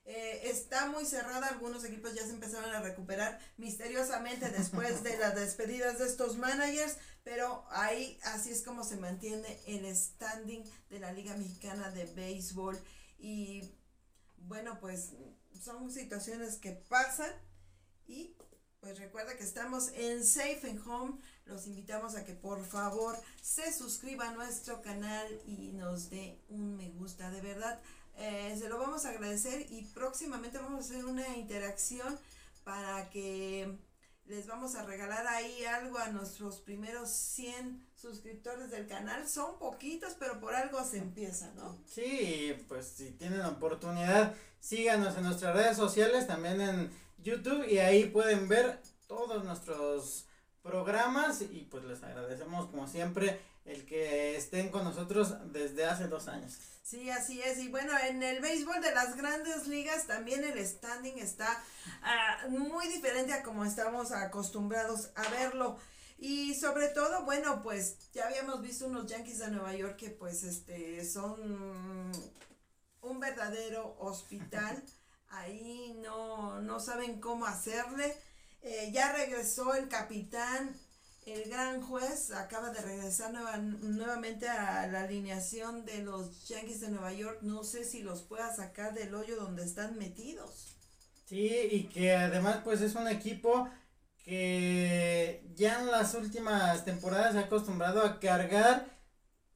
Eh, 0.10 0.50
está 0.50 0.88
muy 0.88 1.06
cerrada, 1.06 1.48
algunos 1.48 1.84
equipos 1.84 2.14
ya 2.14 2.24
se 2.24 2.30
empezaron 2.30 2.74
a 2.74 2.80
recuperar 2.80 3.40
misteriosamente 3.58 4.50
después 4.50 5.04
de 5.04 5.18
las 5.18 5.36
despedidas 5.36 6.00
de 6.00 6.06
estos 6.06 6.38
managers, 6.38 6.96
pero 7.26 7.66
ahí 7.72 8.18
así 8.24 8.52
es 8.52 8.64
como 8.64 8.86
se 8.86 8.96
mantiene 8.96 9.60
el 9.68 9.94
standing 9.94 10.64
de 10.90 11.00
la 11.00 11.12
Liga 11.12 11.36
Mexicana 11.36 11.92
de 11.92 12.06
Béisbol 12.06 12.80
y 13.20 13.70
bueno, 14.38 14.80
pues 14.80 15.12
son 15.62 15.92
situaciones 15.92 16.56
que 16.56 16.72
pasan 16.72 17.34
y 18.08 18.34
pues 18.80 19.00
recuerda 19.00 19.36
que 19.36 19.44
estamos 19.44 19.90
en 19.90 20.24
Safe 20.24 20.62
and 20.70 20.88
Home. 20.88 21.20
Los 21.46 21.68
invitamos 21.68 22.16
a 22.16 22.24
que 22.24 22.34
por 22.34 22.64
favor 22.64 23.18
se 23.42 23.74
suscriba 23.74 24.30
a 24.30 24.34
nuestro 24.34 24.82
canal 24.82 25.28
y 25.46 25.74
nos 25.74 26.10
dé 26.10 26.40
un 26.48 26.78
me 26.78 26.90
gusta. 26.92 27.30
De 27.30 27.42
verdad, 27.42 27.82
eh, 28.18 28.56
se 28.60 28.68
lo 28.68 28.80
vamos 28.80 29.06
a 29.06 29.10
agradecer 29.10 29.68
y 29.70 29.84
próximamente 29.94 30.58
vamos 30.58 30.86
a 30.86 30.94
hacer 30.94 31.06
una 31.06 31.38
interacción 31.38 32.18
para 32.64 33.10
que 33.10 33.78
les 34.26 34.46
vamos 34.48 34.76
a 34.76 34.84
regalar 34.84 35.26
ahí 35.28 35.64
algo 35.66 35.98
a 35.98 36.10
nuestros 36.10 36.60
primeros 36.60 37.10
100 37.10 37.88
suscriptores 37.96 38.70
del 38.72 38.88
canal. 38.88 39.28
Son 39.30 39.58
poquitos, 39.58 40.16
pero 40.20 40.40
por 40.40 40.54
algo 40.54 40.84
se 40.84 40.98
empieza, 40.98 41.52
¿no? 41.56 41.82
Sí, 41.86 42.56
pues 42.68 42.88
si 42.88 43.12
tienen 43.12 43.42
oportunidad, 43.42 44.36
síganos 44.60 45.16
en 45.16 45.24
nuestras 45.24 45.56
redes 45.56 45.78
sociales, 45.78 46.28
también 46.28 46.60
en 46.60 46.92
YouTube 47.20 47.66
y 47.70 47.78
ahí 47.78 48.06
pueden 48.06 48.48
ver 48.48 48.82
todos 49.08 49.46
nuestros 49.46 50.26
programas 50.62 51.42
y 51.42 51.68
pues 51.72 51.86
les 51.86 52.04
agradecemos 52.04 52.70
como 52.70 52.88
siempre 52.88 53.40
el 53.68 53.86
que 53.86 54.36
estén 54.36 54.70
con 54.70 54.84
nosotros 54.84 55.36
desde 55.52 55.86
hace 55.86 56.08
dos 56.08 56.28
años. 56.28 56.58
Sí, 56.84 57.10
así 57.10 57.42
es. 57.42 57.60
Y 57.60 57.68
bueno, 57.68 57.92
en 58.08 58.24
el 58.24 58.40
béisbol 58.42 58.82
de 58.82 58.94
las 58.94 59.18
grandes 59.18 59.68
ligas 59.68 60.08
también 60.08 60.44
el 60.46 60.66
standing 60.66 61.18
está 61.20 61.62
ah, 62.02 62.48
muy 62.50 62.88
diferente 62.88 63.34
a 63.34 63.44
como 63.44 63.66
estamos 63.66 64.12
acostumbrados 64.14 65.10
a 65.16 65.28
verlo. 65.30 65.78
Y 66.18 66.56
sobre 66.56 66.88
todo, 66.88 67.26
bueno, 67.26 67.62
pues 67.62 67.98
ya 68.14 68.26
habíamos 68.26 68.62
visto 68.62 68.88
unos 68.88 69.06
Yankees 69.06 69.40
de 69.40 69.52
Nueva 69.52 69.76
York 69.76 69.98
que 69.98 70.10
pues 70.12 70.44
este 70.44 71.06
son 71.06 72.12
un 73.02 73.20
verdadero 73.20 73.98
hospital. 74.00 74.82
Ahí 75.30 75.94
no, 76.02 76.62
no 76.62 76.80
saben 76.80 77.20
cómo 77.20 77.46
hacerle. 77.46 78.18
Eh, 78.62 78.92
ya 78.94 79.12
regresó 79.12 79.74
el 79.74 79.90
capitán, 79.90 80.74
el 81.28 81.50
gran 81.50 81.82
juez, 81.82 82.32
acaba 82.32 82.70
de 82.70 82.82
regresar 82.82 83.34
nuevamente 83.34 84.48
a 84.48 84.88
la 84.88 85.02
alineación 85.02 85.86
de 85.86 86.02
los 86.04 86.48
Yankees 86.48 86.80
de 86.80 86.90
Nueva 86.90 87.12
York. 87.12 87.40
No 87.42 87.64
sé 87.64 87.84
si 87.84 88.02
los 88.02 88.22
pueda 88.22 88.56
sacar 88.56 88.94
del 88.94 89.14
hoyo 89.14 89.36
donde 89.36 89.64
están 89.64 89.98
metidos. 89.98 90.78
Sí, 91.26 91.68
y 91.70 91.84
que 91.84 92.16
además 92.16 92.62
pues 92.64 92.80
es 92.80 92.96
un 92.96 93.10
equipo 93.10 93.70
que 94.24 95.44
ya 95.56 95.82
en 95.82 95.88
las 95.88 96.14
últimas 96.16 96.86
temporadas 96.86 97.34
se 97.34 97.40
ha 97.40 97.44
acostumbrado 97.44 98.02
a 98.02 98.20
cargar 98.20 98.86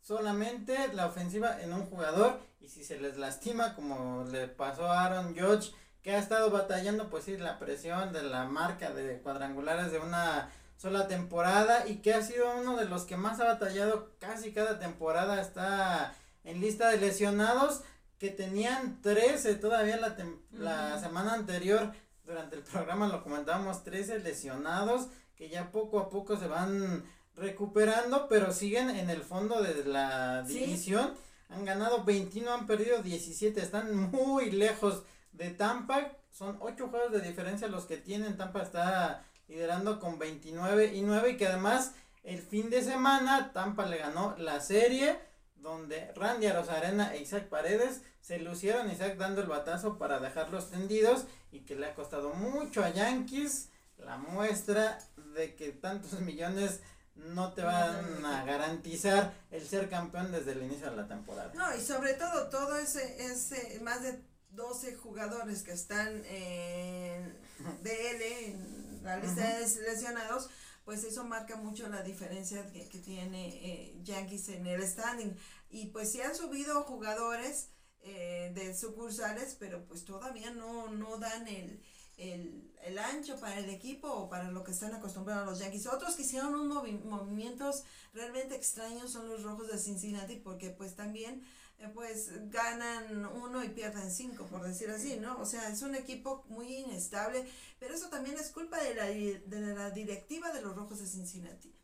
solamente 0.01 0.75
la 0.93 1.07
ofensiva 1.07 1.61
en 1.61 1.71
un 1.71 1.85
jugador 1.85 2.41
y 2.59 2.67
si 2.67 2.83
se 2.83 2.99
les 2.99 3.17
lastima 3.17 3.75
como 3.75 4.25
le 4.25 4.47
pasó 4.47 4.85
a 4.85 5.05
Aaron 5.05 5.35
Judge 5.35 5.73
que 6.01 6.11
ha 6.11 6.19
estado 6.19 6.51
batallando 6.51 7.09
pues 7.09 7.25
sí 7.25 7.37
la 7.37 7.59
presión 7.59 8.11
de 8.11 8.23
la 8.23 8.45
marca 8.45 8.91
de 8.91 9.19
cuadrangulares 9.19 9.91
de 9.91 9.99
una 9.99 10.49
sola 10.81 11.07
temporada 11.07 11.87
y 11.87 11.97
que 11.97 12.13
ha 12.13 12.23
sido 12.23 12.45
uno 12.59 12.77
de 12.77 12.85
los 12.85 13.03
que 13.03 13.17
más 13.17 13.39
ha 13.39 13.45
batallado 13.45 14.09
casi 14.19 14.51
cada 14.51 14.79
temporada 14.79 15.39
está 15.41 16.15
en 16.43 16.59
lista 16.59 16.89
de 16.89 16.97
lesionados 16.97 17.81
que 18.17 18.29
tenían 18.29 19.01
13 19.01 19.55
todavía 19.55 19.97
la, 19.97 20.15
la 20.51 20.99
semana 20.99 21.33
anterior 21.33 21.91
durante 22.25 22.55
el 22.55 22.63
programa 22.63 23.07
lo 23.07 23.23
comentábamos, 23.23 23.83
13 23.83 24.19
lesionados 24.19 25.07
que 25.35 25.49
ya 25.49 25.71
poco 25.71 25.99
a 25.99 26.09
poco 26.09 26.37
se 26.37 26.47
van 26.47 27.03
recuperando, 27.35 28.27
pero 28.29 28.53
siguen 28.53 28.89
en 28.89 29.09
el 29.09 29.21
fondo 29.21 29.61
de 29.61 29.83
la 29.85 30.43
división. 30.43 31.13
Han 31.49 31.65
ganado 31.65 32.03
21, 32.03 32.53
han 32.53 32.67
perdido 32.67 33.01
17, 33.01 33.59
están 33.59 34.11
muy 34.11 34.51
lejos 34.51 35.03
de 35.31 35.49
Tampa. 35.49 36.11
Son 36.31 36.57
8 36.61 36.87
juegos 36.87 37.11
de 37.11 37.21
diferencia 37.21 37.67
los 37.67 37.85
que 37.85 37.97
tienen. 37.97 38.37
Tampa 38.37 38.61
está 38.61 39.25
liderando 39.51 39.99
con 39.99 40.17
29 40.17 40.95
y 40.95 41.01
9 41.01 41.31
y 41.31 41.37
que 41.37 41.47
además 41.47 41.91
el 42.23 42.41
fin 42.41 42.69
de 42.69 42.81
semana 42.81 43.51
Tampa 43.51 43.85
le 43.85 43.97
ganó 43.97 44.33
la 44.37 44.61
serie 44.61 45.19
donde 45.55 46.11
Randy 46.13 46.47
Arozarena 46.47 47.13
e 47.13 47.21
Isaac 47.21 47.49
Paredes 47.49 48.01
se 48.21 48.39
lucieron 48.39 48.89
Isaac 48.89 49.17
dando 49.17 49.41
el 49.41 49.47
batazo 49.47 49.97
para 49.97 50.19
dejarlos 50.19 50.71
tendidos 50.71 51.25
y 51.51 51.59
que 51.59 51.75
le 51.75 51.87
ha 51.87 51.95
costado 51.95 52.33
mucho 52.33 52.81
a 52.81 52.91
Yankees 52.91 53.69
la 53.97 54.17
muestra 54.17 54.99
de 55.35 55.53
que 55.55 55.73
tantos 55.73 56.19
millones 56.21 56.79
no 57.15 57.53
te 57.53 57.61
van 57.61 58.25
a 58.25 58.45
garantizar 58.45 59.33
el 59.51 59.67
ser 59.67 59.89
campeón 59.89 60.31
desde 60.31 60.53
el 60.53 60.63
inicio 60.63 60.89
de 60.89 60.95
la 60.95 61.07
temporada. 61.07 61.51
No, 61.53 61.75
y 61.75 61.81
sobre 61.81 62.13
todo 62.13 62.47
todo 62.49 62.77
ese, 62.77 63.25
ese 63.25 63.79
más 63.81 64.01
de 64.01 64.17
12 64.51 64.95
jugadores 64.95 65.61
que 65.63 65.73
están 65.73 66.23
en 66.25 67.37
DL, 67.83 68.23
en 68.45 68.90
la 69.01 69.17
lista 69.17 69.59
de 69.59 69.67
seleccionados, 69.67 70.49
pues 70.85 71.03
eso 71.03 71.23
marca 71.23 71.55
mucho 71.55 71.87
la 71.89 72.01
diferencia 72.03 72.71
que, 72.71 72.85
tiene 72.99 73.49
eh, 73.49 73.99
Yankees 74.03 74.49
en 74.49 74.67
el 74.67 74.85
standing. 74.87 75.35
Y 75.69 75.87
pues 75.87 76.11
sí 76.11 76.21
han 76.21 76.35
subido 76.35 76.83
jugadores 76.83 77.69
eh, 78.01 78.51
de 78.55 78.75
sucursales, 78.75 79.55
pero 79.59 79.85
pues 79.85 80.05
todavía 80.05 80.51
no, 80.51 80.89
no 80.89 81.17
dan 81.17 81.47
el, 81.47 81.81
el, 82.17 82.97
ancho 82.97 83.39
para 83.39 83.59
el 83.59 83.69
equipo 83.69 84.07
o 84.07 84.29
para 84.29 84.51
lo 84.51 84.63
que 84.63 84.71
están 84.71 84.93
acostumbrados 84.93 85.47
los 85.47 85.59
Yankees. 85.59 85.87
Otros 85.87 86.15
que 86.15 86.23
hicieron 86.23 86.53
unos 86.53 86.83
movimientos 87.03 87.83
realmente 88.13 88.55
extraños 88.55 89.11
son 89.11 89.29
los 89.29 89.43
rojos 89.43 89.71
de 89.71 89.77
Cincinnati, 89.77 90.35
porque 90.35 90.69
pues 90.69 90.95
también 90.95 91.43
pues 91.89 92.29
ganan 92.49 93.25
uno 93.25 93.63
y 93.63 93.69
pierden 93.69 94.11
cinco, 94.11 94.45
por 94.45 94.63
decir 94.63 94.89
así, 94.89 95.17
¿no? 95.17 95.39
O 95.39 95.45
sea, 95.45 95.69
es 95.69 95.81
un 95.81 95.95
equipo 95.95 96.45
muy 96.49 96.77
inestable, 96.77 97.47
pero 97.79 97.95
eso 97.95 98.09
también 98.09 98.37
es 98.37 98.49
culpa 98.49 98.81
de 98.81 98.95
la, 98.95 99.05
de 99.05 99.75
la 99.75 99.89
directiva 99.91 100.51
de 100.51 100.61
los 100.61 100.75
rojos 100.75 100.99
de 100.99 101.07
Cincinnati. 101.07 101.75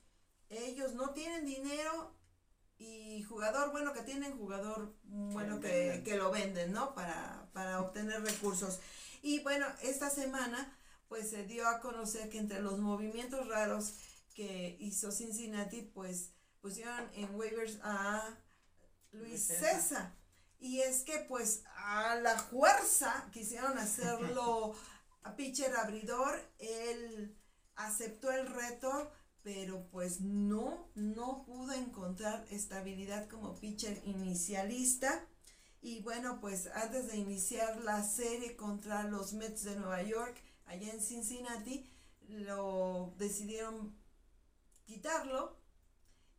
Ellos 0.49 0.93
no 0.93 1.11
tienen 1.11 1.45
dinero 1.45 2.15
y 2.77 3.23
jugador 3.23 3.71
bueno 3.71 3.93
que 3.93 4.01
tienen, 4.01 4.37
jugador 4.37 4.95
bueno 5.03 5.59
que, 5.59 6.03
que, 6.05 6.15
lo 6.15 6.31
venden, 6.31 6.71
¿no? 6.71 6.93
Para, 6.93 7.49
para 7.53 7.81
obtener 7.81 8.21
recursos. 8.21 8.79
Y 9.21 9.39
bueno, 9.39 9.65
esta 9.81 10.09
semana 10.09 10.77
pues 11.07 11.29
se 11.29 11.45
dio 11.45 11.67
a 11.67 11.79
conocer 11.79 12.29
que 12.29 12.37
entre 12.37 12.61
los 12.61 12.79
movimientos 12.79 13.47
raros 13.47 13.93
que 14.35 14.77
hizo 14.79 15.11
Cincinnati 15.11 15.81
pues 15.81 16.31
pusieron 16.61 17.09
en 17.13 17.33
waivers 17.35 17.79
a 17.81 18.37
Luis 19.17 19.47
César. 19.47 20.15
Y 20.59 20.79
es 20.79 21.03
que 21.03 21.19
pues 21.27 21.63
a 21.75 22.15
la 22.15 22.37
fuerza 22.37 23.29
quisieron 23.31 23.77
hacerlo 23.77 24.75
a 25.23 25.35
pitcher 25.35 25.75
abridor, 25.75 26.39
él 26.57 27.35
aceptó 27.75 28.31
el 28.31 28.47
reto, 28.47 29.11
pero 29.43 29.87
pues 29.91 30.21
no, 30.21 30.89
no 30.95 31.43
pudo 31.45 31.73
encontrar 31.73 32.45
estabilidad 32.49 33.27
como 33.27 33.59
pitcher 33.59 34.01
inicialista. 34.05 35.25
Y 35.81 36.01
bueno, 36.01 36.39
pues 36.41 36.67
antes 36.73 37.07
de 37.07 37.17
iniciar 37.17 37.81
la 37.83 38.03
serie 38.03 38.55
contra 38.55 39.03
los 39.03 39.33
Mets 39.33 39.63
de 39.63 39.75
Nueva 39.75 40.01
York, 40.01 40.35
allá 40.65 40.91
en 40.91 41.01
Cincinnati, 41.01 41.89
lo 42.27 43.13
decidieron 43.17 43.95
quitarlo. 44.85 45.57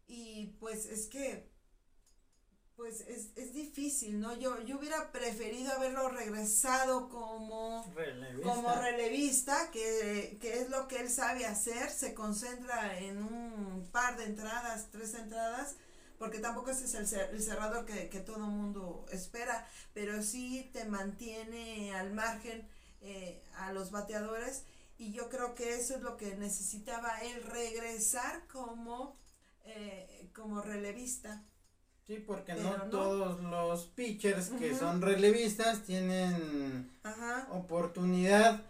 Y 0.06 0.56
pues 0.58 0.86
es 0.86 1.06
que 1.06 1.50
pues 2.78 3.00
es, 3.08 3.30
es 3.34 3.52
difícil, 3.54 4.20
¿no? 4.20 4.38
Yo, 4.38 4.62
yo 4.62 4.78
hubiera 4.78 5.10
preferido 5.10 5.72
haberlo 5.72 6.10
regresado 6.10 7.08
como 7.08 7.84
relevista, 7.92 8.54
como 8.54 8.72
relevista 8.76 9.70
que, 9.72 10.38
es 10.40 10.70
lo 10.70 10.86
que 10.86 11.00
él 11.00 11.10
sabe 11.10 11.44
hacer, 11.44 11.90
se 11.90 12.14
concentra 12.14 12.96
en 13.00 13.20
un 13.20 13.88
par 13.90 14.16
de 14.16 14.26
entradas, 14.26 14.86
tres 14.92 15.14
entradas, 15.14 15.74
porque 16.20 16.38
tampoco 16.38 16.70
ese 16.70 16.84
es 16.84 16.94
el, 16.94 17.20
el 17.34 17.42
cerrador 17.42 17.84
que, 17.84 18.08
que 18.10 18.20
todo 18.20 18.36
el 18.36 18.42
mundo 18.42 19.04
espera, 19.10 19.66
pero 19.92 20.22
sí 20.22 20.70
te 20.72 20.84
mantiene 20.84 21.92
al 21.96 22.12
margen 22.12 22.64
eh, 23.00 23.42
a 23.56 23.72
los 23.72 23.90
bateadores 23.90 24.62
y 24.98 25.10
yo 25.10 25.28
creo 25.28 25.56
que 25.56 25.74
eso 25.74 25.96
es 25.96 26.02
lo 26.02 26.16
que 26.16 26.36
necesitaba 26.36 27.18
él 27.22 27.42
regresar 27.42 28.46
como, 28.46 29.16
eh, 29.64 30.30
como 30.32 30.62
relevista. 30.62 31.42
Sí, 32.08 32.24
porque 32.26 32.54
no, 32.54 32.70
todos 32.90 33.38
los 33.42 33.84
pitchers 33.84 34.48
que 34.58 34.74
son 34.74 35.02
relevistas 35.02 35.82
tienen 35.82 36.90
oportunidad 37.50 38.62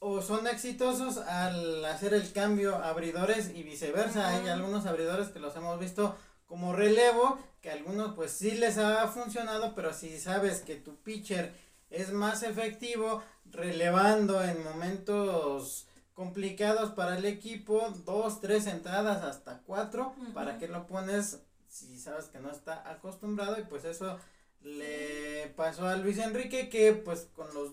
o 0.00 0.20
son 0.20 0.48
exitosos 0.48 1.18
al 1.18 1.84
hacer 1.84 2.12
el 2.12 2.32
cambio 2.32 2.74
abridores 2.74 3.52
y 3.54 3.62
viceversa. 3.62 4.30
Hay 4.30 4.48
algunos 4.48 4.84
abridores 4.84 5.28
que 5.28 5.38
los 5.38 5.54
hemos 5.54 5.78
visto 5.78 6.16
como 6.46 6.72
relevo, 6.72 7.38
que 7.60 7.70
algunos 7.70 8.16
pues 8.16 8.32
sí 8.32 8.50
les 8.50 8.78
ha 8.78 9.06
funcionado, 9.06 9.76
pero 9.76 9.94
si 9.94 10.18
sabes 10.18 10.62
que 10.62 10.74
tu 10.74 10.96
pitcher 10.96 11.54
es 11.88 12.10
más 12.10 12.42
efectivo 12.42 13.22
relevando 13.44 14.42
en 14.42 14.64
momentos 14.64 15.86
complicados 16.14 16.90
para 16.90 17.16
el 17.16 17.26
equipo, 17.26 17.94
dos, 18.04 18.40
tres 18.40 18.66
entradas 18.66 19.22
hasta 19.22 19.60
cuatro, 19.60 20.16
para 20.34 20.58
que 20.58 20.66
lo 20.66 20.88
pones 20.88 21.45
si 21.76 21.98
sabes 21.98 22.26
que 22.26 22.38
no 22.38 22.50
está 22.50 22.88
acostumbrado 22.90 23.58
y 23.58 23.64
pues 23.64 23.84
eso 23.84 24.18
le 24.62 25.52
pasó 25.56 25.86
a 25.86 25.96
Luis 25.96 26.18
Enrique 26.18 26.68
que 26.68 26.92
pues 26.92 27.28
con 27.34 27.52
los 27.54 27.72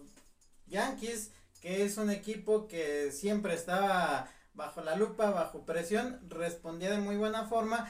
Yankees 0.68 1.32
que 1.62 1.86
es 1.86 1.98
un 1.98 2.10
equipo 2.10 2.68
que 2.68 3.12
siempre 3.14 3.54
estaba 3.54 4.30
bajo 4.54 4.82
la 4.82 4.98
lupa, 4.98 5.30
bajo 5.32 5.66
presión, 5.66 6.20
respondía 6.30 6.92
de 6.92 6.98
muy 6.98 7.16
buena 7.16 7.48
forma, 7.48 7.90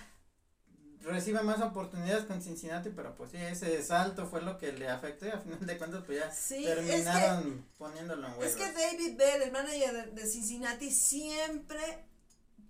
recibe 1.01 1.41
más 1.41 1.59
oportunidades 1.59 2.25
con 2.25 2.41
Cincinnati, 2.41 2.89
pero 2.89 3.15
pues 3.15 3.31
sí, 3.31 3.37
ese 3.37 3.81
salto 3.81 4.27
fue 4.27 4.43
lo 4.43 4.59
que 4.59 4.71
le 4.73 4.87
afectó 4.87 5.25
y 5.25 5.31
a 5.31 5.39
final 5.39 5.65
de 5.65 5.77
cuentas 5.79 6.03
pues 6.05 6.19
ya 6.19 6.63
terminaron 6.63 7.65
poniéndolo 7.79 8.27
en 8.27 8.43
Es 8.43 8.55
que 8.55 8.71
David 8.71 9.17
Bell, 9.17 9.41
el 9.41 9.51
manager 9.51 10.13
de 10.13 10.27
Cincinnati, 10.27 10.91
siempre 10.91 12.05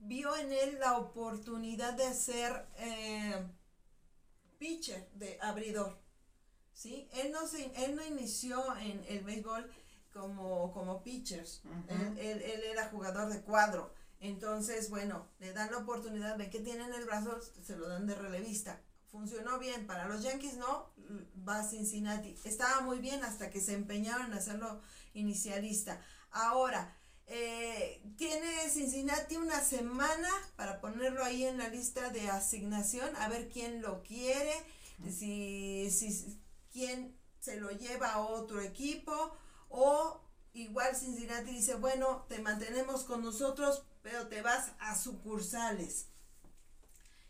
vio 0.03 0.35
en 0.35 0.51
él 0.51 0.79
la 0.79 0.97
oportunidad 0.97 1.93
de 1.93 2.13
ser 2.13 2.67
eh, 2.77 3.47
pitcher, 4.57 5.09
de 5.13 5.37
abridor. 5.41 5.97
¿sí? 6.73 7.07
Él, 7.13 7.31
no 7.31 7.47
se, 7.47 7.71
él 7.85 7.95
no 7.95 8.05
inició 8.05 8.77
en 8.77 9.03
el 9.07 9.23
béisbol 9.23 9.71
como, 10.13 10.71
como 10.73 11.01
pitcher, 11.01 11.45
él, 11.87 12.41
era 12.41 12.89
jugador 12.89 13.29
de 13.29 13.41
cuadro. 13.41 13.93
Entonces, 14.19 14.89
bueno, 14.89 15.27
le 15.39 15.51
dan 15.53 15.71
la 15.71 15.79
oportunidad, 15.79 16.37
ven 16.37 16.49
que 16.49 16.59
tiene 16.59 16.85
en 16.85 16.93
el 16.93 17.05
brazo, 17.05 17.39
se 17.41 17.75
lo 17.75 17.89
dan 17.89 18.05
de 18.05 18.15
relevista. 18.15 18.81
Funcionó 19.07 19.59
bien, 19.59 19.85
para 19.85 20.07
los 20.07 20.23
Yankees 20.23 20.57
no, 20.57 20.93
va 21.47 21.59
a 21.59 21.67
Cincinnati. 21.67 22.35
Estaba 22.45 22.81
muy 22.81 22.99
bien 22.99 23.23
hasta 23.23 23.49
que 23.49 23.59
se 23.59 23.73
empeñaron 23.73 24.27
en 24.27 24.33
hacerlo 24.33 24.81
inicialista. 25.13 26.01
Ahora, 26.31 26.95
eh, 27.27 28.01
tiene 28.17 28.69
Cincinnati 28.69 29.37
una 29.37 29.61
semana 29.61 30.29
para 30.55 30.81
ponerlo 30.81 31.23
ahí 31.23 31.45
en 31.45 31.57
la 31.57 31.69
lista 31.69 32.09
de 32.09 32.29
asignación, 32.29 33.15
a 33.17 33.29
ver 33.29 33.49
quién 33.49 33.81
lo 33.81 34.03
quiere, 34.03 34.53
si, 35.09 35.89
si 35.91 36.39
quién 36.71 37.17
se 37.39 37.57
lo 37.57 37.71
lleva 37.71 38.13
a 38.13 38.19
otro 38.19 38.61
equipo 38.61 39.37
o 39.69 40.21
igual 40.53 40.95
Cincinnati 40.95 41.51
dice, 41.51 41.75
bueno, 41.75 42.25
te 42.29 42.39
mantenemos 42.39 43.03
con 43.03 43.23
nosotros, 43.23 43.83
pero 44.01 44.27
te 44.27 44.41
vas 44.41 44.71
a 44.79 44.95
sucursales. 44.95 46.07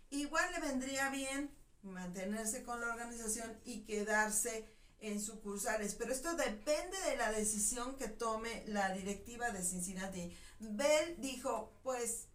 Igual 0.09 0.51
le 0.51 0.59
vendría 0.59 1.09
bien 1.09 1.55
mantenerse 1.81 2.63
con 2.63 2.79
la 2.81 2.87
organización 2.87 3.59
y 3.65 3.85
quedarse 3.85 4.67
en 5.03 5.21
sucursales, 5.21 5.95
pero 5.95 6.11
esto 6.11 6.35
depende 6.35 6.97
de 7.09 7.17
la 7.17 7.31
decisión 7.31 7.95
que 7.97 8.07
tome 8.07 8.63
la 8.67 8.91
directiva 8.93 9.51
de 9.51 9.63
Cincinnati. 9.63 10.35
Bell 10.59 11.15
dijo, 11.19 11.73
pues 11.83 12.27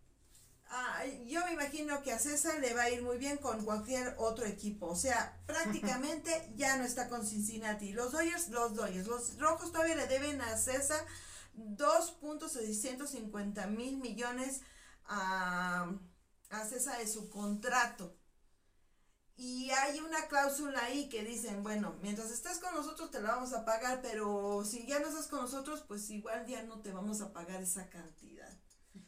Ah, 0.70 1.02
yo 1.26 1.44
me 1.46 1.52
imagino 1.52 2.02
que 2.02 2.12
a 2.12 2.18
César 2.18 2.60
le 2.60 2.74
va 2.74 2.82
a 2.82 2.90
ir 2.90 3.02
muy 3.02 3.16
bien 3.16 3.38
con 3.38 3.64
cualquier 3.64 4.14
otro 4.18 4.44
equipo. 4.44 4.86
O 4.86 4.96
sea, 4.96 5.40
prácticamente 5.46 6.52
ya 6.56 6.76
no 6.76 6.84
está 6.84 7.08
con 7.08 7.26
Cincinnati. 7.26 7.92
Los 7.92 8.12
Dodgers, 8.12 8.50
los 8.50 8.74
Dodgers. 8.74 9.06
Los 9.06 9.38
Rojos 9.38 9.72
todavía 9.72 9.94
le 9.94 10.06
deben 10.06 10.42
a 10.42 10.58
César 10.58 11.04
2.650 11.56 13.66
mil 13.68 13.96
millones 13.96 14.60
a, 15.06 15.90
a 16.50 16.64
César 16.66 16.98
de 16.98 17.08
su 17.08 17.30
contrato. 17.30 18.17
Y 19.38 19.70
hay 19.70 20.00
una 20.00 20.26
cláusula 20.26 20.84
ahí 20.84 21.08
que 21.08 21.24
dicen, 21.24 21.62
bueno, 21.62 21.96
mientras 22.02 22.30
estés 22.30 22.58
con 22.58 22.74
nosotros 22.74 23.10
te 23.10 23.22
la 23.22 23.36
vamos 23.36 23.54
a 23.54 23.64
pagar, 23.64 24.02
pero 24.02 24.62
si 24.66 24.86
ya 24.86 24.98
no 24.98 25.08
estás 25.08 25.28
con 25.28 25.40
nosotros, 25.40 25.82
pues 25.88 26.10
igual 26.10 26.46
ya 26.46 26.62
no 26.64 26.82
te 26.82 26.92
vamos 26.92 27.22
a 27.22 27.32
pagar 27.32 27.62
esa 27.62 27.88
cantidad 27.88 28.58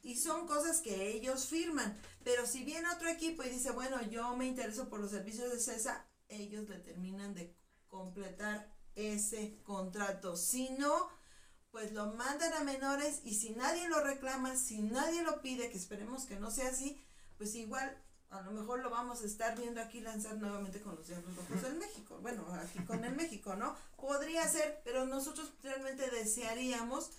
y 0.02 0.16
son 0.16 0.46
cosas 0.46 0.80
que 0.80 1.08
ellos 1.12 1.46
firman. 1.46 2.00
Pero 2.24 2.46
si 2.46 2.64
viene 2.64 2.88
otro 2.90 3.08
equipo 3.08 3.42
y 3.42 3.50
dice, 3.50 3.70
bueno, 3.70 4.00
yo 4.02 4.36
me 4.36 4.46
intereso 4.46 4.88
por 4.88 5.00
los 5.00 5.10
servicios 5.10 5.52
de 5.52 5.60
CESA, 5.60 6.06
ellos 6.28 6.68
le 6.68 6.78
terminan 6.78 7.34
de 7.34 7.54
completar 7.88 8.72
ese 8.94 9.60
contrato. 9.62 10.36
Si 10.36 10.70
no, 10.70 11.08
pues 11.70 11.92
lo 11.92 12.06
mandan 12.14 12.52
a 12.54 12.64
menores 12.64 13.20
y 13.24 13.34
si 13.34 13.50
nadie 13.50 13.88
lo 13.88 14.02
reclama, 14.02 14.56
si 14.56 14.82
nadie 14.82 15.22
lo 15.22 15.40
pide, 15.42 15.70
que 15.70 15.78
esperemos 15.78 16.24
que 16.24 16.38
no 16.38 16.50
sea 16.50 16.68
así, 16.68 17.02
pues 17.36 17.54
igual 17.54 17.96
a 18.30 18.40
lo 18.42 18.52
mejor 18.52 18.80
lo 18.80 18.90
vamos 18.90 19.22
a 19.22 19.26
estar 19.26 19.58
viendo 19.58 19.80
aquí 19.80 20.00
lanzar 20.00 20.36
nuevamente 20.36 20.80
con 20.80 20.94
los 20.94 21.06
Diablos 21.06 21.34
Rojos 21.36 21.62
del 21.62 21.76
México. 21.76 22.18
Bueno, 22.22 22.46
aquí 22.54 22.78
con 22.84 23.04
el 23.04 23.14
México, 23.14 23.56
¿no? 23.56 23.76
Podría 23.96 24.46
ser, 24.48 24.80
pero 24.84 25.04
nosotros 25.06 25.52
realmente 25.62 26.08
desearíamos 26.10 27.10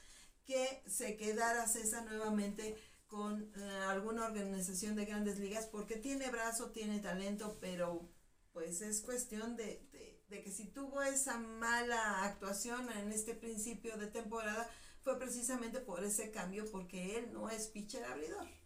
que 0.46 0.84
se 0.88 1.18
quedara 1.18 1.68
César 1.68 2.06
nuevamente 2.06 2.78
con 3.08 3.52
eh, 3.58 3.62
alguna 3.90 4.26
organización 4.26 4.96
de 4.96 5.06
grandes 5.06 5.38
ligas 5.38 5.66
porque 5.66 5.98
tiene 5.98 6.30
brazo, 6.30 6.72
tiene 6.72 7.00
talento, 7.00 7.58
pero 7.60 8.10
pues 8.54 8.82
es 8.82 9.02
cuestión 9.02 9.58
de, 9.58 9.86
de, 10.30 10.44
que 10.44 10.52
si 10.52 10.68
tuvo 10.68 11.02
esa 11.02 11.38
mala 11.38 12.24
actuación 12.24 12.90
en 12.90 13.12
este 13.12 13.36
principio 13.36 13.98
de 13.98 14.08
temporada 14.08 14.70
fue 15.02 15.20
precisamente 15.20 15.82
por 15.82 16.06
ese 16.06 16.32
cambio 16.32 16.66
porque 16.72 17.18
él 17.18 17.34
no 17.34 17.50
es 17.50 17.68
pitcher 17.68 18.06
abridor. 18.06 18.61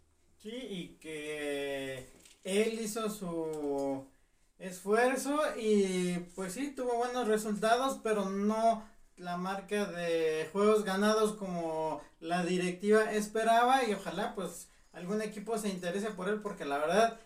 Sí, 0.45 0.51
y 0.51 0.87
que 0.99 2.07
él 2.43 2.79
hizo 2.79 3.09
su 3.09 4.05
esfuerzo 4.59 5.39
y 5.57 6.19
pues 6.35 6.53
sí, 6.53 6.71
tuvo 6.75 6.97
buenos 6.97 7.27
resultados, 7.27 7.99
pero 8.03 8.29
no 8.29 8.87
la 9.17 9.37
marca 9.37 9.85
de 9.85 10.47
juegos 10.53 10.83
ganados 10.83 11.33
como 11.33 11.99
la 12.19 12.45
directiva 12.45 13.11
esperaba 13.11 13.85
y 13.85 13.93
ojalá 13.93 14.35
pues 14.35 14.69
algún 14.93 15.23
equipo 15.23 15.57
se 15.57 15.69
interese 15.69 16.11
por 16.11 16.29
él 16.29 16.39
porque 16.41 16.63
la 16.63 16.77
verdad 16.77 17.19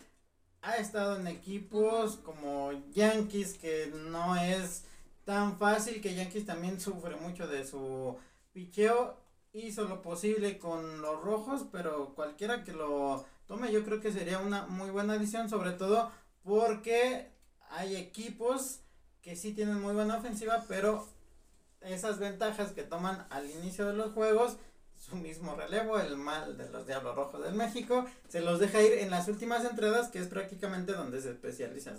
ha 0.62 0.76
estado 0.76 1.16
en 1.16 1.26
equipos 1.26 2.16
como 2.16 2.72
Yankees 2.92 3.52
que 3.58 3.92
no 3.94 4.34
es 4.36 4.84
tan 5.26 5.58
fácil 5.58 6.00
que 6.00 6.14
Yankees 6.14 6.46
también 6.46 6.80
sufre 6.80 7.16
mucho 7.16 7.46
de 7.46 7.66
su 7.66 8.16
picheo 8.54 9.18
hizo 9.52 9.84
lo 9.84 10.02
posible 10.02 10.58
con 10.58 11.02
los 11.02 11.22
rojos 11.22 11.66
pero 11.72 12.14
cualquiera 12.14 12.64
que 12.64 12.72
lo 12.72 13.24
tome 13.46 13.72
yo 13.72 13.84
creo 13.84 14.00
que 14.00 14.12
sería 14.12 14.38
una 14.38 14.66
muy 14.66 14.90
buena 14.90 15.14
adición 15.14 15.48
sobre 15.48 15.72
todo 15.72 16.10
porque 16.44 17.30
hay 17.70 17.96
equipos 17.96 18.80
que 19.22 19.36
sí 19.36 19.52
tienen 19.52 19.80
muy 19.80 19.94
buena 19.94 20.18
ofensiva 20.18 20.64
pero 20.68 21.06
esas 21.80 22.18
ventajas 22.18 22.72
que 22.72 22.82
toman 22.82 23.26
al 23.30 23.50
inicio 23.50 23.86
de 23.86 23.94
los 23.94 24.12
juegos, 24.12 24.56
su 24.94 25.16
mismo 25.16 25.54
relevo, 25.54 25.98
el 25.98 26.16
mal 26.16 26.56
de 26.56 26.68
los 26.68 26.86
Diablos 26.86 27.16
Rojos 27.16 27.42
del 27.42 27.54
México, 27.54 28.04
se 28.28 28.40
los 28.40 28.60
deja 28.60 28.82
ir 28.82 28.92
en 28.94 29.10
las 29.10 29.28
últimas 29.28 29.64
entradas, 29.64 30.10
que 30.10 30.18
es 30.18 30.28
prácticamente 30.28 30.92
donde 30.92 31.22
se 31.22 31.30
especializa. 31.30 31.96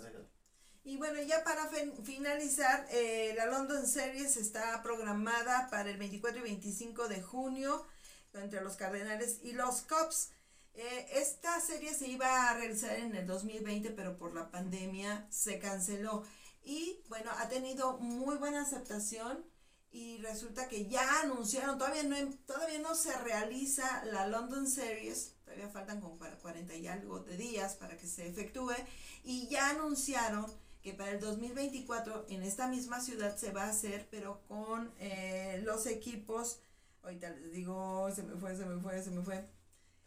Y 0.84 0.96
bueno, 0.96 1.22
ya 1.22 1.44
para 1.44 1.68
finalizar, 2.02 2.86
eh, 2.90 3.34
la 3.36 3.46
London 3.46 3.86
Series 3.86 4.36
está 4.36 4.82
programada 4.82 5.68
para 5.70 5.90
el 5.90 5.96
24 5.96 6.40
y 6.40 6.42
25 6.42 7.08
de 7.08 7.22
junio 7.22 7.86
entre 8.34 8.62
los 8.62 8.74
Cardenales 8.74 9.38
y 9.42 9.52
los 9.52 9.82
Cubs. 9.82 10.30
Eh, 10.74 11.06
esta 11.12 11.60
serie 11.60 11.94
se 11.94 12.08
iba 12.08 12.48
a 12.48 12.54
realizar 12.54 12.98
en 12.98 13.14
el 13.14 13.26
2020, 13.28 13.90
pero 13.90 14.16
por 14.16 14.34
la 14.34 14.50
pandemia 14.50 15.24
se 15.30 15.60
canceló. 15.60 16.24
Y 16.64 17.00
bueno, 17.08 17.30
ha 17.38 17.48
tenido 17.48 17.98
muy 17.98 18.36
buena 18.36 18.62
aceptación 18.62 19.44
y 19.92 20.18
resulta 20.18 20.68
que 20.68 20.88
ya 20.88 21.20
anunciaron, 21.20 21.78
todavía 21.78 22.02
no, 22.02 22.16
todavía 22.46 22.78
no 22.80 22.96
se 22.96 23.16
realiza 23.18 24.04
la 24.06 24.26
London 24.26 24.66
Series, 24.66 25.34
todavía 25.44 25.68
faltan 25.68 26.00
como 26.00 26.18
para 26.18 26.38
40 26.38 26.74
y 26.74 26.88
algo 26.88 27.20
de 27.20 27.36
días 27.36 27.76
para 27.76 27.96
que 27.98 28.06
se 28.06 28.26
efectúe, 28.26 28.74
y 29.22 29.48
ya 29.48 29.70
anunciaron 29.70 30.46
que 30.82 30.94
para 30.94 31.12
el 31.12 31.20
2024 31.20 32.26
en 32.28 32.42
esta 32.42 32.66
misma 32.66 33.00
ciudad 33.00 33.36
se 33.36 33.52
va 33.52 33.64
a 33.64 33.70
hacer, 33.70 34.08
pero 34.10 34.42
con 34.48 34.92
eh, 34.98 35.60
los 35.64 35.86
equipos, 35.86 36.60
ahorita 37.02 37.30
les 37.30 37.52
digo, 37.52 38.10
se 38.14 38.24
me 38.24 38.34
fue, 38.36 38.56
se 38.56 38.66
me 38.66 38.80
fue, 38.80 39.02
se 39.02 39.10
me 39.10 39.22
fue, 39.22 39.44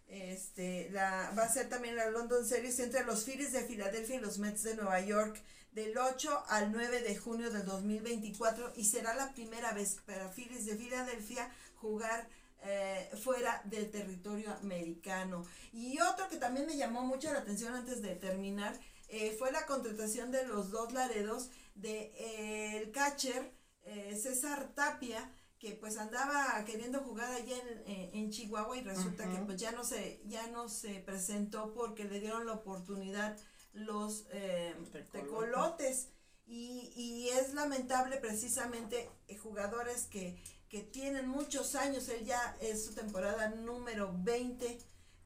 este, 0.07 0.89
la, 0.91 1.31
va 1.37 1.43
a 1.43 1.49
ser 1.49 1.69
también 1.69 1.95
la 1.95 2.09
London 2.09 2.45
Series 2.45 2.77
entre 2.79 3.05
los 3.05 3.23
Phillies 3.23 3.53
de 3.53 3.63
Filadelfia 3.63 4.17
y 4.17 4.19
los 4.19 4.37
Mets 4.37 4.63
de 4.63 4.75
Nueva 4.75 4.99
York 5.01 5.41
del 5.71 5.97
8 5.97 6.45
al 6.47 6.71
9 6.71 7.01
de 7.01 7.17
junio 7.17 7.51
del 7.51 7.65
2024 7.65 8.73
y 8.75 8.85
será 8.85 9.13
la 9.15 9.33
primera 9.33 9.73
vez 9.73 9.97
para 10.05 10.29
Phillies 10.29 10.65
de 10.65 10.75
Filadelfia 10.75 11.49
jugar 11.75 12.27
eh, 12.63 13.09
fuera 13.23 13.61
del 13.65 13.91
territorio 13.91 14.51
americano. 14.61 15.45
Y 15.73 15.99
otro 15.99 16.27
que 16.29 16.37
también 16.37 16.65
me 16.65 16.77
llamó 16.77 17.01
mucho 17.01 17.31
la 17.31 17.39
atención 17.39 17.73
antes 17.73 18.01
de 18.01 18.15
terminar 18.15 18.79
eh, 19.09 19.35
fue 19.37 19.51
la 19.51 19.65
contratación 19.65 20.31
de 20.31 20.45
los 20.45 20.71
dos 20.71 20.93
Laredos 20.93 21.49
de 21.75 22.13
eh, 22.17 22.77
el 22.77 22.91
catcher 22.91 23.53
César 24.15 24.73
Tapia 24.73 25.31
que 25.59 25.73
pues 25.73 25.97
andaba 25.97 26.63
queriendo 26.65 27.01
jugar 27.01 27.31
allá 27.31 27.55
en, 27.85 28.31
Chihuahua 28.31 28.77
y 28.77 28.81
resulta 28.81 29.29
que 29.29 29.37
pues 29.37 29.61
ya 29.61 29.71
no 29.73 29.83
se 29.83 30.19
ya 30.25 30.47
no 30.47 30.69
se 30.69 31.01
presentó 31.01 31.71
porque 31.71 32.05
le 32.05 32.19
dieron 32.19 32.47
la 32.47 32.53
oportunidad 32.53 33.37
los 33.75 34.25
eh, 34.31 34.75
tecolotes. 35.11 36.09
Y, 36.47 36.93
y, 36.95 37.29
es 37.29 37.55
lamentable 37.55 38.17
precisamente 38.17 39.09
eh, 39.27 39.35
jugadores 39.35 40.05
que, 40.05 40.37
que 40.69 40.81
tienen 40.81 41.27
muchos 41.27 41.73
años, 41.73 42.07
él 42.09 42.23
ya 42.23 42.55
es 42.61 42.85
su 42.85 42.93
temporada 42.93 43.49
número 43.49 44.13
20 44.19 44.77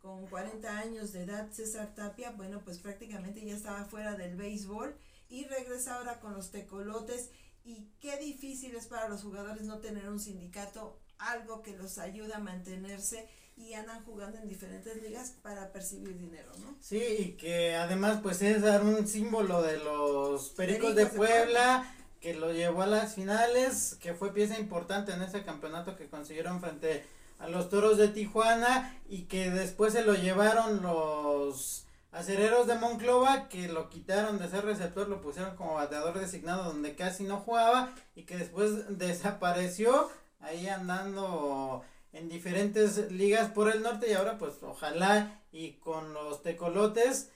con 0.01 0.27
40 0.27 0.77
años 0.77 1.11
de 1.13 1.23
edad, 1.23 1.49
César 1.51 1.93
Tapia, 1.95 2.31
bueno, 2.31 2.61
pues 2.63 2.79
prácticamente 2.79 3.43
ya 3.45 3.53
estaba 3.53 3.85
fuera 3.85 4.15
del 4.15 4.35
béisbol 4.35 4.95
y 5.29 5.45
regresa 5.45 5.95
ahora 5.95 6.19
con 6.19 6.33
los 6.33 6.51
tecolotes 6.51 7.29
y 7.63 7.87
qué 7.99 8.17
difícil 8.17 8.75
es 8.75 8.87
para 8.87 9.09
los 9.09 9.21
jugadores 9.21 9.63
no 9.63 9.79
tener 9.79 10.09
un 10.09 10.19
sindicato, 10.19 10.99
algo 11.17 11.61
que 11.61 11.75
los 11.75 11.97
ayude 11.97 12.33
a 12.33 12.39
mantenerse 12.39 13.27
y 13.57 13.73
andan 13.73 14.03
jugando 14.05 14.37
en 14.37 14.47
diferentes 14.47 15.01
ligas 15.01 15.35
para 15.41 15.71
percibir 15.73 16.17
dinero, 16.17 16.49
¿no? 16.61 16.77
Sí, 16.79 16.97
y 16.97 17.31
que 17.33 17.75
además 17.75 18.19
pues 18.23 18.41
es 18.41 18.61
dar 18.61 18.83
un 18.83 19.05
símbolo 19.05 19.61
de 19.61 19.77
los 19.77 20.49
Pericos, 20.51 20.95
de, 20.95 21.07
Puebla, 21.07 21.93
que 22.21 22.33
lo 22.33 22.53
llevó 22.53 22.83
a 22.83 22.87
las 22.87 23.15
finales, 23.15 23.97
que 24.01 24.13
fue 24.13 24.33
pieza 24.33 24.57
importante 24.57 25.11
en 25.11 25.21
ese 25.21 25.43
campeonato 25.43 25.97
que 25.97 26.07
consiguieron 26.07 26.61
frente 26.61 26.93
a 26.93 27.18
los 27.47 27.69
Toros 27.69 27.97
de 27.97 28.09
Tijuana 28.09 28.99
y 29.07 29.23
que 29.23 29.49
después 29.49 29.93
se 29.93 30.03
lo 30.03 30.13
llevaron 30.13 30.81
los 30.81 31.85
acereros 32.11 32.67
de 32.67 32.75
Monclova 32.75 33.49
que 33.49 33.67
lo 33.67 33.89
quitaron 33.89 34.39
de 34.39 34.49
ser 34.49 34.65
receptor, 34.65 35.07
lo 35.07 35.21
pusieron 35.21 35.55
como 35.55 35.75
bateador 35.75 36.19
designado 36.19 36.65
donde 36.65 36.95
casi 36.95 37.23
no 37.23 37.37
jugaba 37.37 37.93
y 38.15 38.23
que 38.23 38.37
después 38.37 38.97
desapareció 38.97 40.09
ahí 40.39 40.67
andando 40.67 41.83
en 42.11 42.27
diferentes 42.27 43.11
ligas 43.11 43.51
por 43.51 43.69
el 43.69 43.83
norte 43.83 44.09
y 44.09 44.13
ahora 44.13 44.37
pues 44.37 44.53
ojalá 44.63 45.39
y 45.51 45.73
con 45.73 46.13
los 46.13 46.41
tecolotes 46.41 47.29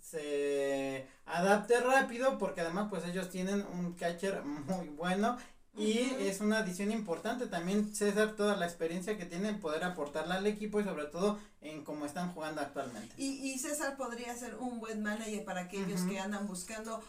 se 0.00 1.06
adapte 1.26 1.80
rápido 1.80 2.38
porque 2.38 2.60
además 2.60 2.88
pues 2.90 3.04
ellos 3.04 3.30
tienen 3.30 3.64
un 3.72 3.94
catcher 3.94 4.42
muy 4.42 4.88
bueno 4.88 5.38
y 5.80 6.16
es 6.20 6.40
una 6.40 6.58
adición 6.58 6.92
importante 6.92 7.46
también 7.46 7.94
César 7.94 8.36
toda 8.36 8.56
la 8.56 8.66
experiencia 8.66 9.16
que 9.16 9.24
tiene 9.24 9.54
poder 9.54 9.84
aportarla 9.84 10.36
al 10.36 10.46
equipo 10.46 10.80
y 10.80 10.84
sobre 10.84 11.06
todo 11.06 11.38
en 11.60 11.84
cómo 11.84 12.06
están 12.06 12.32
jugando 12.32 12.60
actualmente. 12.60 13.14
Y, 13.16 13.52
y 13.52 13.58
César 13.58 13.96
podría 13.96 14.34
ser 14.36 14.56
un 14.56 14.80
buen 14.80 15.02
manager 15.02 15.44
para 15.44 15.62
aquellos 15.62 16.02
que 16.02 16.18
andan 16.18 16.46
buscando 16.46 17.02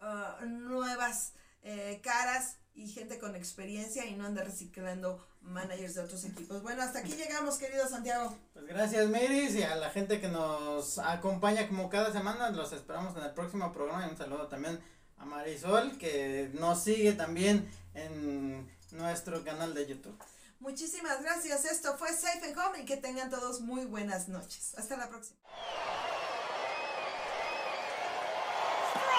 uh, 0.00 0.44
nuevas 0.44 1.32
eh, 1.62 2.00
caras 2.02 2.56
y 2.74 2.88
gente 2.88 3.18
con 3.18 3.34
experiencia 3.34 4.04
y 4.04 4.14
no 4.14 4.26
ande 4.26 4.44
reciclando 4.44 5.26
managers 5.40 5.94
de 5.94 6.02
otros 6.02 6.24
equipos. 6.24 6.62
Bueno, 6.62 6.82
hasta 6.82 6.98
aquí 6.98 7.12
llegamos, 7.12 7.56
querido 7.56 7.88
Santiago. 7.88 8.36
Pues 8.52 8.66
gracias, 8.66 9.08
Miris, 9.08 9.54
y 9.54 9.62
a 9.62 9.76
la 9.76 9.90
gente 9.90 10.20
que 10.20 10.28
nos 10.28 10.98
acompaña 10.98 11.66
como 11.68 11.88
cada 11.88 12.12
semana. 12.12 12.50
Los 12.50 12.72
esperamos 12.72 13.16
en 13.16 13.24
el 13.24 13.32
próximo 13.32 13.72
programa. 13.72 14.06
Y 14.06 14.10
un 14.10 14.16
saludo 14.16 14.48
también 14.48 14.78
a 15.16 15.24
Marisol, 15.24 15.96
que 15.98 16.50
nos 16.54 16.84
sigue 16.84 17.12
también 17.12 17.66
en 17.96 18.70
nuestro 18.92 19.44
canal 19.44 19.74
de 19.74 19.86
YouTube. 19.86 20.16
Muchísimas 20.60 21.22
gracias. 21.22 21.64
Esto 21.64 21.96
fue 21.98 22.12
Safe 22.12 22.40
and 22.46 22.58
Home 22.58 22.82
y 22.82 22.84
que 22.84 22.96
tengan 22.96 23.30
todos 23.30 23.60
muy 23.60 23.84
buenas 23.84 24.28
noches. 24.28 24.74
Hasta 24.78 24.96
la 24.96 25.08
próxima. 25.08 25.38